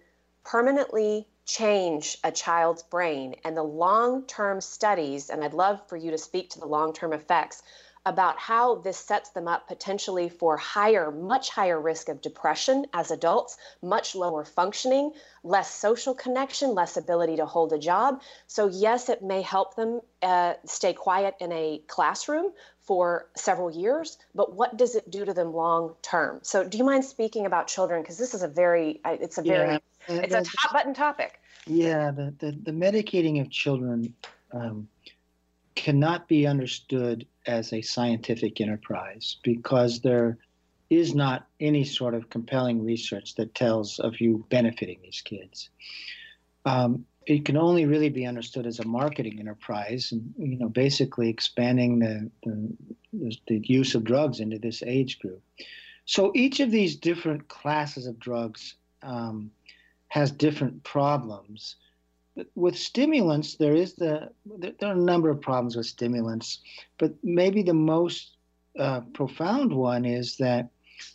permanently 0.44 1.26
change 1.46 2.18
a 2.24 2.30
child's 2.30 2.82
brain. 2.82 3.34
And 3.44 3.56
the 3.56 3.62
long 3.62 4.24
term 4.24 4.60
studies, 4.60 5.30
and 5.30 5.42
I'd 5.42 5.54
love 5.54 5.80
for 5.88 5.96
you 5.96 6.10
to 6.10 6.18
speak 6.18 6.50
to 6.50 6.60
the 6.60 6.66
long 6.66 6.92
term 6.92 7.12
effects 7.12 7.62
about 8.06 8.38
how 8.38 8.76
this 8.76 8.96
sets 8.96 9.30
them 9.30 9.48
up 9.48 9.66
potentially 9.66 10.28
for 10.28 10.56
higher, 10.56 11.10
much 11.10 11.50
higher 11.50 11.78
risk 11.78 12.08
of 12.08 12.22
depression 12.22 12.86
as 12.94 13.10
adults, 13.10 13.58
much 13.82 14.14
lower 14.14 14.44
functioning, 14.44 15.10
less 15.42 15.74
social 15.74 16.14
connection, 16.14 16.72
less 16.72 16.96
ability 16.96 17.36
to 17.36 17.44
hold 17.44 17.72
a 17.72 17.78
job. 17.78 18.22
So, 18.46 18.68
yes, 18.68 19.08
it 19.08 19.22
may 19.22 19.42
help 19.42 19.74
them 19.74 20.00
uh, 20.22 20.54
stay 20.64 20.92
quiet 20.92 21.34
in 21.40 21.50
a 21.50 21.82
classroom 21.88 22.52
for 22.80 23.26
several 23.36 23.72
years, 23.72 24.18
but 24.36 24.54
what 24.54 24.76
does 24.76 24.94
it 24.94 25.10
do 25.10 25.24
to 25.24 25.34
them 25.34 25.52
long 25.52 25.96
term? 26.00 26.38
So, 26.42 26.62
do 26.62 26.78
you 26.78 26.84
mind 26.84 27.04
speaking 27.04 27.44
about 27.44 27.66
children? 27.66 28.02
Because 28.02 28.18
this 28.18 28.34
is 28.34 28.44
a 28.44 28.48
very, 28.48 29.00
it's 29.04 29.38
a 29.38 29.42
very, 29.42 29.72
yeah, 29.72 29.78
it's 30.08 30.32
a 30.32 30.58
hot 30.58 30.72
button 30.72 30.94
topic. 30.94 31.40
Yeah, 31.66 32.12
the, 32.12 32.32
the, 32.38 32.52
the 32.52 32.70
medicating 32.70 33.40
of 33.40 33.50
children 33.50 34.14
um, 34.52 34.86
cannot 35.74 36.28
be 36.28 36.46
understood 36.46 37.26
as 37.46 37.72
a 37.72 37.82
scientific 37.82 38.60
enterprise 38.60 39.36
because 39.42 40.00
there 40.00 40.38
is 40.90 41.14
not 41.14 41.46
any 41.60 41.84
sort 41.84 42.14
of 42.14 42.30
compelling 42.30 42.84
research 42.84 43.34
that 43.34 43.54
tells 43.54 43.98
of 43.98 44.20
you 44.20 44.44
benefiting 44.50 44.98
these 45.02 45.20
kids. 45.24 45.70
Um, 46.64 47.04
it 47.26 47.44
can 47.44 47.56
only 47.56 47.86
really 47.86 48.08
be 48.08 48.24
understood 48.24 48.66
as 48.66 48.78
a 48.78 48.86
marketing 48.86 49.40
enterprise, 49.40 50.12
and 50.12 50.32
you 50.38 50.58
know, 50.58 50.68
basically 50.68 51.28
expanding 51.28 51.98
the, 51.98 52.30
the, 52.44 53.36
the 53.48 53.58
use 53.64 53.96
of 53.96 54.04
drugs 54.04 54.38
into 54.38 54.58
this 54.58 54.82
age 54.84 55.18
group. 55.18 55.42
So 56.04 56.30
each 56.36 56.60
of 56.60 56.70
these 56.70 56.94
different 56.94 57.48
classes 57.48 58.06
of 58.06 58.20
drugs 58.20 58.76
um, 59.02 59.50
has 60.08 60.30
different 60.30 60.84
problems 60.84 61.76
with 62.54 62.76
stimulants, 62.76 63.56
there 63.56 63.74
is 63.74 63.94
the 63.94 64.30
there 64.58 64.72
are 64.82 64.92
a 64.92 64.96
number 64.96 65.30
of 65.30 65.40
problems 65.40 65.76
with 65.76 65.86
stimulants, 65.86 66.60
but 66.98 67.12
maybe 67.22 67.62
the 67.62 67.74
most 67.74 68.36
uh, 68.78 69.00
profound 69.12 69.72
one 69.72 70.04
is 70.04 70.36
that 70.36 70.68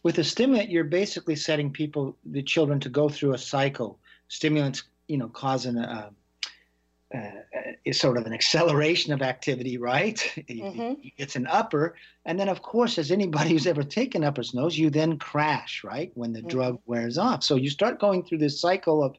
with 0.03 0.17
a 0.19 0.24
stimulant, 0.24 0.69
you're 0.69 0.84
basically 0.84 1.36
setting 1.36 1.72
people, 1.72 2.17
the 2.26 2.43
children, 2.43 2.80
to 2.80 2.89
go 2.89 3.09
through 3.09 3.34
a 3.34 3.38
cycle. 3.38 3.99
Stimulants, 4.28 4.84
you 5.07 5.17
know, 5.17 5.28
causing 5.28 5.78
a, 5.78 6.11
uh, 7.13 7.19
is 7.84 7.99
sort 7.99 8.17
of 8.17 8.26
an 8.26 8.34
acceleration 8.34 9.11
of 9.11 9.22
activity, 9.22 9.78
right? 9.78 10.17
Mm-hmm. 10.38 11.07
It's 11.17 11.36
an 11.36 11.47
upper. 11.47 11.95
And 12.26 12.39
then, 12.39 12.47
of 12.47 12.61
course, 12.61 12.97
as 12.97 13.11
anybody 13.11 13.49
who's 13.49 13.67
ever 13.67 13.84
taken 13.84 14.24
uppers 14.24 14.53
knows, 14.53 14.78
you 14.78 14.89
then 14.89 15.17
crash, 15.17 15.84
right, 15.84 16.11
when 16.15 16.32
the 16.32 16.39
mm-hmm. 16.39 16.49
drug 16.49 16.80
wears 16.86 17.17
off. 17.17 17.43
So 17.43 17.55
you 17.55 17.69
start 17.69 17.99
going 17.99 18.24
through 18.24 18.38
this 18.39 18.61
cycle 18.61 19.03
of 19.03 19.15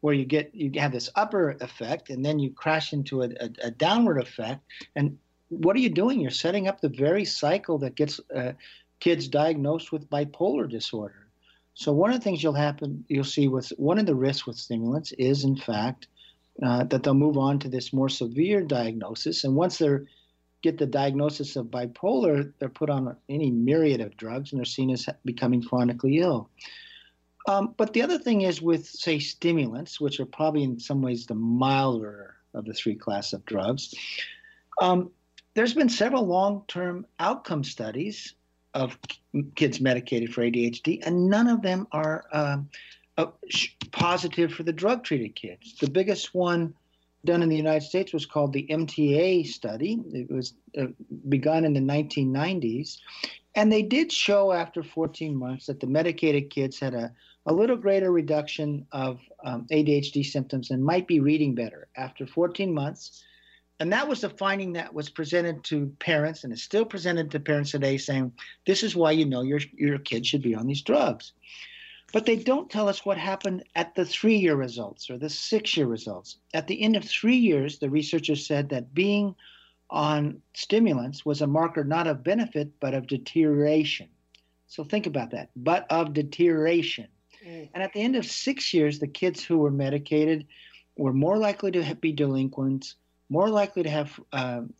where 0.00 0.14
you 0.14 0.24
get 0.24 0.54
you 0.54 0.70
have 0.80 0.92
this 0.92 1.10
upper 1.14 1.50
effect 1.60 2.10
and 2.10 2.24
then 2.24 2.38
you 2.38 2.50
crash 2.50 2.92
into 2.92 3.22
a, 3.22 3.28
a, 3.40 3.50
a 3.64 3.70
downward 3.70 4.20
effect 4.20 4.60
and 4.96 5.18
what 5.48 5.74
are 5.74 5.80
you 5.80 5.90
doing 5.90 6.20
you're 6.20 6.30
setting 6.30 6.68
up 6.68 6.80
the 6.80 6.88
very 6.88 7.24
cycle 7.24 7.78
that 7.78 7.94
gets 7.94 8.20
uh, 8.34 8.52
kids 9.00 9.28
diagnosed 9.28 9.92
with 9.92 10.08
bipolar 10.10 10.68
disorder 10.68 11.26
so 11.74 11.92
one 11.92 12.10
of 12.10 12.16
the 12.16 12.24
things 12.24 12.42
you'll 12.42 12.52
happen 12.52 13.04
you'll 13.08 13.24
see 13.24 13.48
with 13.48 13.68
one 13.76 13.98
of 13.98 14.06
the 14.06 14.14
risks 14.14 14.46
with 14.46 14.56
stimulants 14.56 15.12
is 15.12 15.44
in 15.44 15.56
fact 15.56 16.08
uh, 16.62 16.84
that 16.84 17.02
they'll 17.02 17.14
move 17.14 17.38
on 17.38 17.58
to 17.60 17.68
this 17.68 17.92
more 17.92 18.08
severe 18.08 18.62
diagnosis. 18.62 19.44
And 19.44 19.54
once 19.54 19.78
they 19.78 19.98
get 20.62 20.76
the 20.76 20.86
diagnosis 20.86 21.54
of 21.54 21.66
bipolar, 21.66 22.52
they're 22.58 22.68
put 22.68 22.90
on 22.90 23.16
any 23.28 23.50
myriad 23.50 24.00
of 24.00 24.16
drugs 24.16 24.50
and 24.50 24.58
they're 24.58 24.64
seen 24.64 24.90
as 24.90 25.08
becoming 25.24 25.62
chronically 25.62 26.18
ill. 26.18 26.50
Um, 27.46 27.74
but 27.76 27.92
the 27.92 28.02
other 28.02 28.18
thing 28.18 28.42
is 28.42 28.60
with, 28.60 28.86
say, 28.86 29.18
stimulants, 29.18 30.00
which 30.00 30.20
are 30.20 30.26
probably 30.26 30.64
in 30.64 30.78
some 30.78 31.02
ways 31.02 31.26
the 31.26 31.34
milder 31.34 32.36
of 32.54 32.64
the 32.64 32.74
three 32.74 32.94
class 32.94 33.32
of 33.32 33.44
drugs, 33.46 33.94
um, 34.80 35.10
there's 35.54 35.74
been 35.74 35.88
several 35.88 36.26
long 36.26 36.62
term 36.68 37.06
outcome 37.18 37.64
studies 37.64 38.34
of 38.74 38.98
kids 39.54 39.80
medicated 39.80 40.32
for 40.32 40.42
ADHD, 40.42 41.00
and 41.04 41.28
none 41.28 41.48
of 41.48 41.62
them 41.62 41.86
are 41.92 42.24
um, 42.32 42.68
uh, 43.16 43.26
positive 43.90 44.52
for 44.52 44.62
the 44.62 44.72
drug 44.72 45.04
treated 45.04 45.34
kids. 45.34 45.76
The 45.78 45.90
biggest 45.90 46.34
one 46.34 46.74
done 47.24 47.42
in 47.42 47.48
the 47.48 47.56
United 47.56 47.84
States 47.84 48.12
was 48.12 48.26
called 48.26 48.52
the 48.52 48.66
MTA 48.70 49.46
study. 49.46 50.00
It 50.12 50.30
was 50.30 50.54
uh, 50.78 50.86
begun 51.28 51.64
in 51.64 51.72
the 51.72 51.80
1990s. 51.80 52.98
And 53.58 53.72
they 53.72 53.82
did 53.82 54.12
show 54.12 54.52
after 54.52 54.84
14 54.84 55.34
months 55.34 55.66
that 55.66 55.80
the 55.80 55.88
medicated 55.88 56.48
kids 56.48 56.78
had 56.78 56.94
a, 56.94 57.12
a 57.44 57.52
little 57.52 57.74
greater 57.74 58.12
reduction 58.12 58.86
of 58.92 59.18
um, 59.44 59.66
ADHD 59.72 60.24
symptoms 60.24 60.70
and 60.70 60.80
might 60.80 61.08
be 61.08 61.18
reading 61.18 61.56
better 61.56 61.88
after 61.96 62.24
14 62.24 62.72
months. 62.72 63.24
And 63.80 63.92
that 63.92 64.06
was 64.06 64.20
the 64.20 64.30
finding 64.30 64.74
that 64.74 64.94
was 64.94 65.10
presented 65.10 65.64
to 65.64 65.92
parents 65.98 66.44
and 66.44 66.52
is 66.52 66.62
still 66.62 66.84
presented 66.84 67.32
to 67.32 67.40
parents 67.40 67.72
today 67.72 67.98
saying, 67.98 68.32
this 68.64 68.84
is 68.84 68.94
why 68.94 69.10
you 69.10 69.24
know 69.24 69.42
your, 69.42 69.58
your 69.74 69.98
kid 69.98 70.24
should 70.24 70.42
be 70.42 70.54
on 70.54 70.68
these 70.68 70.82
drugs. 70.82 71.32
But 72.12 72.26
they 72.26 72.36
don't 72.36 72.70
tell 72.70 72.88
us 72.88 73.04
what 73.04 73.18
happened 73.18 73.64
at 73.74 73.92
the 73.96 74.04
three 74.04 74.36
year 74.36 74.54
results 74.54 75.10
or 75.10 75.18
the 75.18 75.28
six 75.28 75.76
year 75.76 75.88
results. 75.88 76.36
At 76.54 76.68
the 76.68 76.80
end 76.80 76.94
of 76.94 77.04
three 77.04 77.36
years, 77.36 77.80
the 77.80 77.90
researchers 77.90 78.46
said 78.46 78.68
that 78.68 78.94
being 78.94 79.34
on 79.90 80.42
stimulants 80.54 81.24
was 81.24 81.40
a 81.40 81.46
marker 81.46 81.84
not 81.84 82.06
of 82.06 82.22
benefit, 82.22 82.70
but 82.80 82.94
of 82.94 83.06
deterioration. 83.06 84.08
So 84.66 84.84
think 84.84 85.06
about 85.06 85.30
that, 85.30 85.50
but 85.56 85.86
of 85.90 86.12
deterioration. 86.12 87.08
Mm. 87.44 87.70
And 87.74 87.82
at 87.82 87.92
the 87.92 88.02
end 88.02 88.16
of 88.16 88.26
six 88.26 88.74
years, 88.74 88.98
the 88.98 89.06
kids 89.06 89.42
who 89.42 89.58
were 89.58 89.70
medicated 89.70 90.46
were 90.96 91.12
more 91.12 91.38
likely 91.38 91.70
to 91.72 91.94
be 91.94 92.12
delinquents, 92.12 92.96
more 93.30 93.48
likely 93.48 93.82
to 93.84 93.90
have, 93.90 94.20
um, 94.32 94.74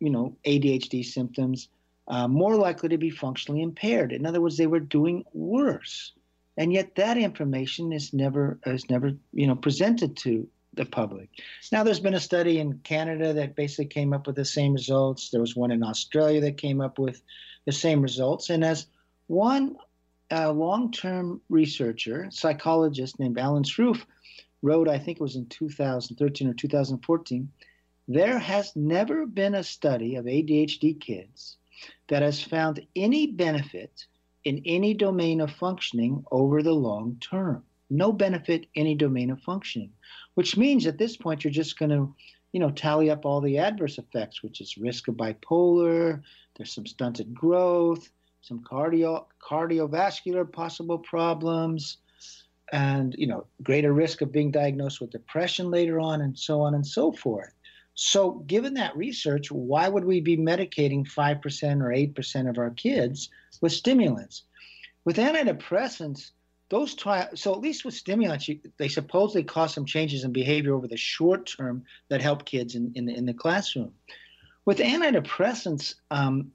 you 0.00 0.10
know, 0.10 0.36
ADHD 0.44 1.04
symptoms, 1.04 1.68
uh, 2.08 2.28
more 2.28 2.56
likely 2.56 2.90
to 2.90 2.98
be 2.98 3.10
functionally 3.10 3.62
impaired. 3.62 4.12
In 4.12 4.26
other 4.26 4.40
words, 4.40 4.58
they 4.58 4.66
were 4.66 4.80
doing 4.80 5.24
worse 5.32 6.12
and 6.56 6.72
yet 6.72 6.94
that 6.94 7.16
information 7.16 7.92
is 7.92 8.12
never 8.12 8.58
is 8.66 8.88
never 8.88 9.12
you 9.32 9.46
know 9.46 9.56
presented 9.56 10.16
to 10.18 10.48
the 10.76 10.84
public. 10.84 11.28
Now, 11.72 11.82
there's 11.84 12.00
been 12.00 12.14
a 12.14 12.20
study 12.20 12.58
in 12.58 12.78
Canada 12.78 13.32
that 13.32 13.56
basically 13.56 13.86
came 13.86 14.12
up 14.12 14.26
with 14.26 14.36
the 14.36 14.44
same 14.44 14.72
results. 14.72 15.30
There 15.30 15.40
was 15.40 15.56
one 15.56 15.70
in 15.70 15.82
Australia 15.82 16.40
that 16.42 16.56
came 16.56 16.80
up 16.80 16.98
with 16.98 17.22
the 17.66 17.72
same 17.72 18.02
results. 18.02 18.50
And 18.50 18.64
as 18.64 18.86
one 19.26 19.76
uh, 20.30 20.52
long-term 20.52 21.40
researcher, 21.48 22.28
psychologist 22.30 23.18
named 23.18 23.38
Alan 23.38 23.62
Sroufe, 23.62 24.04
wrote, 24.62 24.88
I 24.88 24.98
think 24.98 25.18
it 25.18 25.22
was 25.22 25.36
in 25.36 25.46
2013 25.46 26.48
or 26.48 26.54
2014, 26.54 27.48
there 28.08 28.38
has 28.38 28.74
never 28.74 29.26
been 29.26 29.54
a 29.54 29.62
study 29.62 30.16
of 30.16 30.24
ADHD 30.24 31.00
kids 31.00 31.56
that 32.08 32.22
has 32.22 32.42
found 32.42 32.86
any 32.96 33.26
benefit 33.26 34.06
in 34.44 34.62
any 34.66 34.94
domain 34.94 35.40
of 35.40 35.50
functioning 35.50 36.24
over 36.30 36.62
the 36.62 36.72
long 36.72 37.16
term. 37.20 37.64
No 37.90 38.12
benefit 38.12 38.66
in 38.74 38.82
any 38.82 38.94
domain 38.94 39.30
of 39.30 39.40
functioning, 39.40 39.92
which 40.34 40.56
means 40.56 40.86
at 40.86 40.98
this 40.98 41.16
point 41.16 41.44
you're 41.44 41.52
just 41.52 41.78
going 41.78 41.90
to, 41.90 42.14
you 42.52 42.60
know, 42.60 42.70
tally 42.70 43.10
up 43.10 43.24
all 43.24 43.40
the 43.40 43.58
adverse 43.58 43.98
effects, 43.98 44.42
which 44.42 44.60
is 44.60 44.78
risk 44.78 45.08
of 45.08 45.14
bipolar, 45.14 46.22
there's 46.56 46.72
some 46.72 46.86
stunted 46.86 47.34
growth, 47.34 48.10
some 48.42 48.60
cardio 48.60 49.24
cardiovascular 49.42 50.50
possible 50.50 50.98
problems, 50.98 51.98
and 52.72 53.14
you 53.18 53.26
know, 53.26 53.46
greater 53.62 53.92
risk 53.92 54.20
of 54.20 54.32
being 54.32 54.50
diagnosed 54.50 55.00
with 55.00 55.10
depression 55.10 55.70
later 55.70 56.00
on, 56.00 56.20
and 56.20 56.38
so 56.38 56.60
on 56.60 56.74
and 56.74 56.86
so 56.86 57.12
forth. 57.12 57.52
So, 57.94 58.42
given 58.46 58.74
that 58.74 58.96
research, 58.96 59.52
why 59.52 59.88
would 59.88 60.04
we 60.04 60.20
be 60.20 60.36
medicating 60.36 61.06
5% 61.06 61.80
or 61.80 61.90
8% 61.90 62.50
of 62.50 62.58
our 62.58 62.70
kids 62.70 63.30
with 63.60 63.72
stimulants? 63.72 64.42
With 65.04 65.16
antidepressants, 65.16 66.30
those 66.70 66.94
try 66.94 67.28
so 67.34 67.52
at 67.52 67.60
least 67.60 67.84
with 67.84 67.94
stimulants, 67.94 68.48
you, 68.48 68.58
they 68.78 68.88
supposedly 68.88 69.44
cause 69.44 69.74
some 69.74 69.84
changes 69.84 70.24
in 70.24 70.32
behavior 70.32 70.74
over 70.74 70.88
the 70.88 70.96
short 70.96 71.46
term 71.46 71.84
that 72.08 72.22
help 72.22 72.44
kids 72.44 72.74
in, 72.74 72.92
in, 72.94 73.06
the, 73.06 73.14
in 73.14 73.26
the 73.26 73.34
classroom. 73.34 73.92
With 74.64 74.78
antidepressants, 74.78 75.94
um, 76.10 76.50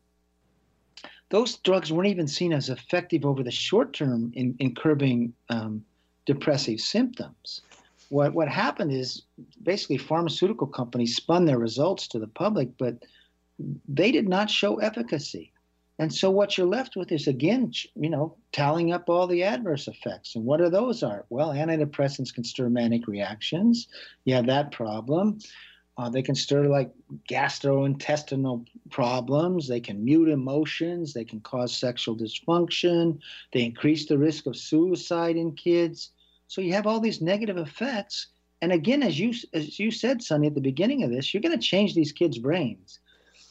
those 1.29 1.57
drugs 1.57 1.91
weren't 1.91 2.09
even 2.09 2.27
seen 2.27 2.53
as 2.53 2.69
effective 2.69 3.23
over 3.23 3.43
the 3.43 3.51
short 3.51 3.93
term 3.93 4.31
in, 4.35 4.55
in 4.59 4.73
curbing 4.73 5.33
um, 5.49 5.85
depressive 6.25 6.79
symptoms 6.79 7.61
what 8.09 8.33
what 8.33 8.49
happened 8.49 8.91
is 8.91 9.23
basically 9.63 9.97
pharmaceutical 9.97 10.67
companies 10.67 11.15
spun 11.15 11.45
their 11.45 11.59
results 11.59 12.07
to 12.09 12.19
the 12.19 12.27
public, 12.27 12.69
but 12.77 13.05
they 13.87 14.11
did 14.11 14.27
not 14.27 14.49
show 14.49 14.75
efficacy. 14.77 15.51
And 15.99 16.13
so 16.13 16.31
what 16.31 16.57
you're 16.57 16.65
left 16.65 16.95
with 16.95 17.11
is 17.11 17.27
again, 17.27 17.73
you 17.95 18.09
know, 18.09 18.37
tallying 18.53 18.93
up 18.93 19.09
all 19.09 19.27
the 19.27 19.43
adverse 19.43 19.89
effects. 19.89 20.35
And 20.35 20.45
what 20.45 20.61
are 20.61 20.69
those 20.69 21.03
are? 21.03 21.25
Well, 21.29 21.49
antidepressants 21.49 22.33
can 22.33 22.45
stir 22.45 22.69
manic 22.69 23.05
reactions. 23.05 23.89
You 24.23 24.35
have 24.35 24.47
that 24.47 24.71
problem. 24.71 25.39
Uh, 25.97 26.09
they 26.09 26.21
can 26.21 26.35
stir 26.35 26.63
like 26.63 26.89
gastrointestinal 27.29 28.65
problems. 28.89 29.67
They 29.67 29.81
can 29.81 30.05
mute 30.05 30.29
emotions. 30.29 31.13
They 31.13 31.25
can 31.25 31.41
cause 31.41 31.77
sexual 31.77 32.15
dysfunction. 32.15 33.19
They 33.51 33.65
increase 33.65 34.05
the 34.05 34.17
risk 34.17 34.45
of 34.45 34.55
suicide 34.55 35.35
in 35.35 35.51
kids. 35.51 36.11
So 36.47 36.61
you 36.61 36.71
have 36.71 36.87
all 36.87 37.01
these 37.01 37.19
negative 37.19 37.57
effects. 37.57 38.27
And 38.61 38.71
again, 38.71 39.03
as 39.03 39.19
you 39.19 39.33
as 39.53 39.77
you 39.77 39.91
said, 39.91 40.23
Sunny, 40.23 40.47
at 40.47 40.55
the 40.55 40.61
beginning 40.61 41.03
of 41.03 41.11
this, 41.11 41.33
you're 41.33 41.43
going 41.43 41.59
to 41.59 41.67
change 41.67 41.93
these 41.93 42.13
kids' 42.13 42.39
brains. 42.39 42.99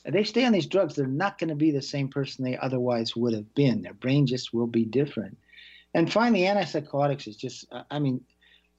If 0.05 0.15
they 0.15 0.25
stay 0.25 0.45
on 0.45 0.53
these 0.53 0.67
drugs, 0.67 0.95
they're 0.95 1.07
not 1.07 1.39
going 1.39 1.49
to 1.49 1.57
be 1.57 1.71
the 1.71 1.83
same 1.83 2.09
person 2.09 2.45
they 2.45 2.57
otherwise 2.57 3.17
would 3.17 3.35
have 3.35 3.55
been. 3.55 3.83
Their 3.83 3.95
brain 3.95 4.27
just 4.27 4.55
will 4.55 4.67
be 4.67 4.85
different. 4.85 5.37
And 5.95 6.13
finally, 6.13 6.43
antipsychotics 6.43 7.27
is 7.27 7.37
just, 7.37 7.67
I 7.91 7.99
mean, 7.99 8.21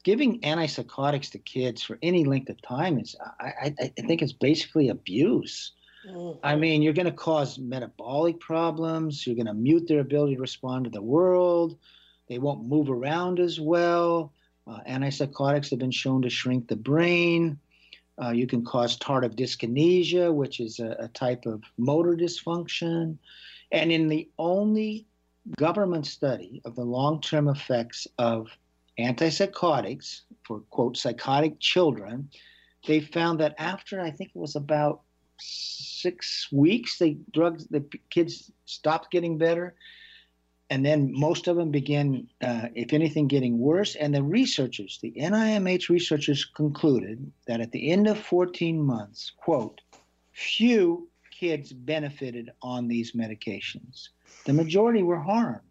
giving 0.04 0.40
antipsychotics 0.42 1.32
to 1.32 1.40
kids 1.40 1.84
for 1.84 2.00
any 2.02 2.24
length 2.24 2.50
of 2.50 2.62
time 2.62 3.00
is, 3.00 3.16
I, 3.40 3.74
I, 3.80 3.92
I 3.98 4.02
think 4.02 4.22
it's 4.22 4.34
basically 4.34 4.90
abuse. 4.90 5.74
Mm-hmm. 6.08 6.40
I 6.44 6.56
mean, 6.56 6.82
you're 6.82 6.94
going 6.94 7.06
to 7.06 7.12
cause 7.12 7.60
metabolic 7.60 8.40
problems. 8.40 9.26
You're 9.28 9.36
going 9.36 9.48
to 9.48 9.54
mute 9.54 9.88
their 9.88 10.00
ability 10.00 10.36
to 10.36 10.42
respond 10.42 10.86
to 10.86 10.90
the 10.90 11.02
world. 11.02 11.78
They 12.28 12.40
won't 12.40 12.66
move 12.66 12.90
around 12.90 13.40
as 13.40 13.60
well. 13.60 14.34
Uh, 14.66 14.80
antipsychotics 14.88 15.72
have 15.72 15.80
been 15.80 15.92
shown 15.92 16.22
to 16.22 16.30
shrink 16.30 16.68
the 16.68 16.76
brain. 16.76 17.60
Uh, 18.22 18.32
you 18.32 18.48
can 18.48 18.64
cause 18.64 18.98
tardive 18.98 19.36
dyskinesia, 19.36 20.34
which 20.34 20.60
is 20.60 20.80
a, 20.80 20.96
a 21.00 21.08
type 21.10 21.46
of 21.46 21.64
motor 21.78 22.16
dysfunction. 22.16 23.18
And 23.72 23.92
in 23.92 24.08
the 24.08 24.30
only 24.38 25.06
government 25.58 26.06
study 26.06 26.62
of 26.66 26.76
the 26.76 26.84
long 26.84 27.22
term 27.22 27.48
effects 27.48 28.08
of 28.18 28.50
antipsychotics 29.00 30.22
for, 30.44 30.60
quote, 30.70 30.98
psychotic 30.98 31.60
children, 31.60 32.30
they 32.88 33.00
found 33.00 33.40
that 33.40 33.56
after 33.58 34.02
I 34.02 34.12
think 34.12 34.32
it 34.36 34.40
was 34.40 34.56
about 34.56 35.02
six 35.40 36.50
weeks, 36.52 36.98
the 36.98 37.18
drugs, 37.32 37.68
the 37.68 37.86
kids 38.10 38.52
stopped 38.66 39.12
getting 39.12 39.38
better 39.38 39.76
and 40.70 40.86
then 40.86 41.12
most 41.12 41.48
of 41.48 41.56
them 41.56 41.72
begin, 41.72 42.30
uh, 42.42 42.68
if 42.76 42.94
anything, 42.94 43.28
getting 43.28 43.58
worse. 43.58 43.96
And 43.96 44.14
the 44.14 44.22
researchers, 44.22 45.00
the 45.02 45.12
NIMH 45.18 45.90
researchers, 45.90 46.46
concluded 46.46 47.32
that 47.48 47.60
at 47.60 47.72
the 47.72 47.92
end 47.92 48.08
of 48.08 48.20
14 48.20 48.80
months, 48.80 49.32
quote, 49.38 49.82
few 50.32 51.08
kids 51.32 51.74
benefited 51.74 52.52
on 52.62 52.88
these 52.88 53.14
medications. 53.14 54.10
The 54.46 54.54
majority 54.54 55.02
were 55.02 55.20
harmed. 55.20 55.62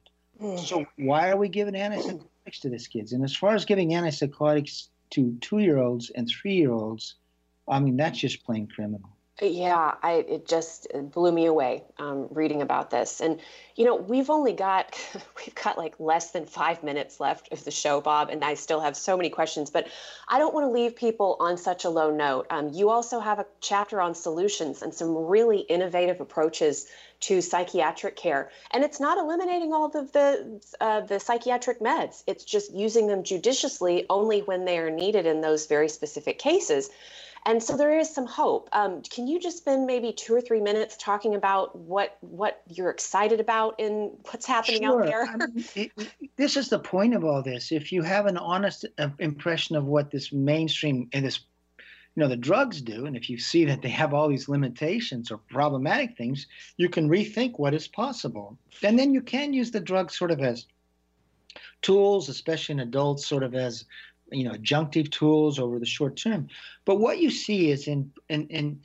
Mm. 0.41 0.59
So 0.59 0.85
why 0.97 1.31
are 1.31 1.37
we 1.37 1.49
giving 1.49 1.75
antipsychotics 1.75 2.61
to 2.63 2.69
these 2.69 2.89
kids? 2.89 3.13
And 3.13 3.23
as 3.23 3.37
far 3.37 3.55
as 3.55 3.65
giving 3.65 3.91
antipsychotics 3.91 4.89
to 5.11 5.37
two-year-olds 5.41 6.11
and 6.11 6.29
three-year-olds, 6.29 7.15
I 7.69 7.79
mean, 7.81 7.97
that's 7.97 8.19
just 8.19 8.45
plain 8.45 8.67
criminal. 8.67 9.11
Yeah, 9.41 9.95
I 10.03 10.25
it 10.29 10.49
just 10.49 10.89
blew 11.13 11.31
me 11.31 11.47
away 11.47 11.85
um, 11.99 12.27
reading 12.31 12.61
about 12.61 12.91
this. 12.91 13.21
And 13.21 13.41
you 13.77 13.85
know, 13.85 13.95
we've 13.95 14.31
only 14.31 14.53
got 14.53 14.99
we've 15.37 15.55
got 15.55 15.79
like 15.79 15.95
less 16.01 16.33
than 16.33 16.45
five 16.45 16.83
minutes 16.83 17.21
left 17.21 17.53
of 17.53 17.65
the 17.65 17.71
show, 17.71 18.01
Bob, 18.01 18.31
and 18.31 18.45
I 18.45 18.55
still 18.55 18.81
have 18.81 18.97
so 18.97 19.17
many 19.17 19.31
questions. 19.31 19.71
But 19.71 19.87
I 20.27 20.39
don't 20.39 20.53
want 20.53 20.65
to 20.65 20.71
leave 20.71 20.97
people 20.97 21.37
on 21.39 21.57
such 21.57 21.85
a 21.85 21.91
low 21.91 22.11
note. 22.11 22.49
Um, 22.51 22.71
you 22.73 22.91
also 22.91 23.21
have 23.21 23.39
a 23.39 23.47
chapter 23.61 24.01
on 24.01 24.17
solutions 24.17 24.83
and 24.83 24.93
some 24.93 25.15
really 25.15 25.61
innovative 25.61 26.21
approaches 26.21 26.87
to 27.21 27.41
psychiatric 27.41 28.17
care, 28.17 28.51
and 28.73 28.83
it's 28.83 28.99
not 28.99 29.19
eliminating 29.19 29.73
all 29.73 29.87
of 29.87 30.13
the 30.13 30.61
uh, 30.81 31.03
the 31.03 31.21
psychiatric 31.21 31.79
meds. 31.79 32.25
It's 32.27 32.45
just 32.45 32.75
using 32.75 33.07
them 33.07 33.23
judiciously 33.23 34.05
only 34.11 34.41
when 34.41 34.65
they 34.65 34.79
are 34.79 34.91
needed 34.91 35.27
in 35.27 35.43
those 35.43 35.67
very 35.67 35.89
specific 35.89 36.41
cases. 36.41 36.91
And 37.47 37.63
so 37.63 37.77
there 37.77 37.99
is 37.99 38.13
some 38.13 38.27
hope. 38.27 38.69
Um, 38.73 39.03
can 39.03 39.27
you 39.27 39.41
just 39.41 39.59
spend 39.59 39.87
maybe 39.87 40.13
two 40.13 40.35
or 40.35 40.41
three 40.41 40.61
minutes 40.61 40.97
talking 40.99 41.35
about 41.35 41.77
what 41.77 42.17
what 42.21 42.63
you're 42.69 42.91
excited 42.91 43.41
about 43.41 43.79
in 43.79 44.17
what's 44.31 44.47
happening 44.47 44.83
sure. 44.83 45.03
out 45.03 45.07
there? 45.07 45.23
I 45.25 45.37
mean, 45.37 45.65
it, 45.75 45.93
this 46.37 46.57
is 46.57 46.69
the 46.69 46.79
point 46.79 47.15
of 47.15 47.25
all 47.25 47.43
this. 47.43 47.73
If 47.73 47.93
you 47.93 48.03
have 48.03 48.27
an 48.27 48.37
honest 48.37 48.87
uh, 48.99 49.09
impression 49.19 49.77
of 49.77 49.85
what 49.85 50.11
this 50.11 50.33
mainstream 50.33 51.09
and 51.13 51.25
this 51.25 51.41
you 52.19 52.25
know 52.25 52.29
the 52.29 52.37
drugs 52.37 52.81
do 52.81 53.07
and 53.07 53.17
if 53.17 53.31
you 53.31 53.39
see 53.39 53.65
that 53.65 53.81
they 53.81 53.89
have 53.89 54.13
all 54.13 54.29
these 54.29 54.49
limitations 54.49 55.31
or 55.31 55.39
problematic 55.39 56.17
things 56.17 56.49
you 56.77 56.89
can 56.89 57.09
rethink 57.09 57.61
what 57.61 57.73
is 57.73 57.87
possible 57.87 58.59
and 58.83 58.99
then 58.99 59.15
you 59.15 59.23
can 59.23 59.53
use 59.53 59.71
the 59.71 59.79
drugs 59.79 60.19
sort 60.19 60.33
of 60.33 60.41
as 60.41 60.67
tools 61.81 62.29
especially 62.29 62.73
in 62.73 62.81
adults 62.81 63.25
sort 63.25 63.45
of 63.45 63.55
as 63.55 63.85
you 64.31 64.45
know 64.45 64.53
adjunctive 64.53 65.11
tools 65.11 65.59
over 65.59 65.79
the 65.79 65.87
short 65.87 66.17
term. 66.17 66.49
But 66.85 66.97
what 66.97 67.19
you 67.19 67.31
see 67.31 67.71
is 67.71 67.89
in 67.89 68.11
in 68.29 68.47
in 68.49 68.81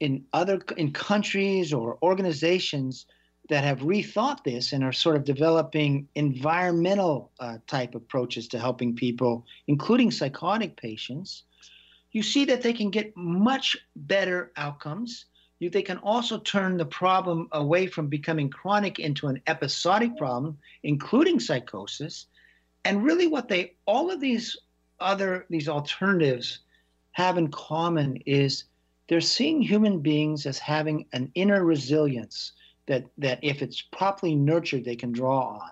in 0.00 0.24
other 0.32 0.60
in 0.76 0.92
countries 0.92 1.72
or 1.72 1.98
organizations 2.02 3.06
that 3.50 3.62
have 3.62 3.80
rethought 3.80 4.42
this 4.42 4.72
and 4.72 4.82
are 4.82 4.92
sort 4.92 5.16
of 5.16 5.24
developing 5.24 6.08
environmental 6.14 7.30
uh, 7.40 7.58
type 7.66 7.94
approaches 7.94 8.48
to 8.48 8.58
helping 8.58 8.96
people 8.96 9.44
including 9.66 10.10
psychotic 10.10 10.76
patients 10.76 11.42
you 12.14 12.22
see 12.22 12.44
that 12.46 12.62
they 12.62 12.72
can 12.72 12.90
get 12.90 13.14
much 13.16 13.76
better 13.96 14.52
outcomes. 14.56 15.26
You, 15.58 15.68
they 15.68 15.82
can 15.82 15.98
also 15.98 16.38
turn 16.38 16.76
the 16.76 16.86
problem 16.86 17.48
away 17.52 17.88
from 17.88 18.06
becoming 18.06 18.48
chronic 18.48 19.00
into 19.00 19.26
an 19.26 19.42
episodic 19.46 20.16
problem 20.16 20.56
including 20.84 21.40
psychosis. 21.40 22.26
And 22.84 23.04
really 23.04 23.26
what 23.26 23.48
they 23.48 23.74
all 23.86 24.10
of 24.10 24.20
these 24.20 24.56
other 25.04 25.46
these 25.50 25.68
alternatives 25.68 26.60
have 27.12 27.38
in 27.38 27.48
common 27.48 28.16
is 28.26 28.64
they're 29.08 29.20
seeing 29.20 29.60
human 29.60 30.00
beings 30.00 30.46
as 30.46 30.58
having 30.58 31.06
an 31.12 31.30
inner 31.34 31.64
resilience 31.64 32.52
that 32.86 33.04
that 33.18 33.38
if 33.42 33.62
it's 33.62 33.82
properly 33.82 34.34
nurtured 34.34 34.84
they 34.84 34.96
can 34.96 35.12
draw 35.12 35.58
on. 35.60 35.70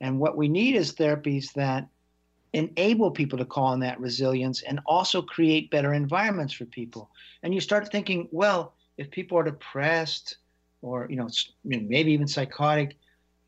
And 0.00 0.18
what 0.18 0.36
we 0.36 0.48
need 0.48 0.76
is 0.76 0.94
therapies 0.94 1.52
that 1.54 1.88
enable 2.52 3.10
people 3.10 3.38
to 3.38 3.44
call 3.44 3.66
on 3.66 3.80
that 3.80 4.00
resilience 4.00 4.62
and 4.62 4.80
also 4.86 5.22
create 5.22 5.70
better 5.70 5.92
environments 5.92 6.52
for 6.52 6.64
people. 6.64 7.10
And 7.42 7.54
you 7.54 7.60
start 7.60 7.90
thinking 7.90 8.28
well 8.30 8.74
if 8.98 9.10
people 9.10 9.38
are 9.38 9.44
depressed 9.44 10.36
or 10.82 11.06
you 11.10 11.16
know 11.16 11.28
maybe 11.64 12.12
even 12.12 12.26
psychotic 12.26 12.96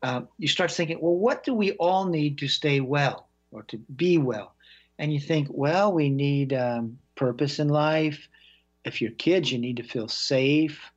uh, 0.01 0.21
you 0.37 0.47
start 0.47 0.71
thinking 0.71 0.99
well 1.01 1.15
what 1.15 1.43
do 1.43 1.53
we 1.53 1.71
all 1.73 2.05
need 2.05 2.37
to 2.37 2.47
stay 2.47 2.79
well 2.79 3.27
or 3.51 3.63
to 3.63 3.77
be 3.95 4.17
well 4.17 4.55
and 4.99 5.13
you 5.13 5.19
think, 5.19 5.47
well, 5.49 5.91
we 5.91 6.09
need 6.09 6.53
um, 6.53 6.97
purpose 7.15 7.59
in 7.59 7.69
life. 7.69 8.27
If 8.85 9.01
you're 9.01 9.11
kids, 9.11 9.51
you 9.51 9.59
need 9.59 9.77
to 9.77 9.83
feel 9.83 10.07
safe. 10.07 10.91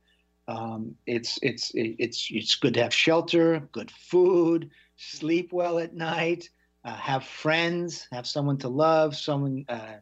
Um, 0.47 0.95
it's 1.05 1.39
it's 1.41 1.71
it's 1.73 2.27
it's 2.31 2.55
good 2.55 2.73
to 2.75 2.83
have 2.83 2.93
shelter, 2.93 3.67
good 3.71 3.91
food, 3.91 4.69
sleep 4.95 5.51
well 5.51 5.77
at 5.79 5.93
night, 5.93 6.49
uh, 6.85 6.95
have 6.95 7.25
friends, 7.25 8.07
have 8.11 8.25
someone 8.25 8.57
to 8.59 8.69
love, 8.69 9.15
someone 9.15 9.65
uh, 9.67 9.95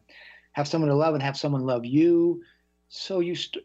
have 0.52 0.68
someone 0.68 0.88
to 0.90 0.96
love, 0.96 1.14
and 1.14 1.22
have 1.22 1.36
someone 1.36 1.66
love 1.66 1.84
you. 1.84 2.42
So 2.88 3.20
you 3.20 3.34
st- 3.34 3.64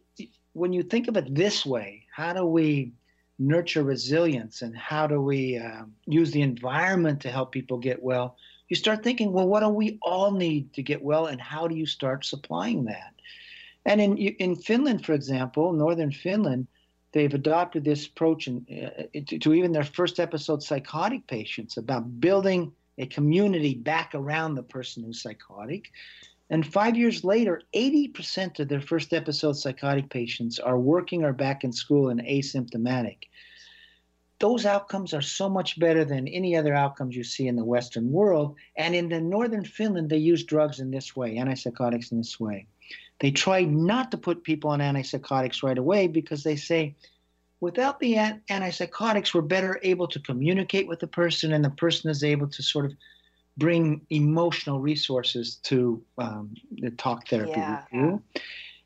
when 0.54 0.74
you 0.74 0.84
think 0.84 1.08
of 1.08 1.18
it 1.18 1.34
this 1.34 1.66
way, 1.66 2.06
how 2.16 2.34
do 2.34 2.46
we 2.46 2.94
nurture 3.38 3.84
resilience, 3.84 4.64
and 4.64 4.76
how 4.76 5.06
do 5.06 5.22
we 5.22 5.58
uh, 5.58 5.84
use 6.08 6.32
the 6.32 6.42
environment 6.42 7.22
to 7.22 7.30
help 7.30 7.52
people 7.52 7.78
get 7.78 8.02
well? 8.02 8.38
You 8.72 8.78
start 8.78 9.04
thinking, 9.04 9.34
well, 9.34 9.50
what 9.50 9.60
do 9.60 9.68
we 9.68 10.00
all 10.02 10.32
need 10.32 10.72
to 10.76 10.82
get 10.82 11.04
well, 11.04 11.26
and 11.26 11.42
how 11.42 11.68
do 11.68 11.76
you 11.76 11.86
start 11.86 12.24
supplying 12.24 12.86
that? 12.86 13.14
And 13.86 14.00
in 14.00 14.18
in 14.18 14.56
Finland, 14.56 15.06
for 15.06 15.12
example, 15.12 15.74
northern 15.74 16.10
Finland, 16.10 16.68
they've 17.12 17.34
adopted 17.34 17.84
this 17.84 18.08
approach 18.08 18.48
in, 18.48 18.66
uh, 18.72 19.20
to, 19.28 19.40
to 19.40 19.54
even 19.54 19.74
their 19.74 19.84
first 19.84 20.22
episode 20.22 20.64
psychotic 20.64 21.28
patients 21.28 21.76
about 21.76 22.22
building 22.22 22.72
a 22.98 23.08
community 23.08 23.76
back 23.76 24.16
around 24.16 24.56
the 24.56 24.64
person 24.64 25.04
who's 25.04 25.22
psychotic. 25.22 25.92
And 26.50 26.66
five 26.66 26.96
years 26.96 27.26
later, 27.26 27.64
80% 27.76 28.62
of 28.62 28.70
their 28.70 28.80
first 28.80 29.12
episode 29.12 29.58
psychotic 29.58 30.10
patients 30.10 30.60
are 30.60 30.80
working 30.80 31.26
or 31.26 31.34
back 31.34 31.66
in 31.66 31.74
school 31.74 32.08
and 32.08 32.22
asymptomatic 32.22 33.18
those 34.42 34.66
outcomes 34.66 35.14
are 35.14 35.22
so 35.22 35.48
much 35.48 35.80
better 35.80 36.04
than 36.04 36.28
any 36.28 36.58
other 36.58 36.74
outcomes 36.74 37.16
you 37.16 37.24
see 37.24 37.48
in 37.48 37.56
the 37.56 37.64
Western 37.64 38.12
world. 38.12 38.56
And 38.76 38.96
in 38.96 39.08
the 39.08 39.22
northern 39.22 39.64
Finland, 39.64 40.10
they 40.10 40.18
use 40.18 40.44
drugs 40.44 40.80
in 40.80 40.90
this 40.90 41.16
way, 41.16 41.36
antipsychotics 41.36 42.12
in 42.12 42.18
this 42.18 42.40
way. 42.40 42.66
They 43.20 43.30
try 43.30 43.62
not 43.64 44.10
to 44.12 44.18
put 44.18 44.44
people 44.44 44.72
on 44.72 44.80
antipsychotics 44.80 45.62
right 45.62 45.78
away 45.78 46.08
because 46.08 46.42
they 46.44 46.56
say, 46.56 46.96
without 47.60 48.00
the 48.00 48.16
antipsychotics, 48.50 49.32
we're 49.32 49.42
better 49.42 49.80
able 49.84 50.08
to 50.08 50.20
communicate 50.20 50.88
with 50.88 51.00
the 51.00 51.08
person, 51.08 51.54
and 51.54 51.64
the 51.64 51.70
person 51.70 52.10
is 52.10 52.24
able 52.24 52.48
to 52.48 52.64
sort 52.64 52.86
of 52.86 52.94
bring 53.58 54.02
emotional 54.10 54.80
resources 54.80 55.58
to 55.58 56.02
um, 56.18 56.56
the 56.72 56.90
talk 56.90 57.28
therapy 57.28 57.52
yeah. 57.52 57.84
with 57.92 57.94
you. 57.94 58.24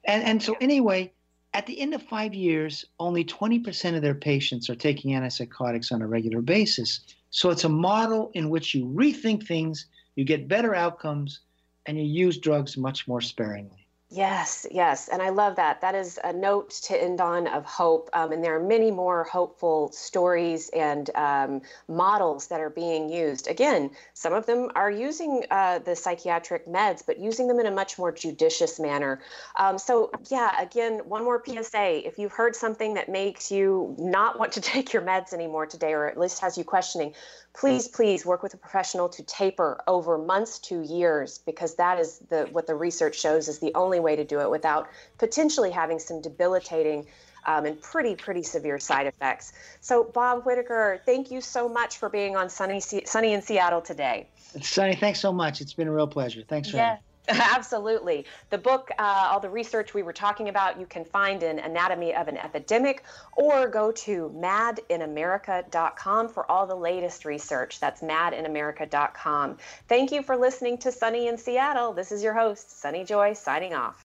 And, 0.04 0.22
and 0.22 0.44
so, 0.44 0.58
anyway, 0.60 1.14
at 1.56 1.66
the 1.66 1.80
end 1.80 1.94
of 1.94 2.04
five 2.04 2.34
years, 2.34 2.84
only 3.00 3.24
20% 3.24 3.96
of 3.96 4.02
their 4.02 4.14
patients 4.14 4.70
are 4.70 4.76
taking 4.76 5.12
antipsychotics 5.12 5.90
on 5.94 6.02
a 6.02 6.08
regular 6.08 6.42
basis. 6.42 7.00
So 7.30 7.50
it's 7.50 7.64
a 7.64 7.70
model 7.70 8.30
in 8.34 8.50
which 8.50 8.76
you 8.76 8.86
rethink 8.86 9.48
things, 9.48 9.86
you 10.18 10.26
get 10.26 10.50
better 10.50 10.76
outcomes, 10.76 11.40
and 11.86 11.98
you 11.98 12.04
use 12.04 12.40
drugs 12.40 12.76
much 12.76 13.08
more 13.08 13.22
sparingly. 13.22 13.85
Yes, 14.16 14.66
yes. 14.72 15.10
And 15.10 15.22
I 15.22 15.28
love 15.28 15.58
that. 15.58 15.82
That 15.82 15.94
is 15.94 16.18
a 16.24 16.32
note 16.32 16.70
to 16.84 16.96
end 16.96 17.20
on 17.20 17.48
of 17.48 17.66
hope. 17.66 18.10
Um, 18.14 18.32
and 18.32 18.42
there 18.42 18.56
are 18.56 18.64
many 18.64 18.90
more 18.90 19.26
hopeful 19.26 19.92
stories 19.92 20.70
and 20.70 21.10
um, 21.16 21.62
models 21.90 22.48
that 22.48 22.62
are 22.62 22.70
being 22.70 23.10
used. 23.10 23.50
Again, 23.50 23.92
some 24.14 24.32
of 24.32 24.46
them 24.46 24.72
are 24.74 24.90
using 24.90 25.44
uh, 25.52 25.80
the 25.80 25.98
psychiatric 25.98 26.66
meds, 26.66 27.04
but 27.06 27.20
using 27.20 27.50
them 27.50 27.60
in 27.60 27.66
a 27.66 27.72
much 27.72 27.98
more 27.98 28.14
judicious 28.14 28.80
manner. 28.80 29.20
Um, 29.60 29.78
so, 29.78 30.12
yeah, 30.30 30.62
again, 30.62 31.00
one 31.00 31.26
more 31.26 31.44
PSA. 31.46 32.08
If 32.08 32.18
you've 32.18 32.32
heard 32.32 32.56
something 32.56 32.94
that 32.94 33.10
makes 33.10 33.52
you 33.52 33.96
not 34.00 34.40
want 34.40 34.54
to 34.54 34.62
take 34.76 34.94
your 34.94 35.02
meds 35.02 35.34
anymore 35.34 35.66
today, 35.66 35.92
or 35.92 36.08
at 36.08 36.18
least 36.18 36.40
has 36.40 36.58
you 36.58 36.64
questioning, 36.64 37.14
please 37.58 37.88
please 37.88 38.26
work 38.26 38.44
with 38.44 38.54
a 38.54 38.58
professional 38.58 39.10
to 39.10 39.24
taper 39.24 39.82
over 39.88 40.18
months 40.18 40.60
to 40.60 40.82
years 40.82 41.40
because 41.40 41.76
that 41.76 42.00
is 42.00 42.20
the 42.30 42.48
what 42.52 42.68
the 42.68 42.76
research 42.76 43.20
shows 43.20 43.48
is 43.48 43.60
the 43.60 43.74
only 43.76 44.00
way 44.00 44.16
to 44.16 44.24
do 44.24 44.40
it 44.42 44.50
without 44.50 44.90
potentially 45.18 45.72
having 45.72 46.00
some 46.00 46.22
debilitating 46.22 47.06
um, 47.46 47.66
and 47.66 47.80
pretty 47.82 48.16
pretty 48.16 48.44
severe 48.44 48.80
side 48.80 49.08
effects. 49.08 49.54
So 49.82 50.04
bob 50.04 50.46
whitaker 50.46 51.02
thank 51.06 51.32
you 51.32 51.42
so 51.42 51.70
much 51.70 51.98
for 51.98 52.10
being 52.10 52.36
on 52.36 52.50
sunny 52.50 52.80
sunny 52.80 53.34
in 53.34 53.42
seattle 53.42 53.82
today. 53.82 54.28
Sunny 54.62 54.96
thanks 54.96 55.20
so 55.20 55.32
much. 55.32 55.62
It's 55.62 55.74
been 55.74 55.88
a 55.88 55.94
real 55.94 56.08
pleasure. 56.08 56.44
Thanks 56.48 56.70
for 56.70 56.78
yeah. 56.78 56.98
Absolutely. 57.30 58.26
The 58.50 58.58
book, 58.58 58.90
uh, 58.98 59.30
all 59.32 59.40
the 59.40 59.50
research 59.50 59.94
we 59.94 60.04
were 60.04 60.14
talking 60.14 60.50
about, 60.50 60.80
you 60.80 60.86
can 60.86 61.06
find 61.06 61.42
in 61.44 61.60
Anatomy 61.60 62.14
of 62.14 62.28
an 62.28 62.38
Epidemic 62.38 63.04
or 63.36 63.68
go 63.68 63.92
to 63.92 64.32
madinamerica.com 64.36 66.30
for 66.30 66.50
all 66.52 66.68
the 66.68 66.76
latest 66.76 67.26
research. 67.26 67.80
That's 67.80 68.02
madinamerica.com. 68.02 69.58
Thank 69.88 70.12
you 70.12 70.22
for 70.22 70.36
listening 70.38 70.78
to 70.80 70.92
Sunny 70.92 71.28
in 71.28 71.38
Seattle. 71.38 71.94
This 71.94 72.12
is 72.12 72.24
your 72.24 72.34
host, 72.34 72.80
Sunny 72.80 73.04
Joy, 73.04 73.34
signing 73.34 73.74
off. 73.74 74.04